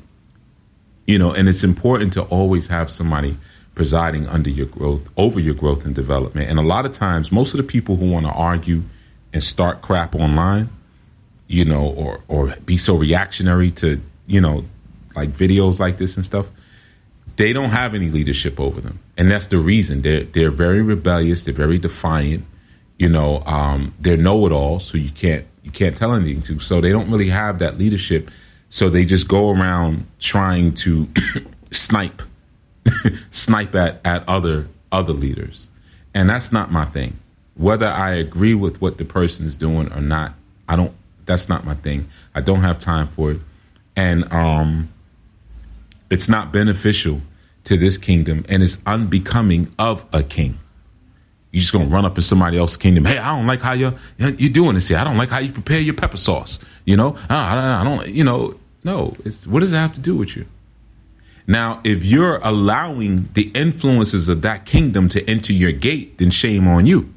you 1.06 1.18
know 1.18 1.32
and 1.32 1.48
it's 1.48 1.62
important 1.62 2.12
to 2.12 2.22
always 2.22 2.66
have 2.66 2.90
somebody 2.90 3.36
presiding 3.74 4.26
under 4.28 4.50
your 4.50 4.66
growth 4.66 5.02
over 5.16 5.38
your 5.38 5.54
growth 5.54 5.84
and 5.84 5.94
development 5.94 6.48
and 6.48 6.58
a 6.58 6.62
lot 6.62 6.86
of 6.86 6.94
times 6.94 7.30
most 7.30 7.52
of 7.52 7.58
the 7.58 7.62
people 7.62 7.96
who 7.96 8.10
want 8.10 8.24
to 8.24 8.32
argue 8.32 8.82
and 9.32 9.42
start 9.42 9.82
crap 9.82 10.14
online 10.14 10.68
you 11.48 11.64
know, 11.64 11.86
or 11.88 12.20
or 12.28 12.54
be 12.64 12.76
so 12.76 12.96
reactionary 12.96 13.70
to 13.72 14.00
you 14.26 14.40
know, 14.40 14.64
like 15.14 15.30
videos 15.30 15.78
like 15.78 15.98
this 15.98 16.16
and 16.16 16.24
stuff. 16.24 16.46
They 17.36 17.52
don't 17.52 17.70
have 17.70 17.94
any 17.94 18.08
leadership 18.08 18.58
over 18.58 18.80
them, 18.80 18.98
and 19.16 19.30
that's 19.30 19.48
the 19.48 19.58
reason 19.58 20.02
they're 20.02 20.24
they're 20.24 20.50
very 20.50 20.82
rebellious. 20.82 21.44
They're 21.44 21.54
very 21.54 21.78
defiant. 21.78 22.44
You 22.98 23.10
know, 23.10 23.42
um, 23.44 23.94
they're 24.00 24.16
know-it-alls, 24.16 24.86
so 24.86 24.96
you 24.96 25.10
can't 25.10 25.44
you 25.62 25.70
can't 25.70 25.96
tell 25.96 26.14
anything 26.14 26.42
to. 26.42 26.58
So 26.60 26.80
they 26.80 26.90
don't 26.90 27.10
really 27.10 27.28
have 27.28 27.58
that 27.58 27.78
leadership. 27.78 28.30
So 28.70 28.90
they 28.90 29.04
just 29.04 29.28
go 29.28 29.50
around 29.50 30.06
trying 30.18 30.74
to 30.74 31.08
snipe, 31.70 32.22
snipe 33.30 33.74
at 33.74 34.00
at 34.04 34.28
other 34.28 34.68
other 34.92 35.12
leaders, 35.12 35.68
and 36.14 36.28
that's 36.28 36.52
not 36.52 36.70
my 36.72 36.84
thing. 36.86 37.18
Whether 37.54 37.86
I 37.86 38.14
agree 38.14 38.54
with 38.54 38.80
what 38.80 38.98
the 38.98 39.04
person 39.04 39.46
is 39.46 39.56
doing 39.56 39.92
or 39.92 40.00
not, 40.00 40.34
I 40.68 40.76
don't. 40.76 40.92
That's 41.24 41.48
not 41.48 41.64
my 41.64 41.74
thing. 41.74 42.08
I 42.34 42.40
don't 42.40 42.60
have 42.60 42.78
time 42.78 43.08
for 43.08 43.32
it, 43.32 43.40
and 43.96 44.30
um, 44.32 44.92
it's 46.10 46.28
not 46.28 46.52
beneficial 46.52 47.20
to 47.64 47.76
this 47.76 47.98
kingdom, 47.98 48.44
and 48.48 48.62
it's 48.62 48.78
unbecoming 48.86 49.72
of 49.78 50.04
a 50.12 50.22
king. 50.22 50.58
You're 51.56 51.62
just 51.62 51.72
gonna 51.72 51.86
run 51.86 52.04
up 52.04 52.18
in 52.18 52.22
somebody 52.22 52.58
else's 52.58 52.76
kingdom. 52.76 53.06
Hey, 53.06 53.16
I 53.16 53.34
don't 53.34 53.46
like 53.46 53.62
how 53.62 53.72
you're 53.72 53.94
you're 54.18 54.50
doing 54.50 54.74
this 54.74 54.88
here. 54.88 54.98
I 54.98 55.04
don't 55.04 55.16
like 55.16 55.30
how 55.30 55.38
you 55.38 55.50
prepare 55.50 55.80
your 55.80 55.94
pepper 55.94 56.18
sauce. 56.18 56.58
You 56.84 56.98
know, 56.98 57.16
I, 57.30 57.80
I 57.80 57.82
don't. 57.82 58.06
You 58.08 58.24
know, 58.24 58.60
no. 58.84 59.14
It's 59.24 59.46
what 59.46 59.60
does 59.60 59.72
it 59.72 59.76
have 59.76 59.94
to 59.94 60.00
do 60.00 60.14
with 60.14 60.36
you? 60.36 60.44
Now, 61.46 61.80
if 61.82 62.04
you're 62.04 62.36
allowing 62.42 63.30
the 63.32 63.44
influences 63.54 64.28
of 64.28 64.42
that 64.42 64.66
kingdom 64.66 65.08
to 65.08 65.30
enter 65.30 65.54
your 65.54 65.72
gate, 65.72 66.18
then 66.18 66.30
shame 66.30 66.68
on 66.68 66.84
you. 66.84 67.10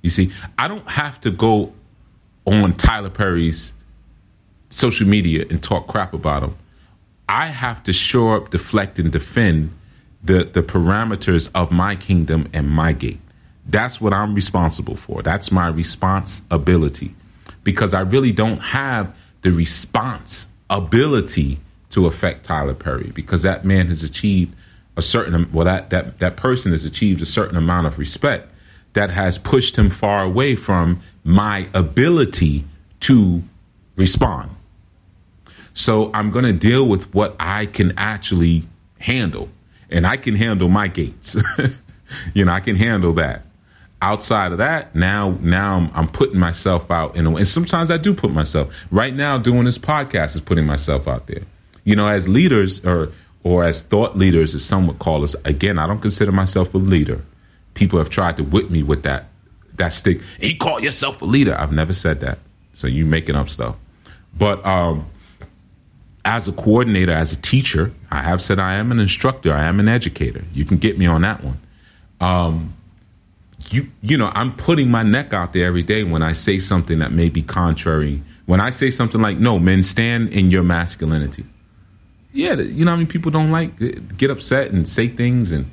You 0.00 0.08
see, 0.08 0.32
I 0.58 0.66
don't 0.66 0.88
have 0.88 1.20
to 1.20 1.30
go 1.30 1.74
on 2.46 2.72
Tyler 2.72 3.10
Perry's 3.10 3.74
social 4.70 5.06
media 5.06 5.44
and 5.50 5.62
talk 5.62 5.88
crap 5.88 6.14
about 6.14 6.42
him. 6.42 6.56
I 7.28 7.48
have 7.48 7.82
to 7.82 7.92
show 7.92 8.32
up, 8.32 8.48
deflect, 8.48 8.98
and 8.98 9.12
defend 9.12 9.76
the, 10.22 10.44
the 10.44 10.62
parameters 10.62 11.48
of 11.54 11.70
my 11.70 11.96
kingdom 11.96 12.48
and 12.52 12.68
my 12.68 12.92
gate. 12.92 13.20
That's 13.66 14.00
what 14.00 14.12
I'm 14.12 14.34
responsible 14.34 14.96
for. 14.96 15.22
That's 15.22 15.52
my 15.52 15.68
responsibility 15.68 17.14
because 17.62 17.94
I 17.94 18.00
really 18.00 18.32
don't 18.32 18.58
have 18.58 19.16
the 19.42 19.52
responsibility 19.52 21.60
to 21.90 22.06
affect 22.06 22.44
Tyler 22.44 22.74
Perry 22.74 23.12
because 23.14 23.42
that 23.42 23.64
man 23.64 23.86
has 23.88 24.02
achieved 24.02 24.54
a 24.96 25.02
certain 25.02 25.50
well 25.52 25.64
that 25.64 25.90
that 25.90 26.18
that 26.18 26.36
person 26.36 26.72
has 26.72 26.84
achieved 26.84 27.22
a 27.22 27.26
certain 27.26 27.56
amount 27.56 27.86
of 27.86 27.98
respect 27.98 28.48
that 28.92 29.10
has 29.10 29.38
pushed 29.38 29.76
him 29.76 29.88
far 29.88 30.24
away 30.24 30.56
from 30.56 31.00
my 31.24 31.68
ability 31.74 32.64
to 33.00 33.42
respond. 33.96 34.50
So 35.74 36.10
I'm 36.12 36.30
going 36.30 36.44
to 36.44 36.52
deal 36.52 36.88
with 36.88 37.12
what 37.14 37.36
I 37.38 37.66
can 37.66 37.92
actually 37.96 38.66
handle. 38.98 39.48
And 39.90 40.06
I 40.06 40.16
can 40.16 40.34
handle 40.36 40.68
my 40.68 40.88
gates. 40.88 41.36
you 42.34 42.44
know, 42.44 42.52
I 42.52 42.60
can 42.60 42.76
handle 42.76 43.12
that. 43.14 43.42
Outside 44.02 44.52
of 44.52 44.58
that, 44.58 44.94
now 44.94 45.36
now 45.42 45.76
I'm, 45.76 45.90
I'm 45.94 46.08
putting 46.08 46.38
myself 46.38 46.90
out 46.90 47.16
in 47.16 47.26
a 47.26 47.30
way. 47.30 47.40
And 47.40 47.48
sometimes 47.48 47.90
I 47.90 47.98
do 47.98 48.14
put 48.14 48.30
myself. 48.30 48.74
Right 48.90 49.14
now 49.14 49.36
doing 49.36 49.64
this 49.64 49.76
podcast 49.76 50.34
is 50.36 50.40
putting 50.40 50.64
myself 50.64 51.06
out 51.06 51.26
there. 51.26 51.42
You 51.84 51.96
know, 51.96 52.06
as 52.06 52.26
leaders 52.26 52.82
or 52.84 53.12
or 53.42 53.64
as 53.64 53.82
thought 53.82 54.16
leaders, 54.16 54.54
as 54.54 54.64
some 54.64 54.86
would 54.86 54.98
call 55.00 55.22
us, 55.22 55.34
again, 55.44 55.78
I 55.78 55.86
don't 55.86 56.00
consider 56.00 56.32
myself 56.32 56.72
a 56.74 56.78
leader 56.78 57.22
people 57.74 57.98
have 57.98 58.10
tried 58.10 58.36
to 58.36 58.44
whip 58.44 58.70
me 58.70 58.82
with 58.82 59.02
that 59.04 59.26
that 59.76 59.92
stick. 59.92 60.20
You 60.40 60.56
call 60.58 60.80
yourself 60.80 61.22
a 61.22 61.24
leader. 61.24 61.58
I've 61.58 61.72
never 61.72 61.94
said 61.94 62.20
that. 62.20 62.38
So 62.74 62.86
you 62.86 63.06
making 63.06 63.34
up 63.36 63.48
stuff. 63.48 63.76
But 64.36 64.64
um, 64.66 65.06
as 66.24 66.48
a 66.48 66.52
coordinator, 66.52 67.12
as 67.12 67.32
a 67.32 67.36
teacher, 67.36 67.92
I 68.10 68.22
have 68.22 68.42
said 68.42 68.58
I 68.58 68.74
am 68.74 68.92
an 68.92 69.00
instructor. 69.00 69.52
I 69.52 69.64
am 69.64 69.80
an 69.80 69.88
educator. 69.88 70.44
You 70.52 70.64
can 70.64 70.76
get 70.78 70.98
me 70.98 71.06
on 71.06 71.22
that 71.22 71.42
one. 71.42 71.60
Um, 72.20 72.74
you 73.70 73.88
you 74.02 74.16
know 74.16 74.30
I'm 74.34 74.54
putting 74.56 74.90
my 74.90 75.02
neck 75.02 75.32
out 75.32 75.52
there 75.52 75.66
every 75.66 75.82
day 75.82 76.02
when 76.02 76.22
I 76.22 76.32
say 76.32 76.58
something 76.58 76.98
that 76.98 77.12
may 77.12 77.28
be 77.28 77.42
contrary. 77.42 78.22
When 78.46 78.60
I 78.60 78.70
say 78.70 78.90
something 78.90 79.20
like, 79.20 79.38
"No, 79.38 79.58
men, 79.58 79.82
stand 79.82 80.30
in 80.30 80.50
your 80.50 80.62
masculinity." 80.62 81.44
Yeah, 82.32 82.54
you 82.54 82.84
know 82.84 82.92
I 82.92 82.96
mean 82.96 83.06
people 83.06 83.30
don't 83.30 83.50
like 83.50 83.76
get 84.16 84.30
upset 84.30 84.70
and 84.70 84.86
say 84.88 85.08
things 85.08 85.52
and 85.52 85.70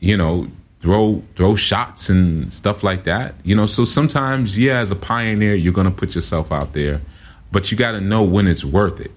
you 0.00 0.16
know 0.16 0.48
throw 0.80 1.22
throw 1.34 1.54
shots 1.54 2.10
and 2.10 2.52
stuff 2.52 2.82
like 2.82 3.04
that. 3.04 3.34
You 3.42 3.56
know, 3.56 3.66
so 3.66 3.84
sometimes, 3.84 4.56
yeah, 4.58 4.78
as 4.78 4.90
a 4.90 4.96
pioneer, 4.96 5.54
you're 5.54 5.72
going 5.72 5.86
to 5.86 5.96
put 5.96 6.14
yourself 6.14 6.52
out 6.52 6.74
there, 6.74 7.00
but 7.50 7.70
you 7.70 7.78
got 7.78 7.92
to 7.92 8.00
know 8.00 8.22
when 8.22 8.46
it's 8.46 8.64
worth 8.64 9.00
it. 9.00 9.10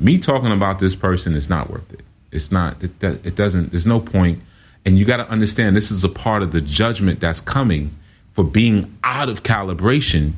Me 0.00 0.18
talking 0.18 0.50
about 0.50 0.78
this 0.78 0.94
person 0.94 1.34
is 1.34 1.50
not 1.50 1.70
worth 1.70 1.92
it. 1.92 2.00
It's 2.32 2.50
not. 2.50 2.82
It, 2.82 3.02
it 3.02 3.36
doesn't. 3.36 3.70
There's 3.70 3.86
no 3.86 4.00
point. 4.00 4.42
And 4.86 4.98
you 4.98 5.04
got 5.04 5.18
to 5.18 5.28
understand 5.28 5.76
this 5.76 5.90
is 5.90 6.04
a 6.04 6.08
part 6.08 6.42
of 6.42 6.52
the 6.52 6.60
judgment 6.60 7.20
that's 7.20 7.40
coming 7.40 7.94
for 8.32 8.42
being 8.42 8.96
out 9.04 9.28
of 9.28 9.42
calibration 9.42 10.32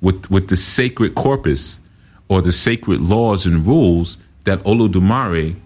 with 0.00 0.30
with 0.30 0.48
the 0.48 0.56
sacred 0.56 1.14
corpus 1.16 1.80
or 2.28 2.42
the 2.42 2.52
sacred 2.52 3.00
laws 3.00 3.44
and 3.44 3.66
rules 3.66 4.18
that 4.44 4.62
Olodumare, 4.64 5.56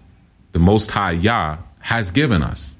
the 0.53 0.59
Most 0.59 0.89
High 0.91 1.11
Yah, 1.11 1.57
has 1.79 2.11
given 2.11 2.41
us. 2.41 2.75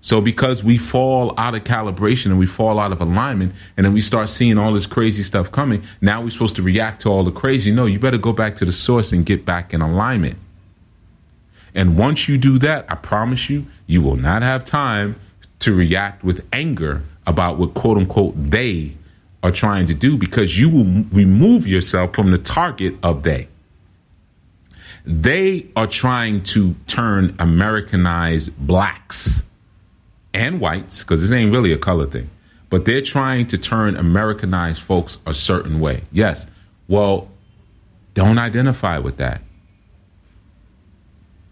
So 0.00 0.20
because 0.20 0.62
we 0.62 0.78
fall 0.78 1.34
out 1.36 1.54
of 1.54 1.64
calibration 1.64 2.26
and 2.26 2.38
we 2.38 2.46
fall 2.46 2.78
out 2.78 2.92
of 2.92 3.00
alignment, 3.00 3.52
and 3.76 3.84
then 3.84 3.92
we 3.92 4.00
start 4.00 4.28
seeing 4.28 4.56
all 4.56 4.72
this 4.72 4.86
crazy 4.86 5.22
stuff 5.22 5.50
coming, 5.50 5.82
now 6.00 6.22
we're 6.22 6.30
supposed 6.30 6.56
to 6.56 6.62
react 6.62 7.02
to 7.02 7.08
all 7.08 7.24
the 7.24 7.32
crazy. 7.32 7.72
No, 7.72 7.86
you 7.86 7.98
better 7.98 8.18
go 8.18 8.32
back 8.32 8.56
to 8.56 8.64
the 8.64 8.72
source 8.72 9.12
and 9.12 9.26
get 9.26 9.44
back 9.44 9.74
in 9.74 9.80
alignment. 9.80 10.36
And 11.74 11.98
once 11.98 12.28
you 12.28 12.38
do 12.38 12.58
that, 12.60 12.86
I 12.88 12.94
promise 12.94 13.50
you, 13.50 13.66
you 13.86 14.00
will 14.00 14.16
not 14.16 14.42
have 14.42 14.64
time 14.64 15.16
to 15.60 15.74
react 15.74 16.22
with 16.24 16.46
anger 16.52 17.02
about 17.26 17.58
what 17.58 17.74
quote 17.74 17.98
unquote 17.98 18.34
they 18.36 18.94
are 19.42 19.52
trying 19.52 19.86
to 19.86 19.94
do 19.94 20.16
because 20.16 20.58
you 20.58 20.68
will 20.70 21.04
remove 21.12 21.66
yourself 21.66 22.14
from 22.14 22.30
the 22.30 22.38
target 22.38 22.94
of 23.02 23.22
they. 23.22 23.48
They 25.04 25.66
are 25.76 25.86
trying 25.86 26.42
to 26.44 26.74
turn 26.86 27.36
Americanized 27.38 28.56
blacks 28.58 29.42
and 30.34 30.60
whites, 30.60 31.00
because 31.00 31.22
this 31.22 31.32
ain't 31.32 31.52
really 31.52 31.72
a 31.72 31.78
color 31.78 32.06
thing, 32.06 32.30
but 32.70 32.84
they're 32.84 33.02
trying 33.02 33.46
to 33.48 33.58
turn 33.58 33.96
Americanized 33.96 34.82
folks 34.82 35.18
a 35.26 35.34
certain 35.34 35.80
way. 35.80 36.02
Yes. 36.12 36.46
Well, 36.86 37.28
don't 38.14 38.38
identify 38.38 38.98
with 38.98 39.16
that. 39.18 39.42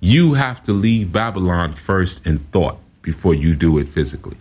You 0.01 0.35
have 0.35 0.62
to 0.64 0.72
leave 0.72 1.12
Babylon 1.12 1.74
first 1.74 2.27
in 2.27 2.39
thought 2.39 2.79
before 3.03 3.35
you 3.35 3.55
do 3.55 3.79
it 3.79 3.89
physically. 3.89 4.37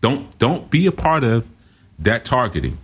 Don't 0.00 0.38
don't 0.38 0.70
be 0.70 0.86
a 0.86 0.92
part 0.92 1.24
of 1.24 1.46
that 1.98 2.24
targeting. 2.24 2.78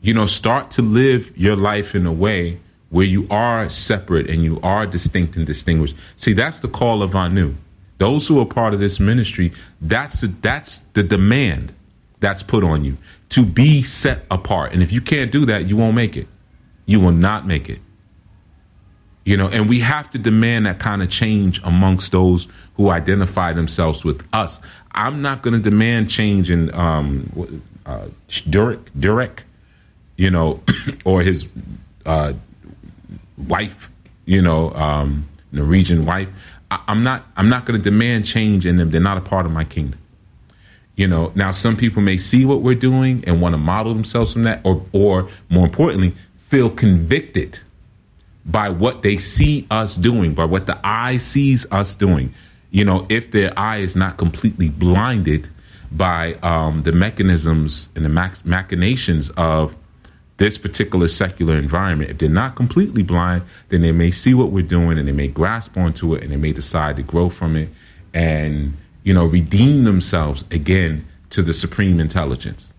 You 0.00 0.14
know, 0.14 0.26
start 0.26 0.70
to 0.72 0.82
live 0.82 1.36
your 1.36 1.56
life 1.56 1.94
in 1.94 2.06
a 2.06 2.12
way 2.12 2.60
where 2.90 3.06
you 3.06 3.26
are 3.30 3.68
separate 3.68 4.30
and 4.30 4.44
you 4.44 4.60
are 4.62 4.86
distinct 4.86 5.34
and 5.34 5.44
distinguished. 5.46 5.96
See, 6.16 6.34
that's 6.34 6.60
the 6.60 6.68
call 6.68 7.02
of 7.02 7.16
Anu 7.16 7.54
those 7.98 8.26
who 8.26 8.40
are 8.40 8.46
part 8.46 8.74
of 8.74 8.80
this 8.80 8.98
ministry, 8.98 9.52
that's 9.80 10.20
the, 10.20 10.28
that's 10.42 10.80
the 10.94 11.02
demand 11.02 11.72
that's 12.20 12.42
put 12.42 12.64
on 12.64 12.84
you 12.84 12.96
to 13.30 13.44
be 13.44 13.82
set 13.82 14.24
apart. 14.30 14.72
And 14.72 14.82
if 14.82 14.92
you 14.92 15.00
can't 15.00 15.30
do 15.30 15.44
that, 15.46 15.66
you 15.66 15.76
won't 15.76 15.94
make 15.94 16.16
it. 16.16 16.26
You 16.86 17.00
will 17.00 17.12
not 17.12 17.46
make 17.46 17.68
it. 17.68 17.80
You 19.24 19.38
know, 19.38 19.48
and 19.48 19.68
we 19.68 19.80
have 19.80 20.10
to 20.10 20.18
demand 20.18 20.66
that 20.66 20.78
kind 20.78 21.02
of 21.02 21.08
change 21.08 21.60
amongst 21.64 22.12
those 22.12 22.46
who 22.76 22.90
identify 22.90 23.54
themselves 23.54 24.04
with 24.04 24.22
us. 24.34 24.60
I'm 24.92 25.22
not 25.22 25.42
going 25.42 25.54
to 25.54 25.60
demand 25.60 26.10
change 26.10 26.50
in 26.50 26.74
um, 26.74 27.62
uh, 27.86 28.08
Durek, 28.28 28.84
Durek, 28.98 29.40
you 30.16 30.30
know, 30.30 30.62
or 31.04 31.22
his 31.22 31.46
uh, 32.04 32.34
wife, 33.38 33.90
you 34.26 34.42
know, 34.42 34.72
um, 34.74 35.26
Norwegian 35.52 36.04
wife. 36.04 36.28
I, 36.86 36.92
am 36.92 37.02
not 37.02 37.26
I'm 37.36 37.48
not 37.48 37.66
going 37.66 37.80
to 37.80 37.82
demand 37.82 38.26
change 38.26 38.66
in 38.66 38.76
them. 38.76 38.90
They're 38.90 39.00
not 39.00 39.18
a 39.18 39.22
part 39.22 39.46
of 39.46 39.52
my 39.52 39.64
kingdom. 39.64 40.00
You 40.96 41.08
know, 41.08 41.32
now 41.34 41.50
some 41.50 41.76
people 41.76 42.02
may 42.02 42.18
see 42.18 42.44
what 42.44 42.62
we're 42.62 42.76
doing 42.76 43.24
and 43.26 43.40
want 43.40 43.54
to 43.54 43.58
model 43.58 43.94
themselves 43.94 44.32
from 44.32 44.44
that, 44.44 44.60
or 44.64 44.84
or 44.92 45.28
more 45.48 45.66
importantly, 45.66 46.14
feel 46.36 46.70
convicted 46.70 47.58
by 48.46 48.68
what 48.68 49.02
they 49.02 49.16
see 49.16 49.66
us 49.70 49.96
doing, 49.96 50.34
by 50.34 50.44
what 50.44 50.66
the 50.66 50.78
eye 50.84 51.16
sees 51.16 51.66
us 51.70 51.94
doing. 51.94 52.32
You 52.70 52.84
know, 52.84 53.06
if 53.08 53.30
their 53.30 53.56
eye 53.58 53.78
is 53.78 53.96
not 53.96 54.18
completely 54.18 54.68
blinded 54.68 55.48
by 55.90 56.34
um, 56.42 56.82
the 56.82 56.92
mechanisms 56.92 57.88
and 57.94 58.04
the 58.04 58.08
mach- 58.08 58.44
machinations 58.44 59.30
of 59.30 59.74
this 60.36 60.58
particular 60.58 61.08
secular 61.08 61.56
environment, 61.56 62.10
if 62.10 62.18
they're 62.18 62.28
not 62.28 62.56
completely 62.56 63.02
blind, 63.02 63.42
then 63.68 63.82
they 63.82 63.92
may 63.92 64.10
see 64.10 64.34
what 64.34 64.50
we're 64.50 64.62
doing 64.62 64.98
and 64.98 65.06
they 65.06 65.12
may 65.12 65.28
grasp 65.28 65.76
onto 65.76 66.14
it 66.14 66.22
and 66.22 66.32
they 66.32 66.36
may 66.36 66.52
decide 66.52 66.96
to 66.96 67.02
grow 67.02 67.30
from 67.30 67.56
it 67.56 67.68
and, 68.12 68.76
you 69.04 69.14
know, 69.14 69.24
redeem 69.24 69.84
themselves 69.84 70.44
again 70.50 71.04
to 71.30 71.42
the 71.42 71.54
supreme 71.54 72.00
intelligence. 72.00 72.72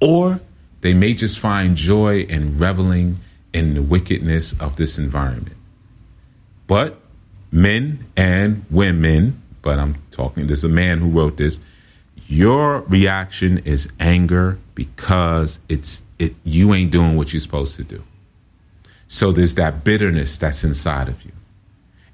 Or 0.00 0.40
They 0.80 0.94
may 0.94 1.14
just 1.14 1.38
find 1.38 1.76
joy 1.76 2.20
in 2.20 2.58
reveling 2.58 3.18
in 3.52 3.74
the 3.74 3.82
wickedness 3.82 4.52
of 4.60 4.76
this 4.76 4.98
environment. 4.98 5.56
But 6.66 7.00
men 7.50 8.06
and 8.16 8.64
women, 8.70 9.42
but 9.62 9.78
I'm 9.78 9.96
talking, 10.10 10.46
there's 10.46 10.64
a 10.64 10.68
man 10.68 10.98
who 10.98 11.08
wrote 11.08 11.38
this. 11.38 11.58
Your 12.28 12.82
reaction 12.82 13.58
is 13.64 13.88
anger 13.98 14.58
because 14.74 15.58
it's 15.68 16.02
it 16.18 16.34
you 16.44 16.74
ain't 16.74 16.90
doing 16.90 17.16
what 17.16 17.32
you're 17.32 17.40
supposed 17.40 17.76
to 17.76 17.84
do. 17.84 18.02
So 19.08 19.32
there's 19.32 19.54
that 19.56 19.84
bitterness 19.84 20.38
that's 20.38 20.64
inside 20.64 21.08
of 21.08 21.24
you. 21.24 21.32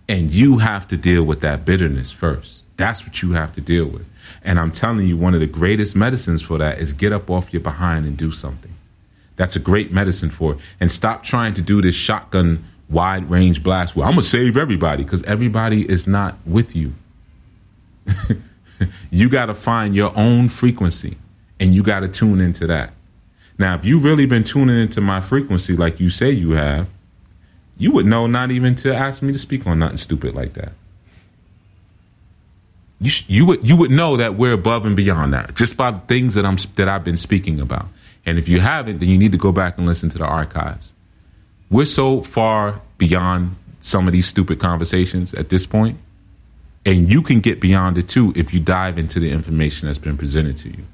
And 0.09 0.31
you 0.31 0.59
have 0.59 0.89
to 0.89 0.97
deal 0.97 1.25
with 1.25 1.41
that 1.41 1.65
bitterness 1.65 2.11
first. 2.11 2.61
That's 2.77 3.05
what 3.05 3.23
you 3.23 3.33
have 3.33 3.55
to 3.55 3.61
deal 3.61 3.87
with. 3.87 4.05
And 4.43 4.59
I'm 4.59 4.73
telling 4.73 5.07
you, 5.07 5.17
one 5.17 5.35
of 5.35 5.41
the 5.41 5.47
greatest 5.47 5.95
medicines 5.95 6.43
for 6.43 6.59
that 6.59 6.79
is 6.79 6.93
get 6.93 7.13
up 7.13 7.31
off 7.31 7.53
your 7.53 7.63
behind 7.63 8.07
and 8.07 8.17
do 8.17 8.33
something. 8.33 8.75
That's 9.37 9.57
a 9.57 9.61
great 9.61 9.93
medicine 9.93 10.31
for 10.31 10.53
it. 10.55 10.59
And 10.81 10.91
stop 10.91 11.23
trying 11.23 11.55
to 11.55 11.63
do 11.63 11.81
this 11.81 11.95
shotgun 11.95 12.65
wide 12.91 13.31
range 13.31 13.63
blast 13.63 13.97
where 13.97 14.07
I'm 14.07 14.15
going 14.15 14.23
to 14.23 14.29
save 14.29 14.57
everybody 14.57 15.03
because 15.03 15.23
everybody 15.23 15.89
is 15.89 16.07
not 16.07 16.37
with 16.45 16.77
you. 16.77 16.95
you 19.11 19.29
got 19.29 19.47
to 19.47 19.55
find 19.55 19.95
your 19.95 20.17
own 20.17 20.49
frequency 20.49 21.17
and 21.59 21.75
you 21.75 21.83
got 21.83 22.01
to 22.01 22.09
tune 22.09 22.41
into 22.41 22.67
that. 22.67 22.93
Now, 23.59 23.75
if 23.75 23.85
you've 23.85 24.05
really 24.05 24.27
been 24.27 24.45
tuning 24.45 24.79
into 24.79 25.01
my 25.01 25.21
frequency 25.21 25.77
like 25.77 26.01
you 26.01 26.11
say 26.11 26.31
you 26.31 26.53
have, 26.53 26.89
you 27.77 27.91
would 27.93 28.07
know 28.07 28.27
not 28.27 28.51
even 28.51 28.75
to 28.77 28.95
ask 28.95 29.23
me 29.23 29.33
to 29.33 29.39
speak 29.39 29.67
on 29.67 29.79
nothing 29.79 29.97
stupid 29.97 30.35
like 30.35 30.55
that. 30.55 30.73
You, 33.01 33.11
sh- 33.11 33.25
you 33.27 33.47
would 33.47 33.69
you 33.69 33.77
would 33.77 33.91
know 33.91 34.17
that 34.17 34.37
we're 34.37 34.53
above 34.53 34.85
and 34.85 34.95
beyond 34.95 35.35
that 35.35 35.57
just 35.57 35.77
by 35.77 35.91
the 35.91 35.99
things 36.01 36.35
that 36.35 36.47
I'm 36.47 36.57
that 36.77 36.89
I've 36.89 37.03
been 37.03 37.17
speaking 37.17 37.61
about. 37.61 37.89
And 38.25 38.39
if 38.39 38.49
you 38.49 38.61
haven't, 38.61 39.01
then 39.01 39.09
you 39.09 39.19
need 39.19 39.33
to 39.33 39.39
go 39.39 39.51
back 39.51 39.77
and 39.77 39.87
listen 39.87 40.09
to 40.11 40.19
the 40.19 40.25
archives. 40.25 40.93
We're 41.69 41.87
so 41.87 42.23
far 42.23 42.81
beyond 42.99 43.57
some 43.81 44.07
of 44.07 44.13
these 44.13 44.29
stupid 44.29 44.61
conversations 44.61 45.35
at 45.35 45.49
this 45.49 45.67
point, 45.67 45.99
and 46.87 47.11
you 47.11 47.23
can 47.23 47.41
get 47.41 47.61
beyond 47.61 47.99
it 47.99 48.09
too 48.09 48.33
if 48.37 48.55
you 48.55 48.61
dive 48.61 48.99
into 48.99 49.19
the 49.19 49.31
information 49.31 49.89
that's 49.89 49.99
been 49.99 50.17
presented 50.17 50.57
to 50.59 50.69
you. 50.69 50.85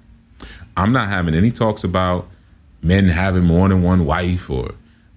I'm 0.76 0.92
not 0.92 1.10
having 1.10 1.34
any 1.34 1.50
talks 1.50 1.84
about 1.84 2.28
men 2.82 3.08
having 3.08 3.44
more 3.44 3.68
than 3.68 3.82
one 3.82 4.06
wife 4.06 4.48
or 4.50 4.74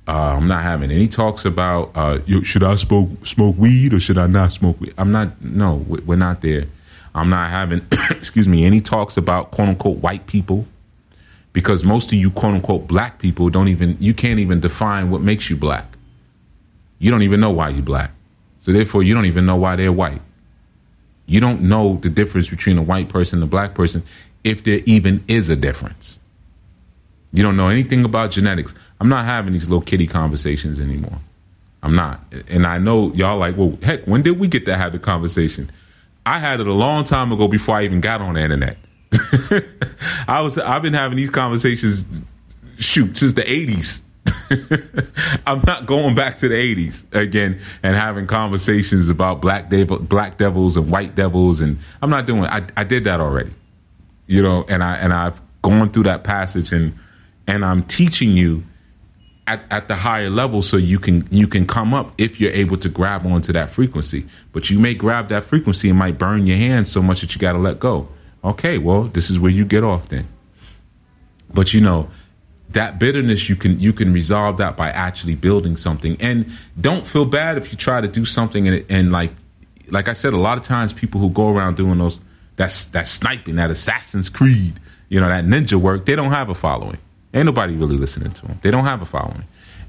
uh, 0.07 0.35
I'm 0.35 0.47
not 0.47 0.63
having 0.63 0.91
any 0.91 1.07
talks 1.07 1.45
about 1.45 1.91
uh, 1.95 2.19
should 2.43 2.63
I 2.63 2.75
smoke 2.75 3.25
smoke 3.25 3.55
weed 3.57 3.93
or 3.93 3.99
should 3.99 4.17
I 4.17 4.27
not 4.27 4.51
smoke 4.51 4.79
weed. 4.81 4.93
I'm 4.97 5.11
not. 5.11 5.41
No, 5.41 5.75
we're 5.87 6.15
not 6.15 6.41
there. 6.41 6.65
I'm 7.13 7.29
not 7.29 7.49
having, 7.49 7.85
excuse 8.09 8.47
me, 8.47 8.65
any 8.65 8.81
talks 8.81 9.17
about 9.17 9.51
quote 9.51 9.69
unquote 9.69 9.97
white 9.97 10.25
people, 10.27 10.65
because 11.53 11.83
most 11.83 12.07
of 12.07 12.13
you 12.13 12.31
quote 12.31 12.55
unquote 12.55 12.87
black 12.87 13.19
people 13.19 13.49
don't 13.49 13.67
even 13.67 13.95
you 13.99 14.13
can't 14.13 14.39
even 14.39 14.59
define 14.59 15.11
what 15.11 15.21
makes 15.21 15.49
you 15.49 15.55
black. 15.55 15.97
You 16.99 17.11
don't 17.11 17.23
even 17.23 17.39
know 17.39 17.51
why 17.51 17.69
you're 17.69 17.83
black, 17.83 18.11
so 18.59 18.71
therefore 18.71 19.03
you 19.03 19.13
don't 19.13 19.25
even 19.25 19.45
know 19.45 19.55
why 19.55 19.75
they're 19.75 19.91
white. 19.91 20.21
You 21.25 21.39
don't 21.39 21.61
know 21.61 21.99
the 22.01 22.09
difference 22.09 22.49
between 22.49 22.77
a 22.77 22.83
white 22.83 23.07
person 23.07 23.37
and 23.37 23.43
a 23.43 23.47
black 23.47 23.75
person, 23.75 24.03
if 24.43 24.63
there 24.63 24.81
even 24.85 25.23
is 25.27 25.49
a 25.49 25.55
difference. 25.55 26.19
You 27.33 27.43
don't 27.43 27.55
know 27.55 27.69
anything 27.69 28.03
about 28.03 28.31
genetics. 28.31 28.73
I'm 28.99 29.09
not 29.09 29.25
having 29.25 29.53
these 29.53 29.67
little 29.67 29.81
kitty 29.81 30.07
conversations 30.07 30.79
anymore. 30.79 31.19
I'm 31.83 31.95
not. 31.95 32.21
And 32.47 32.67
I 32.67 32.77
know 32.77 33.13
y'all 33.13 33.37
like, 33.37 33.57
well, 33.57 33.77
heck, 33.81 34.05
when 34.05 34.21
did 34.21 34.39
we 34.39 34.47
get 34.47 34.65
to 34.65 34.77
have 34.77 34.91
the 34.91 34.99
conversation? 34.99 35.71
I 36.25 36.39
had 36.39 36.59
it 36.59 36.67
a 36.67 36.73
long 36.73 37.05
time 37.05 37.31
ago 37.31 37.47
before 37.47 37.75
I 37.75 37.83
even 37.83 38.01
got 38.01 38.21
on 38.21 38.35
the 38.35 38.41
internet. 38.41 38.77
I 40.27 40.41
was 40.41 40.57
I've 40.57 40.83
been 40.83 40.93
having 40.93 41.17
these 41.17 41.29
conversations 41.29 42.05
shoot 42.77 43.17
since 43.17 43.33
the 43.33 43.41
80s. 43.41 44.01
I'm 45.47 45.61
not 45.65 45.85
going 45.85 46.13
back 46.13 46.37
to 46.39 46.47
the 46.47 46.55
80s 46.55 47.03
again 47.13 47.59
and 47.83 47.95
having 47.95 48.27
conversations 48.27 49.09
about 49.09 49.41
black 49.41 49.69
devil, 49.69 49.97
black 49.99 50.37
devils 50.37 50.77
and 50.77 50.89
white 50.91 51.15
devils 51.15 51.61
and 51.61 51.79
I'm 52.01 52.09
not 52.09 52.27
doing 52.27 52.45
I 52.45 52.65
I 52.77 52.83
did 52.83 53.05
that 53.05 53.19
already. 53.19 53.53
You 54.27 54.41
know, 54.43 54.63
and 54.69 54.83
I 54.83 54.95
and 54.97 55.11
I've 55.11 55.41
gone 55.63 55.91
through 55.91 56.03
that 56.03 56.23
passage 56.23 56.71
and 56.71 56.97
and 57.47 57.65
I'm 57.65 57.83
teaching 57.83 58.31
you 58.31 58.63
at, 59.47 59.63
at 59.69 59.87
the 59.87 59.95
higher 59.95 60.29
level 60.29 60.61
so 60.61 60.77
you 60.77 60.99
can 60.99 61.27
you 61.31 61.47
can 61.47 61.65
come 61.67 61.93
up 61.93 62.13
if 62.17 62.39
you're 62.39 62.51
able 62.51 62.77
to 62.77 62.89
grab 62.89 63.25
onto 63.25 63.51
that 63.53 63.69
frequency. 63.69 64.25
But 64.53 64.69
you 64.69 64.79
may 64.79 64.93
grab 64.93 65.29
that 65.29 65.45
frequency 65.45 65.89
and 65.89 65.97
might 65.97 66.17
burn 66.17 66.47
your 66.47 66.57
hands 66.57 66.91
so 66.91 67.01
much 67.01 67.21
that 67.21 67.33
you 67.35 67.39
got 67.39 67.53
to 67.53 67.59
let 67.59 67.79
go. 67.79 68.07
Okay, 68.43 68.77
well, 68.77 69.03
this 69.03 69.29
is 69.29 69.39
where 69.39 69.51
you 69.51 69.65
get 69.65 69.83
off 69.83 70.09
then. 70.09 70.27
But 71.53 71.73
you 71.73 71.81
know, 71.81 72.09
that 72.73 72.99
bitterness 72.99 73.49
you 73.49 73.55
can 73.55 73.79
you 73.79 73.93
can 73.93 74.13
resolve 74.13 74.57
that 74.57 74.77
by 74.77 74.89
actually 74.89 75.35
building 75.35 75.75
something 75.75 76.17
and 76.21 76.49
don't 76.79 77.05
feel 77.05 77.25
bad 77.25 77.57
if 77.57 77.71
you 77.71 77.77
try 77.77 78.01
to 78.01 78.07
do 78.07 78.25
something 78.25 78.67
and, 78.67 78.85
and 78.89 79.11
like 79.11 79.31
like 79.89 80.07
I 80.07 80.13
said 80.13 80.33
a 80.33 80.37
lot 80.37 80.57
of 80.57 80.63
times 80.63 80.93
people 80.93 81.19
who 81.19 81.29
go 81.29 81.49
around 81.49 81.75
doing 81.75 81.97
those 81.97 82.21
that's 82.55 82.85
that 82.85 83.07
sniping 83.07 83.55
that 83.55 83.71
assassin's 83.71 84.29
creed 84.29 84.79
you 85.09 85.19
know 85.19 85.27
that 85.27 85.45
ninja 85.45 85.75
work 85.75 86.05
they 86.05 86.15
don't 86.15 86.31
have 86.31 86.49
a 86.49 86.55
following 86.55 86.97
Ain't 87.33 87.45
nobody 87.45 87.75
really 87.75 87.97
listening 87.97 88.31
to 88.31 88.47
them. 88.47 88.59
They 88.61 88.71
don't 88.71 88.85
have 88.85 89.01
a 89.01 89.05
following. 89.05 89.45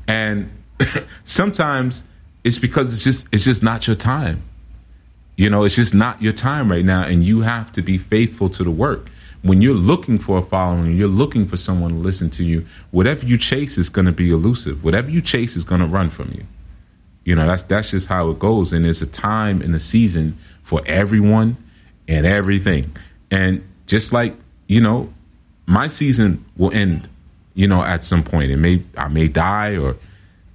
And 0.07 0.51
sometimes 1.25 2.05
it's 2.45 2.59
because 2.59 2.93
it's 2.93 3.05
just 3.05 3.27
it's 3.33 3.45
just 3.45 3.63
not 3.63 3.87
your 3.87 3.97
time. 3.97 4.43
You 5.37 5.51
know, 5.51 5.65
it's 5.65 5.75
just 5.75 5.95
not 5.95 6.21
your 6.21 6.33
time 6.33 6.71
right 6.71 6.85
now 6.85 7.05
and 7.05 7.25
you 7.25 7.41
have 7.41 7.73
to 7.73 7.83
be 7.83 7.99
faithful 7.99 8.51
to 8.51 8.65
the 8.65 8.71
work. 8.71 9.11
When 9.43 9.61
you're 9.61 9.75
looking 9.75 10.19
for 10.19 10.39
a 10.39 10.43
following, 10.43 10.97
you're 10.97 11.09
looking 11.09 11.49
for 11.49 11.57
someone 11.57 11.91
to 11.91 11.97
listen 11.97 12.31
to 12.31 12.45
you, 12.45 12.65
whatever 12.93 13.27
you 13.27 13.37
chase 13.37 13.77
is 13.77 13.89
going 13.89 14.05
to 14.05 14.13
be 14.13 14.31
elusive. 14.31 14.85
Whatever 14.85 15.11
you 15.11 15.21
chase 15.21 15.57
is 15.57 15.65
going 15.65 15.81
to 15.81 15.87
run 15.87 16.11
from 16.11 16.31
you. 16.33 16.47
You 17.25 17.35
know, 17.35 17.47
that's 17.47 17.63
that's 17.65 17.91
just 17.91 18.07
how 18.07 18.31
it 18.31 18.39
goes 18.39 18.73
and 18.73 18.85
there's 18.85 19.03
a 19.03 19.07
time 19.07 19.63
and 19.63 19.75
a 19.75 19.81
season 19.81 20.37
for 20.63 20.83
everyone 20.87 21.57
and 22.07 22.27
everything. 22.27 22.95
And 23.31 23.67
just 23.87 24.13
like, 24.13 24.37
you 24.69 24.81
know, 24.81 25.13
my 25.67 25.89
season 25.89 26.45
will 26.57 26.73
end 26.73 27.09
you 27.55 27.67
know, 27.67 27.83
at 27.83 28.05
some 28.05 28.23
point. 28.23 28.51
It 28.51 28.57
may 28.57 28.83
I 28.97 29.09
may 29.09 29.29
die 29.29 29.77
or 29.77 29.97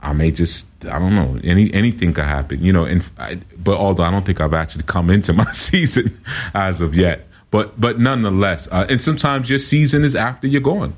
I 0.02 0.14
may 0.14 0.32
just 0.32 0.68
I 0.86 1.00
don't 1.00 1.16
know. 1.16 1.40
Any 1.44 1.74
anything 1.74 2.14
could 2.14 2.26
happen, 2.26 2.64
you 2.64 2.72
know. 2.72 2.86
And 2.86 3.08
I, 3.18 3.36
but 3.58 3.78
although 3.78 4.04
I 4.04 4.12
don't 4.12 4.26
think 4.26 4.42
I've 4.42 4.54
actually 4.54 4.84
come 4.84 5.10
into 5.10 5.34
my 5.44 5.52
season 5.54 6.20
as 6.54 6.82
of 6.82 6.96
yet, 6.96 7.28
but 7.52 7.80
but 7.80 8.00
nonetheless, 8.00 8.68
uh, 8.72 8.86
and 8.90 9.00
sometimes 9.00 9.50
your 9.50 9.60
season 9.60 10.04
is 10.04 10.16
after 10.16 10.48
you're 10.48 10.62
gone. 10.62 10.96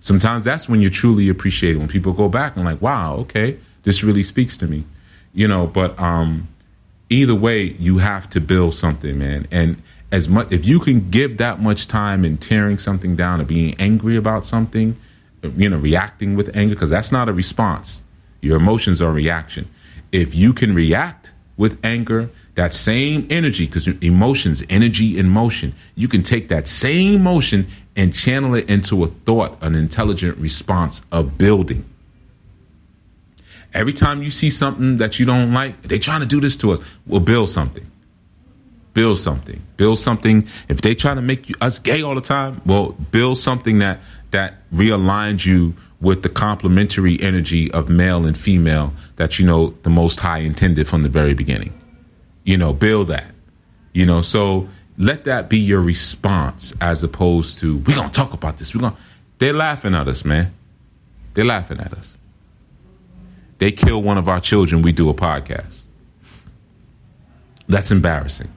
Sometimes 0.00 0.44
that's 0.44 0.68
when 0.68 0.80
you 0.80 0.90
truly 0.90 1.28
appreciate 1.28 1.74
it. 1.74 1.78
When 1.78 1.88
people 1.88 2.12
go 2.12 2.28
back 2.28 2.54
and 2.54 2.64
like, 2.64 2.80
wow, 2.80 3.16
okay, 3.16 3.58
this 3.82 4.04
really 4.04 4.22
speaks 4.22 4.56
to 4.58 4.66
me, 4.68 4.84
you 5.34 5.48
know. 5.48 5.66
But 5.66 5.98
um, 5.98 6.48
either 7.10 7.34
way, 7.34 7.62
you 7.62 7.98
have 7.98 8.30
to 8.30 8.40
build 8.40 8.74
something, 8.74 9.18
man. 9.18 9.48
And 9.50 9.82
as 10.12 10.28
much 10.28 10.52
if 10.52 10.64
you 10.64 10.78
can 10.80 11.10
give 11.10 11.38
that 11.38 11.60
much 11.60 11.88
time 11.88 12.24
in 12.24 12.38
tearing 12.38 12.78
something 12.78 13.16
down 13.16 13.40
or 13.40 13.44
being 13.44 13.74
angry 13.80 14.16
about 14.16 14.46
something 14.46 14.96
you 15.42 15.68
know, 15.68 15.78
reacting 15.78 16.36
with 16.36 16.54
anger, 16.56 16.74
because 16.74 16.90
that's 16.90 17.12
not 17.12 17.28
a 17.28 17.32
response. 17.32 18.02
Your 18.40 18.56
emotions 18.56 19.02
are 19.02 19.10
a 19.10 19.12
reaction. 19.12 19.68
If 20.12 20.34
you 20.34 20.52
can 20.52 20.74
react 20.74 21.32
with 21.56 21.78
anger, 21.82 22.30
that 22.54 22.72
same 22.72 23.26
energy, 23.30 23.66
because 23.66 23.86
emotions, 23.86 24.62
energy 24.68 25.18
in 25.18 25.28
motion, 25.28 25.74
you 25.96 26.08
can 26.08 26.22
take 26.22 26.48
that 26.48 26.68
same 26.68 27.22
motion 27.22 27.66
and 27.96 28.14
channel 28.14 28.54
it 28.54 28.70
into 28.70 29.02
a 29.02 29.08
thought, 29.08 29.58
an 29.60 29.74
intelligent 29.74 30.38
response 30.38 31.02
of 31.10 31.36
building. 31.36 31.84
Every 33.74 33.92
time 33.92 34.22
you 34.22 34.30
see 34.30 34.50
something 34.50 34.96
that 34.98 35.18
you 35.18 35.26
don't 35.26 35.52
like, 35.52 35.82
they're 35.82 35.98
trying 35.98 36.20
to 36.20 36.26
do 36.26 36.40
this 36.40 36.56
to 36.58 36.72
us, 36.72 36.80
we'll 37.06 37.20
build 37.20 37.50
something. 37.50 37.90
Build 38.94 39.18
something. 39.18 39.62
Build 39.76 39.98
something. 39.98 40.48
If 40.68 40.80
they 40.80 40.94
try 40.94 41.14
to 41.14 41.20
make 41.20 41.48
you, 41.48 41.54
us 41.60 41.78
gay 41.78 42.02
all 42.02 42.14
the 42.14 42.20
time, 42.20 42.62
well, 42.64 42.92
build 43.10 43.38
something 43.38 43.80
that 43.80 44.00
that 44.30 44.54
realigns 44.72 45.44
you 45.44 45.74
with 46.00 46.22
the 46.22 46.28
complementary 46.28 47.20
energy 47.20 47.70
of 47.72 47.88
male 47.88 48.26
and 48.26 48.36
female 48.36 48.92
that 49.16 49.38
you 49.38 49.46
know 49.46 49.74
the 49.82 49.90
most 49.90 50.20
high 50.20 50.38
intended 50.38 50.86
from 50.86 51.02
the 51.02 51.08
very 51.08 51.34
beginning. 51.34 51.72
You 52.44 52.56
know 52.56 52.72
build 52.72 53.08
that. 53.08 53.26
You 53.92 54.06
know 54.06 54.22
so 54.22 54.68
let 54.96 55.24
that 55.24 55.48
be 55.48 55.58
your 55.58 55.80
response 55.80 56.72
as 56.80 57.02
opposed 57.02 57.58
to 57.58 57.78
we're 57.78 57.96
gonna 57.96 58.10
talk 58.10 58.32
about 58.32 58.58
this. 58.58 58.74
We're 58.74 58.82
gonna 58.82 58.96
they're 59.38 59.52
laughing 59.52 59.94
at 59.94 60.08
us 60.08 60.24
man. 60.24 60.54
They're 61.34 61.44
laughing 61.44 61.80
at 61.80 61.92
us. 61.92 62.16
They 63.58 63.72
kill 63.72 64.02
one 64.02 64.18
of 64.18 64.28
our 64.28 64.40
children 64.40 64.82
we 64.82 64.92
do 64.92 65.08
a 65.08 65.14
podcast. 65.14 65.78
That's 67.68 67.90
embarrassing. 67.90 68.50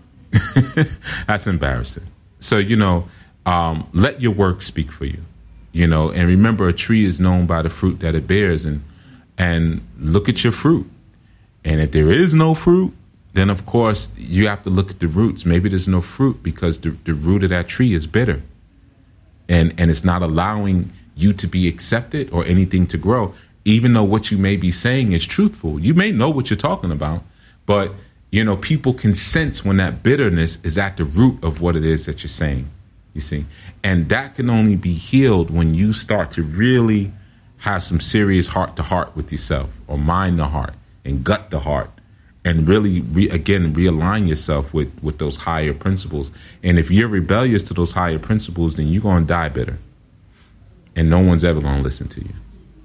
That's 1.27 1.47
embarrassing. 1.47 2.05
So 2.39 2.57
you 2.57 2.75
know 2.75 3.05
um, 3.45 3.89
let 3.93 4.21
your 4.21 4.33
work 4.33 4.61
speak 4.61 4.91
for 4.91 5.05
you 5.05 5.21
you 5.71 5.87
know 5.87 6.09
and 6.11 6.27
remember 6.27 6.67
a 6.67 6.73
tree 6.73 7.05
is 7.05 7.19
known 7.19 7.45
by 7.45 7.61
the 7.61 7.69
fruit 7.69 7.99
that 7.99 8.15
it 8.15 8.27
bears 8.27 8.65
and 8.65 8.83
and 9.37 9.81
look 9.99 10.29
at 10.29 10.43
your 10.43 10.53
fruit 10.53 10.89
and 11.63 11.81
if 11.81 11.91
there 11.91 12.11
is 12.11 12.33
no 12.33 12.53
fruit 12.53 12.93
then 13.33 13.49
of 13.49 13.65
course 13.65 14.09
you 14.17 14.47
have 14.47 14.61
to 14.63 14.69
look 14.69 14.89
at 14.91 14.99
the 14.99 15.07
roots 15.07 15.45
maybe 15.45 15.69
there's 15.69 15.87
no 15.87 16.01
fruit 16.01 16.41
because 16.43 16.79
the, 16.79 16.89
the 17.05 17.13
root 17.13 17.43
of 17.43 17.49
that 17.49 17.67
tree 17.67 17.93
is 17.93 18.05
bitter 18.07 18.41
and 19.49 19.73
and 19.77 19.91
it's 19.91 20.03
not 20.03 20.21
allowing 20.21 20.91
you 21.15 21.33
to 21.33 21.47
be 21.47 21.67
accepted 21.67 22.29
or 22.31 22.45
anything 22.45 22.87
to 22.87 22.97
grow, 22.97 23.33
even 23.65 23.93
though 23.93 24.03
what 24.03 24.31
you 24.31 24.37
may 24.37 24.55
be 24.55 24.71
saying 24.71 25.11
is 25.11 25.25
truthful. 25.25 25.79
You 25.79 25.93
may 25.93 26.11
know 26.11 26.29
what 26.29 26.49
you're 26.49 26.57
talking 26.57 26.91
about, 26.91 27.23
but 27.65 27.93
you 28.31 28.43
know, 28.43 28.55
people 28.57 28.93
can 28.93 29.13
sense 29.13 29.65
when 29.65 29.77
that 29.77 30.03
bitterness 30.03 30.57
is 30.63 30.77
at 30.77 30.97
the 30.97 31.03
root 31.03 31.43
of 31.43 31.61
what 31.61 31.75
it 31.75 31.85
is 31.85 32.05
that 32.05 32.23
you're 32.23 32.29
saying. 32.29 32.69
You 33.13 33.21
see, 33.21 33.45
and 33.83 34.07
that 34.09 34.35
can 34.35 34.49
only 34.49 34.75
be 34.75 34.93
healed 34.93 35.49
when 35.51 35.73
you 35.73 35.91
start 35.91 36.31
to 36.33 36.43
really 36.43 37.11
have 37.57 37.83
some 37.83 37.99
serious 37.99 38.47
heart 38.47 38.75
to 38.77 38.83
heart 38.83 39.15
with 39.15 39.31
yourself, 39.31 39.69
or 39.87 39.97
mind 39.97 40.37
to 40.37 40.45
heart, 40.45 40.73
and 41.03 41.23
gut 41.23 41.51
the 41.51 41.59
heart, 41.59 41.89
and 42.45 42.67
really, 42.67 43.01
re- 43.01 43.29
again, 43.29 43.73
realign 43.75 44.29
yourself 44.29 44.73
with 44.73 44.91
with 45.01 45.17
those 45.17 45.35
higher 45.35 45.73
principles. 45.73 46.31
And 46.63 46.79
if 46.79 46.89
you're 46.89 47.09
rebellious 47.09 47.63
to 47.63 47.73
those 47.73 47.91
higher 47.91 48.19
principles, 48.19 48.75
then 48.75 48.87
you're 48.87 49.03
gonna 49.03 49.25
die 49.25 49.49
bitter, 49.49 49.77
and 50.95 51.09
no 51.09 51.19
one's 51.19 51.43
ever 51.43 51.59
gonna 51.59 51.81
listen 51.81 52.07
to 52.09 52.21
you, 52.21 52.33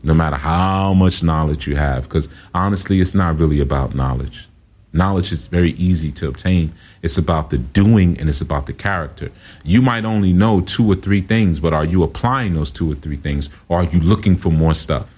no 0.03 0.13
matter 0.13 0.37
how 0.37 0.93
much 0.93 1.23
knowledge 1.23 1.69
you 1.69 1.77
have. 1.77 2.03
Because 2.03 2.29
honestly, 2.53 3.01
it's 3.01 3.15
not 3.15 3.39
really 3.39 3.61
about 3.61 3.95
knowledge 3.95 4.49
Knowledge 4.93 5.33
is 5.33 5.47
very 5.47 5.73
easy 5.73 6.11
to 6.13 6.29
obtain. 6.29 6.73
It's 7.03 7.19
about 7.19 7.51
the 7.51 7.59
doing 7.59 8.19
and 8.19 8.29
it's 8.29 8.41
about 8.41 8.67
the 8.67 8.73
character. 8.73 9.31
You 9.63 9.83
might 9.83 10.05
only 10.05 10.33
know 10.33 10.61
two 10.63 10.91
or 10.91 10.95
three 10.95 11.21
things, 11.21 11.61
but 11.61 11.75
are 11.75 11.85
you 11.85 12.03
applying 12.03 12.55
those 12.55 12.71
two 12.71 12.91
or 12.91 12.95
three 12.95 13.17
things 13.17 13.49
or 13.69 13.81
are 13.81 13.85
you 13.85 14.01
looking 14.01 14.37
for 14.37 14.51
more 14.51 14.75
stuff? 14.75 15.09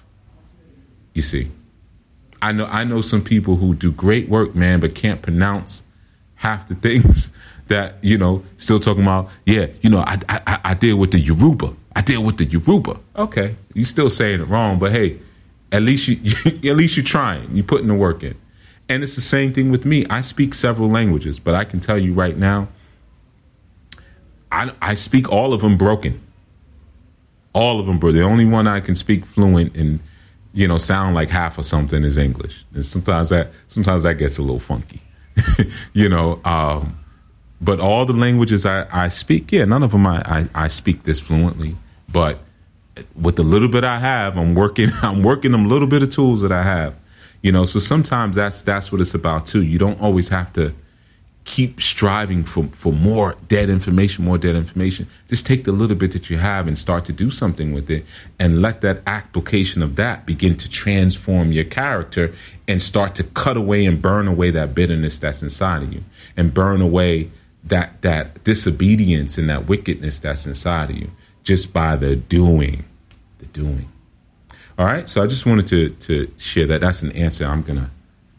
You 1.13 1.21
see. 1.21 1.51
I 2.41 2.51
know 2.51 2.65
I 2.65 2.83
know 2.83 3.01
some 3.01 3.23
people 3.23 3.57
who 3.57 3.73
do 3.73 3.91
great 3.91 4.29
work, 4.29 4.55
man, 4.55 4.79
but 4.79 4.95
can't 4.95 5.21
pronounce 5.21 5.83
half 6.35 6.67
the 6.67 6.75
things 6.75 7.29
that, 7.67 8.01
you 8.01 8.17
know, 8.17 8.43
still 8.57 8.79
talking 8.79 9.03
about, 9.03 9.29
yeah, 9.45 9.67
you 9.81 9.89
know, 9.89 9.99
I 9.99 10.19
I, 10.29 10.59
I 10.63 10.73
deal 10.73 10.97
with 10.97 11.11
the 11.11 11.19
Yoruba. 11.19 11.75
I 11.95 12.01
deal 12.01 12.23
with 12.23 12.37
the 12.37 12.45
Yoruba. 12.45 12.99
Okay. 13.15 13.55
You 13.73 13.83
still 13.83 14.09
saying 14.09 14.41
it 14.41 14.47
wrong, 14.47 14.79
but 14.79 14.91
hey, 14.91 15.19
at 15.71 15.81
least 15.81 16.07
you 16.07 16.17
at 16.69 16.77
least 16.77 16.97
you're 16.97 17.05
trying. 17.05 17.55
You're 17.55 17.65
putting 17.65 17.87
the 17.87 17.93
work 17.93 18.23
in. 18.23 18.35
And 18.89 19.03
it's 19.03 19.15
the 19.15 19.21
same 19.21 19.53
thing 19.53 19.69
with 19.69 19.85
me. 19.85 20.05
I 20.09 20.21
speak 20.21 20.55
several 20.55 20.89
languages, 20.89 21.39
but 21.39 21.53
I 21.53 21.63
can 21.63 21.79
tell 21.79 21.97
you 21.99 22.11
right 22.11 22.35
now, 22.35 22.67
I, 24.51 24.71
I 24.81 24.95
speak 24.95 25.31
all 25.31 25.53
of 25.53 25.61
them 25.61 25.77
broken. 25.77 26.19
All 27.53 27.79
of 27.79 27.85
them, 27.85 27.99
bro. 27.99 28.11
The 28.11 28.23
only 28.23 28.45
one 28.45 28.67
I 28.67 28.79
can 28.79 28.95
speak 28.95 29.25
fluent 29.25 29.77
and 29.77 29.99
you 30.53 30.67
know 30.67 30.79
sound 30.79 31.13
like 31.15 31.29
half 31.29 31.57
or 31.59 31.63
something 31.63 32.03
is 32.03 32.17
English. 32.17 32.65
And 32.73 32.83
sometimes 32.83 33.29
that 33.29 33.51
sometimes 33.67 34.03
that 34.03 34.15
gets 34.15 34.39
a 34.39 34.41
little 34.41 34.59
funky, 34.59 35.01
you 35.93 36.09
know. 36.09 36.41
Um, 36.43 36.99
but 37.61 37.79
all 37.79 38.05
the 38.05 38.13
languages 38.13 38.65
I, 38.65 38.87
I 38.91 39.09
speak, 39.09 39.51
yeah, 39.51 39.65
none 39.65 39.83
of 39.83 39.91
them 39.91 40.07
I, 40.07 40.21
I, 40.25 40.63
I 40.65 40.67
speak 40.67 41.03
this 41.03 41.19
fluently. 41.19 41.75
But 42.07 42.39
with 43.15 43.35
the 43.35 43.43
little 43.43 43.67
bit 43.67 43.83
I 43.83 43.99
have, 43.99 44.37
I'm 44.37 44.55
working. 44.55 44.89
I'm 45.01 45.21
working 45.21 45.51
them 45.51 45.69
little 45.69 45.87
bit 45.87 46.01
of 46.01 46.11
tools 46.11 46.41
that 46.41 46.51
I 46.51 46.63
have 46.63 46.95
you 47.41 47.51
know, 47.51 47.65
so 47.65 47.79
sometimes 47.79 48.35
that's 48.35 48.61
that's 48.61 48.91
what 48.91 49.01
it's 49.01 49.13
about 49.13 49.47
too. 49.47 49.63
You 49.63 49.79
don't 49.79 49.99
always 50.01 50.29
have 50.29 50.51
to 50.53 50.73
keep 51.45 51.81
striving 51.81 52.43
for 52.43 52.65
for 52.73 52.93
more 52.93 53.35
dead 53.47 53.69
information, 53.69 54.25
more 54.25 54.37
dead 54.37 54.55
information. 54.55 55.07
Just 55.29 55.45
take 55.45 55.63
the 55.63 55.71
little 55.71 55.95
bit 55.95 56.11
that 56.11 56.29
you 56.29 56.37
have 56.37 56.67
and 56.67 56.77
start 56.77 57.05
to 57.05 57.13
do 57.13 57.31
something 57.31 57.73
with 57.73 57.89
it 57.89 58.05
and 58.37 58.61
let 58.61 58.81
that 58.81 59.01
application 59.07 59.81
of 59.81 59.95
that 59.95 60.25
begin 60.25 60.57
to 60.57 60.69
transform 60.69 61.51
your 61.51 61.63
character 61.63 62.33
and 62.67 62.83
start 62.83 63.15
to 63.15 63.23
cut 63.23 63.57
away 63.57 63.85
and 63.85 64.01
burn 64.01 64.27
away 64.27 64.51
that 64.51 64.75
bitterness 64.75 65.17
that's 65.17 65.41
inside 65.41 65.81
of 65.81 65.93
you 65.93 66.03
and 66.35 66.53
burn 66.53 66.81
away 66.81 67.31
that 67.63 68.01
that 68.01 68.43
disobedience 68.43 69.37
and 69.37 69.49
that 69.49 69.67
wickedness 69.67 70.19
that's 70.19 70.45
inside 70.45 70.89
of 70.89 70.97
you 70.97 71.09
just 71.43 71.73
by 71.73 71.95
the 71.95 72.15
doing 72.15 72.85
the 73.39 73.45
doing 73.47 73.89
all 74.79 74.85
right. 74.85 75.09
So 75.09 75.21
I 75.21 75.27
just 75.27 75.45
wanted 75.45 75.67
to 75.67 75.89
to 75.89 76.31
share 76.37 76.65
that. 76.67 76.79
That's 76.79 77.01
an 77.01 77.11
answer. 77.11 77.45
I'm 77.45 77.63
gonna 77.63 77.91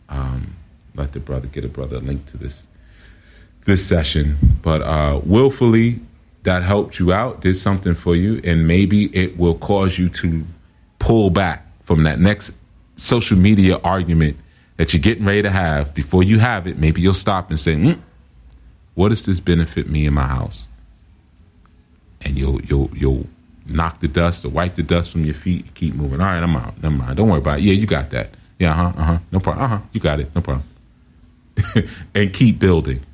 um, 0.09 0.57
let 0.95 1.13
the 1.13 1.21
brother 1.21 1.47
get 1.47 1.67
a 1.67 1.69
brother 1.69 2.01
link 2.01 2.25
to 2.27 2.39
this 2.39 2.67
this 3.67 3.87
session. 3.87 4.39
But 4.63 4.81
uh, 4.81 5.21
willfully, 5.23 6.01
that 6.45 6.63
helped 6.63 6.99
you 6.99 7.13
out, 7.13 7.43
did 7.43 7.59
something 7.59 7.95
for 7.95 8.17
you, 8.17 8.41
and 8.43 8.67
maybe 8.67 9.15
it 9.15 9.37
will 9.37 9.59
cause 9.59 9.99
you 9.99 10.09
to 10.09 10.47
pull 10.99 11.29
back 11.29 11.67
from 11.85 12.05
that 12.05 12.21
next 12.21 12.55
social 12.97 13.37
media 13.37 13.77
argument 13.85 14.39
that 14.79 14.95
you're 14.95 15.03
getting 15.03 15.27
ready 15.27 15.43
to 15.43 15.51
have. 15.51 15.93
Before 15.93 16.23
you 16.23 16.39
have 16.39 16.67
it, 16.67 16.79
maybe 16.79 17.03
you'll 17.03 17.13
stop 17.13 17.51
and 17.51 17.61
say, 17.61 17.75
mm, 17.75 18.01
"What 18.95 19.11
does 19.11 19.27
this 19.27 19.41
benefit 19.41 19.91
me 19.91 20.07
in 20.07 20.15
my 20.15 20.27
house?" 20.27 20.63
And 22.23 22.39
you'll 22.39 22.63
you'll 22.63 22.91
you'll 22.95 23.27
knock 23.71 24.01
the 24.01 24.09
dust 24.09 24.45
or 24.45 24.49
wipe 24.49 24.75
the 24.75 24.83
dust 24.83 25.11
from 25.11 25.25
your 25.25 25.35
feet. 25.35 25.75
Keep 25.75 25.95
moving. 25.95 26.21
All 26.21 26.27
right, 26.27 26.43
I'm 26.43 26.57
out. 26.57 26.81
Never 26.83 26.95
mind. 26.95 27.17
Don't 27.17 27.29
worry 27.29 27.39
about 27.39 27.59
it. 27.59 27.63
Yeah, 27.63 27.75
you 27.75 27.87
got 27.87 28.11
that. 28.11 28.35
Yeah, 28.59 28.73
uh 28.73 28.75
huh. 28.75 28.93
Uh 28.97 29.05
huh. 29.05 29.19
No 29.33 29.41
problem. 29.41 29.65
Uh 29.65 29.69
huh. 29.69 29.81
You 29.93 30.01
got 30.01 30.21
it. 30.21 30.35
No 30.35 30.41
problem. 30.41 30.67
and 32.15 32.33
keep 32.33 32.59
building. 32.59 33.05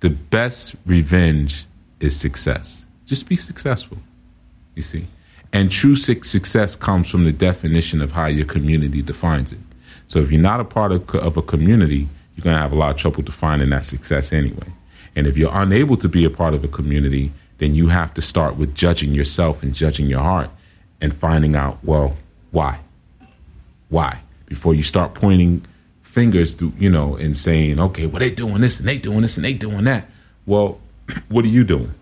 The 0.00 0.10
best 0.10 0.74
revenge 0.86 1.64
is 2.00 2.18
success. 2.18 2.86
Just 3.06 3.28
be 3.28 3.36
successful. 3.36 3.98
You 4.74 4.82
see? 4.82 5.06
And 5.52 5.70
true 5.70 5.96
success 5.96 6.74
comes 6.74 7.08
from 7.08 7.24
the 7.24 7.32
definition 7.32 8.00
of 8.00 8.10
how 8.10 8.26
your 8.26 8.46
community 8.46 9.02
defines 9.02 9.52
it. 9.52 9.58
So 10.06 10.18
if 10.18 10.32
you're 10.32 10.40
not 10.40 10.60
a 10.60 10.64
part 10.64 10.92
of, 10.92 11.08
of 11.14 11.36
a 11.36 11.42
community, 11.42 12.08
you're 12.34 12.42
going 12.42 12.56
to 12.56 12.62
have 12.62 12.72
a 12.72 12.76
lot 12.76 12.90
of 12.90 12.96
trouble 12.96 13.22
defining 13.22 13.70
that 13.70 13.84
success 13.84 14.32
anyway. 14.32 14.66
And 15.14 15.26
if 15.26 15.36
you're 15.36 15.52
unable 15.52 15.96
to 15.98 16.08
be 16.08 16.24
a 16.24 16.30
part 16.30 16.54
of 16.54 16.64
a 16.64 16.68
community, 16.68 17.32
then 17.62 17.76
you 17.76 17.86
have 17.86 18.12
to 18.14 18.20
start 18.20 18.56
with 18.56 18.74
judging 18.74 19.14
yourself 19.14 19.62
and 19.62 19.72
judging 19.72 20.08
your 20.08 20.20
heart 20.20 20.50
and 21.00 21.14
finding 21.14 21.54
out, 21.54 21.78
well, 21.84 22.16
why? 22.50 22.80
Why? 23.88 24.20
Before 24.46 24.74
you 24.74 24.82
start 24.82 25.14
pointing 25.14 25.64
fingers 26.02 26.54
to, 26.54 26.72
you 26.76 26.90
know, 26.90 27.14
and 27.14 27.36
saying, 27.38 27.78
okay, 27.78 28.06
well, 28.06 28.18
they 28.18 28.30
doing 28.30 28.62
this 28.62 28.80
and 28.80 28.88
they 28.88 28.98
doing 28.98 29.22
this 29.22 29.36
and 29.36 29.44
they 29.44 29.54
doing 29.54 29.84
that. 29.84 30.08
Well, 30.44 30.80
what 31.28 31.44
are 31.44 31.48
you 31.48 31.62
doing? 31.62 31.94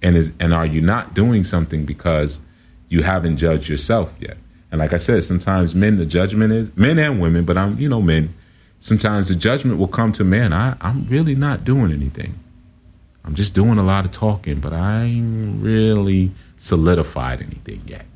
And 0.00 0.16
is 0.16 0.32
and 0.40 0.54
are 0.54 0.64
you 0.64 0.80
not 0.80 1.12
doing 1.12 1.44
something 1.44 1.84
because 1.84 2.40
you 2.88 3.02
haven't 3.02 3.36
judged 3.36 3.68
yourself 3.68 4.14
yet? 4.18 4.38
And 4.70 4.78
like 4.78 4.94
I 4.94 4.98
said, 4.98 5.22
sometimes 5.22 5.74
men, 5.74 5.96
the 5.96 6.06
judgment 6.06 6.52
is 6.52 6.68
men 6.76 6.98
and 6.98 7.20
women, 7.20 7.44
but 7.44 7.58
I'm, 7.58 7.78
you 7.78 7.90
know, 7.90 8.00
men. 8.00 8.34
Sometimes 8.80 9.28
the 9.28 9.34
judgment 9.34 9.78
will 9.78 9.88
come 9.88 10.12
to 10.12 10.24
man. 10.24 10.52
I, 10.52 10.76
I'm 10.80 11.06
really 11.08 11.34
not 11.34 11.64
doing 11.64 11.92
anything. 11.92 12.38
I'm 13.24 13.34
just 13.34 13.54
doing 13.54 13.78
a 13.78 13.82
lot 13.82 14.04
of 14.04 14.10
talking, 14.10 14.60
but 14.60 14.72
I 14.72 15.04
ain't 15.04 15.62
really 15.62 16.32
solidified 16.56 17.42
anything 17.42 17.82
yet. 17.86 18.06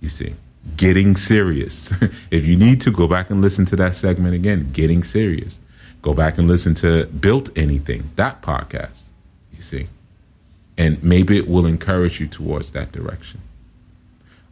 You 0.00 0.08
see, 0.08 0.34
getting 0.76 1.16
serious. 1.16 1.92
if 2.30 2.44
you 2.44 2.56
need 2.56 2.80
to, 2.82 2.90
go 2.90 3.08
back 3.08 3.30
and 3.30 3.40
listen 3.40 3.64
to 3.66 3.76
that 3.76 3.94
segment 3.94 4.34
again, 4.34 4.70
getting 4.72 5.02
serious. 5.02 5.58
Go 6.02 6.14
back 6.14 6.38
and 6.38 6.46
listen 6.46 6.74
to 6.76 7.06
Built 7.06 7.50
Anything, 7.56 8.10
that 8.16 8.42
podcast, 8.42 9.06
you 9.52 9.62
see. 9.62 9.88
And 10.78 11.02
maybe 11.02 11.36
it 11.36 11.48
will 11.48 11.66
encourage 11.66 12.20
you 12.20 12.28
towards 12.28 12.70
that 12.72 12.92
direction. 12.92 13.40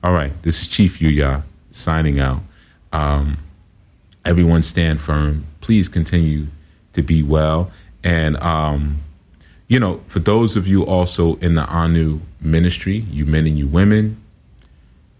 All 0.03 0.13
right, 0.13 0.33
this 0.43 0.63
is 0.63 0.69
Chief 0.69 0.99
Yuya 0.99 1.43
signing 1.71 2.19
out. 2.19 2.41
Um, 2.93 3.39
everyone 4.25 4.63
stand 4.63 5.01
firm. 5.01 5.47
Please 5.61 5.89
continue 5.89 6.47
to 6.95 7.03
be 7.03 7.23
well. 7.23 7.71
And, 8.05 8.37
um, 8.37 9.01
you 9.67 9.81
know, 9.81 10.01
for 10.07 10.21
those 10.21 10.57
of 10.57 10.69
you 10.69 10.85
also 10.85 11.37
in 11.37 11.55
the 11.55 11.65
Anu 11.65 12.21
ministry, 12.41 12.99
you 13.11 13.25
men 13.25 13.47
and 13.47 13.59
you 13.59 13.67
women, 13.67 14.23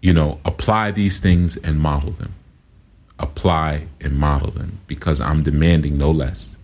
you 0.01 0.13
know, 0.13 0.39
apply 0.45 0.91
these 0.91 1.19
things 1.19 1.57
and 1.57 1.79
model 1.79 2.11
them. 2.11 2.33
Apply 3.17 3.87
and 3.99 4.17
model 4.17 4.51
them 4.51 4.79
because 4.87 5.19
I'm 5.19 5.41
demanding 5.41 5.97
no 5.97 6.11
less. 6.11 6.55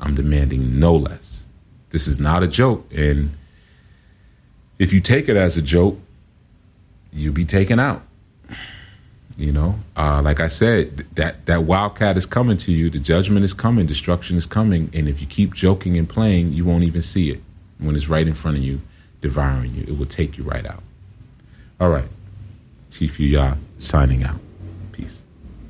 I'm 0.00 0.14
demanding 0.14 0.80
no 0.80 0.96
less. 0.96 1.44
This 1.90 2.06
is 2.08 2.18
not 2.18 2.42
a 2.42 2.48
joke. 2.48 2.86
And 2.94 3.30
if 4.78 4.92
you 4.92 5.00
take 5.00 5.28
it 5.28 5.36
as 5.36 5.56
a 5.56 5.62
joke, 5.62 5.98
you'll 7.12 7.34
be 7.34 7.44
taken 7.44 7.78
out. 7.78 8.02
You 9.38 9.52
know, 9.52 9.76
uh, 9.96 10.20
like 10.20 10.40
I 10.40 10.48
said, 10.48 11.06
that 11.14 11.46
that 11.46 11.62
wildcat 11.62 12.16
is 12.16 12.26
coming 12.26 12.56
to 12.56 12.72
you. 12.72 12.90
The 12.90 12.98
judgment 12.98 13.44
is 13.44 13.54
coming. 13.54 13.86
Destruction 13.86 14.36
is 14.36 14.46
coming. 14.46 14.90
And 14.92 15.08
if 15.08 15.20
you 15.20 15.28
keep 15.28 15.54
joking 15.54 15.96
and 15.96 16.08
playing, 16.08 16.52
you 16.54 16.64
won't 16.64 16.82
even 16.82 17.02
see 17.02 17.30
it 17.30 17.40
when 17.78 17.94
it's 17.94 18.08
right 18.08 18.26
in 18.26 18.34
front 18.34 18.56
of 18.56 18.64
you, 18.64 18.80
devouring 19.20 19.76
you. 19.76 19.84
It 19.84 19.96
will 19.96 20.06
take 20.06 20.38
you 20.38 20.42
right 20.42 20.66
out. 20.66 20.82
All 21.80 21.88
right, 21.88 22.08
Chief 22.90 23.18
Yuya 23.18 23.58
signing 23.78 24.24
out. 24.24 24.40